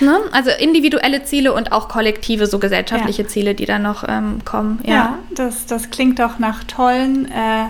[0.00, 0.18] Ne?
[0.32, 3.28] Also individuelle Ziele und auch kollektive, so gesellschaftliche ja.
[3.28, 4.80] Ziele, die dann noch ähm, kommen.
[4.84, 7.66] Ja, ja, das, das klingt doch nach tollen äh,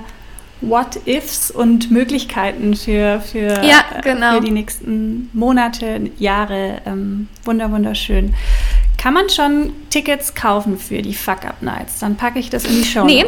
[0.61, 4.32] What-Ifs und Möglichkeiten für, für, ja, genau.
[4.32, 6.81] äh, für die nächsten Monate, Jahre.
[6.86, 8.35] Ähm, wunder, wunderschön.
[8.98, 12.01] Kann man schon Tickets kaufen für die Fuck-Up-Nights?
[12.01, 13.05] Dann packe ich das in die Show.
[13.05, 13.27] Nee.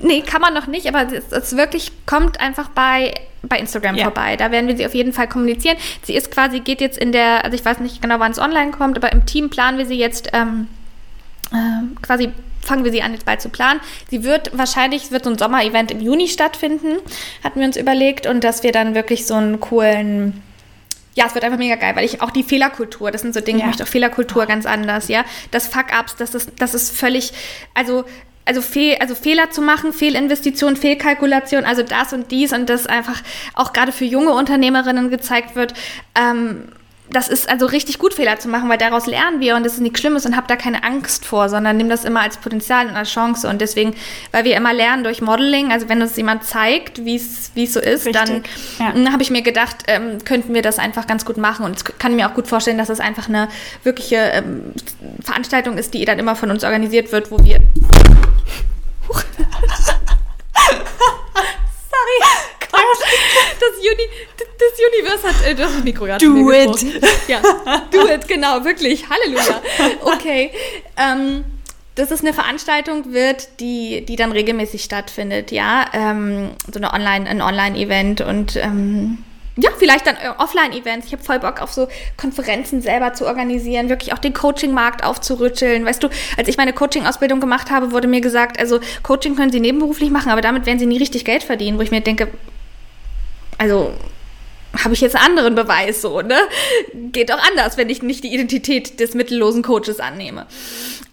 [0.00, 3.14] Nee, kann man noch nicht, aber es, es wirklich kommt einfach bei
[3.48, 4.04] bei Instagram ja.
[4.04, 4.36] vorbei.
[4.36, 5.76] Da werden wir sie auf jeden Fall kommunizieren.
[6.02, 8.70] Sie ist quasi, geht jetzt in der, also ich weiß nicht genau, wann es online
[8.72, 10.68] kommt, aber im Team planen wir sie jetzt ähm,
[11.52, 12.32] äh, quasi
[12.64, 13.80] fangen wir sie an, jetzt bald zu planen.
[14.10, 16.96] Sie wird wahrscheinlich, wird so ein Sommer-Event im Juni stattfinden,
[17.42, 18.26] hatten wir uns überlegt.
[18.26, 20.42] Und dass wir dann wirklich so einen coolen,
[21.14, 23.58] ja, es wird einfach mega geil, weil ich auch die Fehlerkultur, das sind so Dinge,
[23.58, 23.64] ja.
[23.64, 25.24] ich möchte auch Fehlerkultur ganz anders, ja.
[25.50, 27.32] Das Fuck-Ups, das ist, das ist völlig,
[27.74, 28.04] also
[28.44, 33.22] also, Fehl, also Fehler zu machen, Fehlinvestition, Fehlkalkulation, also das und dies und das einfach
[33.54, 35.74] auch gerade für junge Unternehmerinnen gezeigt wird.
[36.14, 36.68] Ähm,
[37.10, 39.80] das ist also richtig gut, Fehler zu machen, weil daraus lernen wir und das ist
[39.80, 42.96] nichts Schlimmes und hab da keine Angst vor, sondern nimm das immer als Potenzial und
[42.96, 43.46] als Chance.
[43.48, 43.94] Und deswegen,
[44.32, 48.06] weil wir immer lernen durch Modeling, also wenn uns jemand zeigt, wie es so ist,
[48.06, 48.12] richtig.
[48.12, 48.42] dann
[48.78, 48.94] ja.
[48.94, 51.66] Hm, habe ich mir gedacht, ähm, könnten wir das einfach ganz gut machen.
[51.66, 53.48] Und ich kann mir auch gut vorstellen, dass es das einfach eine
[53.82, 54.72] wirkliche ähm,
[55.22, 57.58] Veranstaltung ist, die dann immer von uns organisiert wird, wo wir
[61.90, 62.18] Sorry.
[63.60, 67.02] Das, Uni, das Universum hat äh, das Mikro gerade Do it.
[67.28, 67.40] Ja,
[67.90, 69.04] do it, genau, wirklich.
[69.08, 69.62] Halleluja.
[70.02, 70.50] Okay.
[70.96, 71.44] Ähm,
[71.94, 75.86] das ist eine Veranstaltung wird, die, die dann regelmäßig stattfindet, ja.
[75.92, 79.24] Ähm, so eine Online, ein Online-Event und ähm,
[79.56, 81.06] ja, vielleicht dann äh, Offline-Events.
[81.06, 85.84] Ich habe voll Bock auf so Konferenzen selber zu organisieren, wirklich auch den Coaching-Markt aufzurütteln.
[85.84, 89.60] Weißt du, als ich meine Coaching-Ausbildung gemacht habe, wurde mir gesagt, also Coaching können Sie
[89.60, 92.28] nebenberuflich machen, aber damit werden Sie nie richtig Geld verdienen, wo ich mir denke,
[93.58, 93.92] also
[94.82, 96.36] habe ich jetzt einen anderen Beweis so, ne?
[97.12, 100.46] Geht auch anders, wenn ich nicht die Identität des mittellosen Coaches annehme.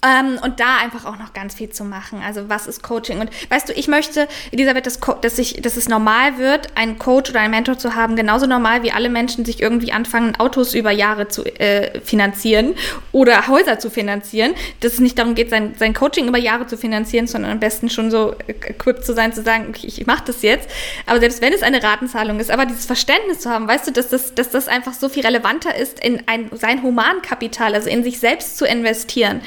[0.03, 2.23] Ähm, und da einfach auch noch ganz viel zu machen.
[2.26, 3.19] Also was ist Coaching?
[3.19, 7.30] Und weißt du, ich möchte, Elisabeth, dass, dass, ich, dass es normal wird, einen Coach
[7.30, 10.90] oder einen Mentor zu haben, genauso normal wie alle Menschen sich irgendwie anfangen, Autos über
[10.90, 12.73] Jahre zu äh, finanzieren
[13.11, 14.56] oder Häuser zu finanzieren.
[14.80, 17.88] Dass es nicht darum geht, sein, sein Coaching über Jahre zu finanzieren, sondern am besten
[17.88, 20.68] schon so equipped zu sein, zu sagen, okay, ich mache das jetzt.
[21.06, 24.10] Aber selbst wenn es eine Ratenzahlung ist, aber dieses Verständnis zu haben, weißt du, dass
[24.10, 28.19] das, dass das einfach so viel relevanter ist, in ein, sein Humankapital, also in sich
[28.19, 29.41] selbst zu investieren.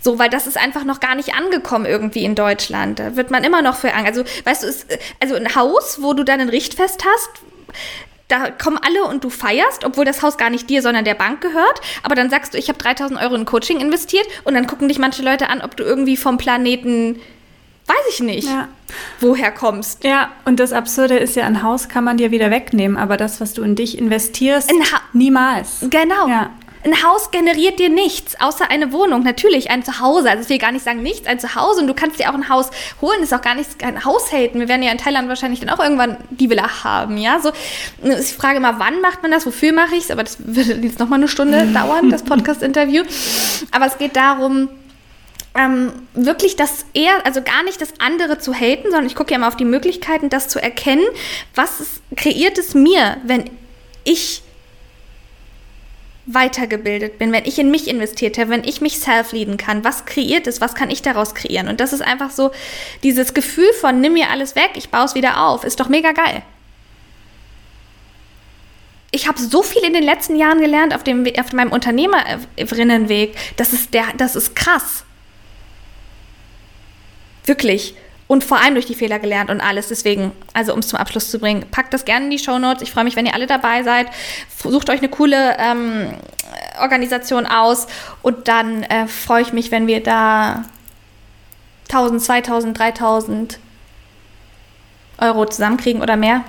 [0.00, 2.98] So, weil das ist einfach noch gar nicht angekommen irgendwie in Deutschland.
[2.98, 4.86] Da wird man immer noch für, also, weißt du, ist,
[5.20, 7.30] also ein Haus, wo du dann ein Richtfest hast,
[8.28, 11.40] da kommen alle und du feierst, obwohl das Haus gar nicht dir, sondern der Bank
[11.40, 11.80] gehört.
[12.02, 14.98] Aber dann sagst du, ich habe 3000 Euro in Coaching investiert und dann gucken dich
[14.98, 17.16] manche Leute an, ob du irgendwie vom Planeten,
[17.86, 18.68] weiß ich nicht, ja.
[19.20, 20.04] woher kommst.
[20.04, 23.40] Ja, und das Absurde ist ja, ein Haus kann man dir wieder wegnehmen, aber das,
[23.40, 24.70] was du in dich investierst,
[25.14, 25.78] niemals.
[25.88, 26.28] Genau.
[26.28, 26.50] Ja.
[26.88, 29.22] Ein Haus generiert dir nichts, außer eine Wohnung.
[29.22, 30.30] Natürlich, ein Zuhause.
[30.30, 31.82] Also ich will gar nicht sagen nichts, ein Zuhause.
[31.82, 32.70] Und du kannst dir auch ein Haus
[33.02, 33.22] holen.
[33.22, 34.58] Ist auch gar nicht kein Haus haten.
[34.58, 37.18] Wir werden ja in Thailand wahrscheinlich dann auch irgendwann die Villa haben.
[37.18, 37.52] Ja, so.
[38.02, 39.44] Ich frage immer, wann macht man das?
[39.44, 40.10] Wofür mache ich es?
[40.10, 43.02] Aber das würde jetzt noch mal eine Stunde dauern, das Podcast-Interview.
[43.70, 44.70] Aber es geht darum,
[45.54, 49.36] ähm, wirklich das eher, also gar nicht das andere zu haten, sondern ich gucke ja
[49.36, 51.04] immer auf die Möglichkeiten, das zu erkennen,
[51.54, 53.44] was kreiert es mir, wenn
[54.04, 54.42] ich
[56.30, 60.46] weitergebildet bin, wenn ich in mich investiert habe, wenn ich mich self-leaden kann, was kreiert
[60.46, 61.68] es, was kann ich daraus kreieren?
[61.68, 62.50] Und das ist einfach so,
[63.02, 66.12] dieses Gefühl von, nimm mir alles weg, ich baue es wieder auf, ist doch mega
[66.12, 66.42] geil.
[69.10, 73.72] Ich habe so viel in den letzten Jahren gelernt auf, dem, auf meinem Unternehmerinnenweg, das
[73.72, 75.04] ist, der, das ist krass.
[77.46, 77.94] Wirklich
[78.28, 79.88] und vor allem durch die Fehler gelernt und alles.
[79.88, 82.82] Deswegen, also um es zum Abschluss zu bringen, packt das gerne in die Show Notes.
[82.82, 84.06] Ich freue mich, wenn ihr alle dabei seid.
[84.62, 86.14] Sucht euch eine coole ähm,
[86.80, 87.86] Organisation aus
[88.22, 90.64] und dann äh, freue ich mich, wenn wir da
[91.88, 93.58] 1000, 2000, 3000
[95.18, 96.44] Euro zusammenkriegen oder mehr.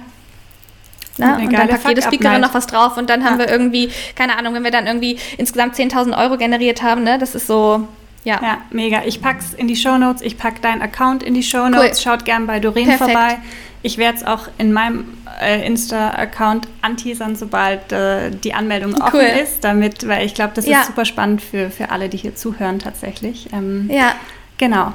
[1.17, 1.37] Ne?
[1.37, 3.45] Und dann packt jede Speakerin noch was drauf und dann haben ja.
[3.45, 7.17] wir irgendwie, keine Ahnung, wenn wir dann irgendwie insgesamt 10.000 Euro generiert haben, ne?
[7.17, 7.87] das ist so,
[8.23, 8.39] ja.
[8.41, 9.03] ja, mega.
[9.05, 10.21] Ich pack's in die Show Notes.
[10.21, 11.97] Ich pack deinen Account in die Show Notes.
[11.97, 12.03] Cool.
[12.03, 13.11] Schaut gern bei Doreen Perfekt.
[13.11, 13.37] vorbei.
[13.81, 19.41] Ich werde es auch in meinem äh, Insta-Account anteasern, sobald äh, die Anmeldung offen cool.
[19.41, 20.81] ist, damit, weil ich glaube, das ja.
[20.81, 23.47] ist super spannend für, für alle, die hier zuhören tatsächlich.
[23.53, 24.15] Ähm, ja.
[24.57, 24.93] Genau.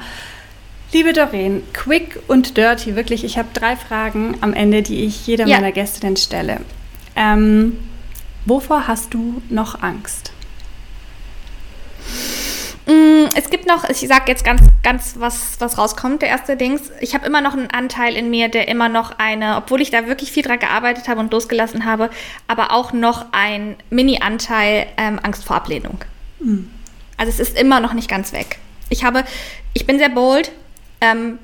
[0.93, 5.47] Liebe Doreen, quick und dirty, wirklich, ich habe drei Fragen am Ende, die ich jeder
[5.47, 5.57] ja.
[5.57, 6.61] meiner Gäste denn stelle.
[7.17, 7.79] Ähm,
[8.45, 10.33] wovor hast du noch Angst?
[12.87, 16.91] Mm, es gibt noch, ich sage jetzt ganz, ganz, was, was rauskommt, der erste Dings.
[17.01, 20.07] Ich habe immer noch einen Anteil in mir, der immer noch eine, obwohl ich da
[20.07, 22.11] wirklich viel dran gearbeitet habe und losgelassen habe,
[22.47, 25.99] aber auch noch ein Mini-Anteil ähm, Angst vor Ablehnung.
[26.41, 26.71] Mhm.
[27.17, 28.59] Also es ist immer noch nicht ganz weg.
[28.91, 29.25] Ich habe,
[29.73, 30.53] ich bin sehr bold,
[31.01, 31.39] ähm,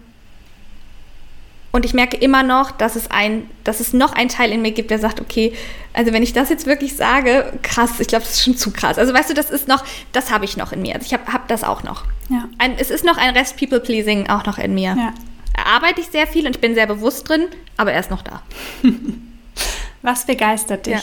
[1.73, 4.73] und ich merke immer noch, dass es, ein, dass es noch einen Teil in mir
[4.73, 5.53] gibt, der sagt, okay,
[5.93, 8.99] also wenn ich das jetzt wirklich sage, krass, ich glaube, das ist schon zu krass.
[8.99, 10.95] Also weißt du, das ist noch, das habe ich noch in mir.
[10.95, 12.05] Also ich habe hab das auch noch.
[12.29, 12.49] Ja.
[12.59, 14.97] Ein, es ist noch ein Rest People-Pleasing auch noch in mir.
[14.97, 15.15] Ja.
[15.57, 18.23] Da arbeite ich sehr viel und ich bin sehr bewusst drin, aber er ist noch
[18.23, 18.43] da.
[20.03, 20.95] Was begeistert dich?
[20.95, 21.03] Ja.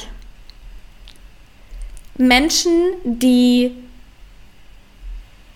[2.18, 2.72] Menschen,
[3.04, 3.72] die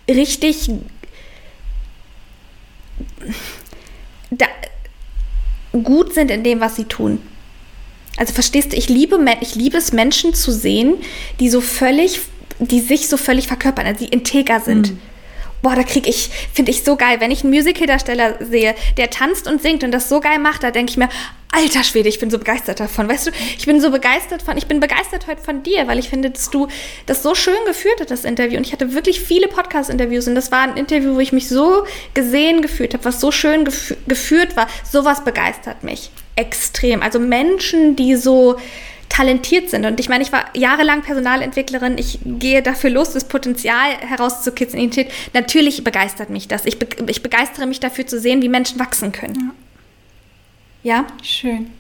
[0.08, 0.70] richtig
[4.30, 4.46] da,
[5.72, 7.20] gut sind in dem, was sie tun.
[8.18, 10.96] Also verstehst du, ich liebe, ich liebe es, Menschen zu sehen,
[11.40, 12.20] die so völlig,
[12.60, 14.92] die sich so völlig verkörpern, also die integer sind.
[14.92, 15.00] Mhm.
[15.62, 19.48] Boah, da kriege ich, finde ich so geil, wenn ich einen Musical-Darsteller sehe, der tanzt
[19.48, 21.10] und singt und das so geil macht, da denke ich mir,
[21.52, 23.10] alter Schwede, ich bin so begeistert davon.
[23.10, 26.10] Weißt du, ich bin so begeistert von, ich bin begeistert heute von dir, weil ich
[26.10, 26.68] finde, dass du
[27.06, 28.58] das so schön geführt hast, das Interview.
[28.58, 31.86] Und ich hatte wirklich viele Podcast-Interviews und das war ein Interview, wo ich mich so
[32.14, 34.68] gesehen gefühlt habe, was so schön gef geführt war.
[34.90, 37.02] Sowas begeistert mich extrem.
[37.02, 38.58] Also Menschen, die so
[39.12, 39.86] talentiert sind.
[39.86, 41.98] Und ich meine, ich war jahrelang Personalentwicklerin.
[41.98, 44.90] Ich gehe dafür los, das Potenzial herauszukitzeln.
[45.34, 46.66] Natürlich begeistert mich das.
[46.66, 49.52] Ich, be ich begeistere mich dafür zu sehen, wie Menschen wachsen können.
[50.84, 50.96] Ja.
[50.96, 51.08] ja?
[51.22, 51.72] Schön.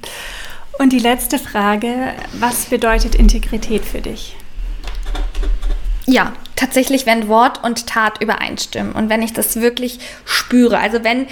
[0.77, 4.35] Und die letzte Frage, was bedeutet Integrität für dich?
[6.05, 10.79] Ja, tatsächlich, wenn Wort und Tat übereinstimmen und wenn ich das wirklich spüre.
[10.79, 11.27] Also wenn,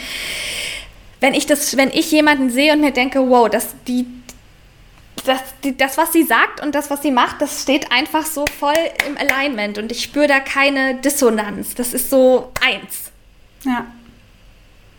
[1.20, 4.06] wenn ich das, wenn ich jemanden sehe und mir denke, wow, das, die,
[5.26, 8.46] das, die, das, was sie sagt und das, was sie macht, das steht einfach so
[8.60, 8.74] voll
[9.08, 11.76] im Alignment und ich spüre da keine Dissonanz.
[11.76, 13.12] Das ist so eins.
[13.64, 13.86] Ja.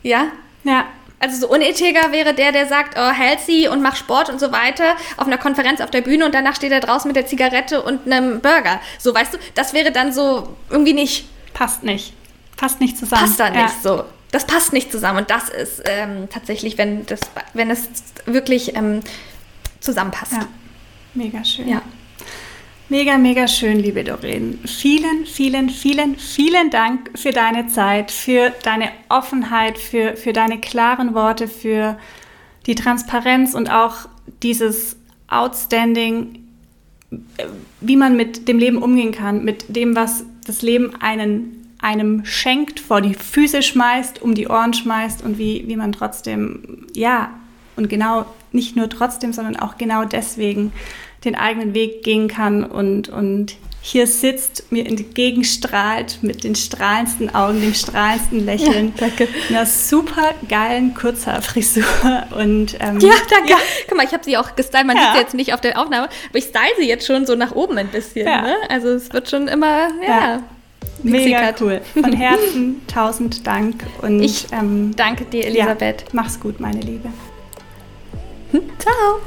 [0.02, 0.26] Ja?
[0.64, 0.86] Ja.
[1.18, 4.96] Also so unethiger wäre der, der sagt, oh, healthy und mach Sport und so weiter
[5.18, 8.10] auf einer Konferenz auf der Bühne und danach steht er draußen mit der Zigarette und
[8.10, 8.80] einem Burger.
[8.98, 11.28] So, weißt du, das wäre dann so irgendwie nicht.
[11.52, 12.14] passt nicht.
[12.56, 13.22] Passt nicht zusammen.
[13.22, 13.74] Passt da nicht ja.
[13.82, 14.04] so.
[14.32, 15.18] Das passt nicht zusammen.
[15.18, 17.20] Und das ist ähm, tatsächlich, wenn, das,
[17.52, 17.88] wenn es
[18.24, 19.00] wirklich ähm,
[19.80, 20.32] zusammenpasst.
[20.32, 20.48] Ja.
[21.14, 21.68] Mega schön.
[21.68, 21.82] Ja.
[22.88, 24.58] Mega, mega schön, liebe Doreen.
[24.66, 31.14] Vielen, vielen, vielen, vielen Dank für deine Zeit, für deine Offenheit, für, für deine klaren
[31.14, 31.96] Worte, für
[32.66, 34.08] die Transparenz und auch
[34.42, 34.96] dieses
[35.28, 36.40] Outstanding,
[37.80, 42.80] wie man mit dem Leben umgehen kann, mit dem, was das Leben einen, einem schenkt,
[42.80, 47.30] vor die Füße schmeißt, um die Ohren schmeißt und wie, wie man trotzdem, ja,
[47.76, 50.72] und genau, nicht nur trotzdem, sondern auch genau deswegen
[51.24, 57.62] den eigenen Weg gehen kann und, und hier sitzt, mir entgegenstrahlt mit den strahlendsten Augen,
[57.62, 58.92] dem strahlendsten Lächeln.
[58.96, 59.28] Ja, danke.
[59.48, 61.84] Einer super geilen Kurzhaarfrisur.
[62.36, 63.50] Und, ähm, ja, danke.
[63.50, 63.56] Ja.
[63.88, 64.86] Guck mal, ich habe sie auch gestylt.
[64.86, 65.02] Man ja.
[65.02, 67.52] sieht sie jetzt nicht auf der Aufnahme, aber ich style sie jetzt schon so nach
[67.52, 68.26] oben ein bisschen.
[68.26, 68.42] Ja.
[68.42, 68.56] Ne?
[68.68, 70.42] Also es wird schon immer, ja.
[71.02, 71.80] Mega cool.
[71.94, 73.82] Von Herzen tausend Dank.
[74.02, 76.04] Und, ich ähm, danke dir, Elisabeth.
[76.12, 77.08] mach's gut, meine Liebe.
[78.78, 79.20] Ciao.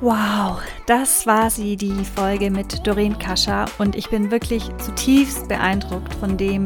[0.00, 6.14] Wow, das war sie, die Folge mit Doreen Kascha und ich bin wirklich zutiefst beeindruckt
[6.14, 6.64] von dem,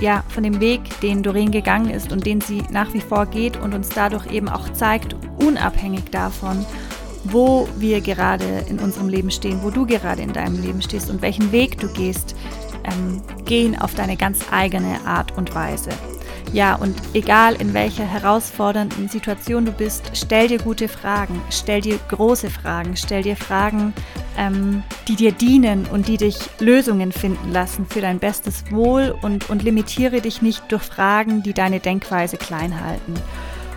[0.00, 3.56] ja, von dem Weg, den Doreen gegangen ist und den sie nach wie vor geht
[3.58, 6.66] und uns dadurch eben auch zeigt, unabhängig davon,
[7.22, 11.22] wo wir gerade in unserem Leben stehen, wo du gerade in deinem Leben stehst und
[11.22, 12.34] welchen Weg du gehst,
[12.84, 15.90] ähm, gehen auf deine ganz eigene Art und Weise.
[16.54, 21.98] Ja, und egal in welcher herausfordernden Situation du bist, stell dir gute Fragen, stell dir
[22.06, 23.92] große Fragen, stell dir Fragen,
[24.38, 29.50] ähm, die dir dienen und die dich Lösungen finden lassen für dein bestes Wohl und,
[29.50, 33.14] und limitiere dich nicht durch Fragen, die deine Denkweise klein halten.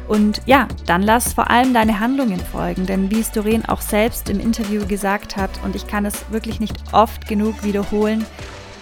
[0.08, 4.30] Und ja, dann lass vor allem deine Handlungen folgen, denn wie es Doreen auch selbst
[4.30, 8.24] im Interview gesagt hat, und ich kann es wirklich nicht oft genug wiederholen,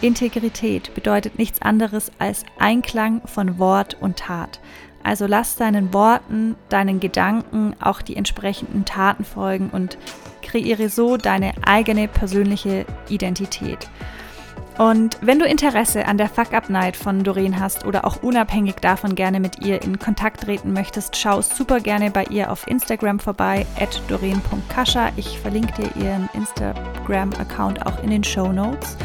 [0.02, 4.60] Integrität bedeutet nichts anderes als Einklang von Wort und Tat.
[5.04, 9.98] Also lass deinen Worten, deinen Gedanken auch die entsprechenden Taten folgen und
[10.42, 13.88] kreiere so deine eigene persönliche Identität.
[14.78, 18.76] Und wenn du Interesse an der Fuck Up Night von Doreen hast oder auch unabhängig
[18.76, 23.20] davon gerne mit ihr in Kontakt treten möchtest, schau super gerne bei ihr auf Instagram
[23.20, 25.12] vorbei, at doreen.kascha.
[25.16, 28.98] Ich verlinke dir ihren Instagram-Account auch in den Show Notes.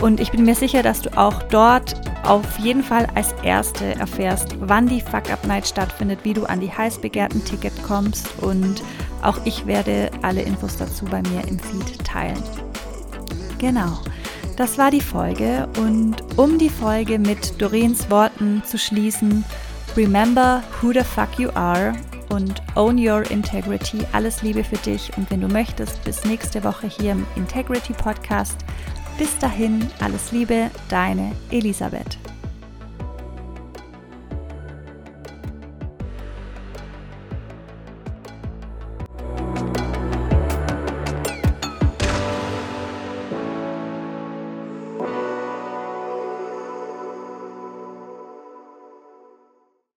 [0.00, 4.56] Und ich bin mir sicher, dass du auch dort auf jeden Fall als Erste erfährst,
[4.60, 8.82] wann die Fuck Up Night stattfindet, wie du an die heiß begehrten Ticket kommst und
[9.22, 12.42] auch ich werde alle Infos dazu bei mir im Feed teilen.
[13.58, 13.98] Genau,
[14.56, 19.44] das war die Folge und um die Folge mit Doreens Worten zu schließen,
[19.96, 21.92] remember who the fuck you are
[22.28, 23.98] und own your integrity.
[24.12, 28.56] Alles Liebe für dich und wenn du möchtest, bis nächste Woche hier im Integrity Podcast.
[29.18, 32.18] Bis dahin, alles Liebe, deine Elisabeth.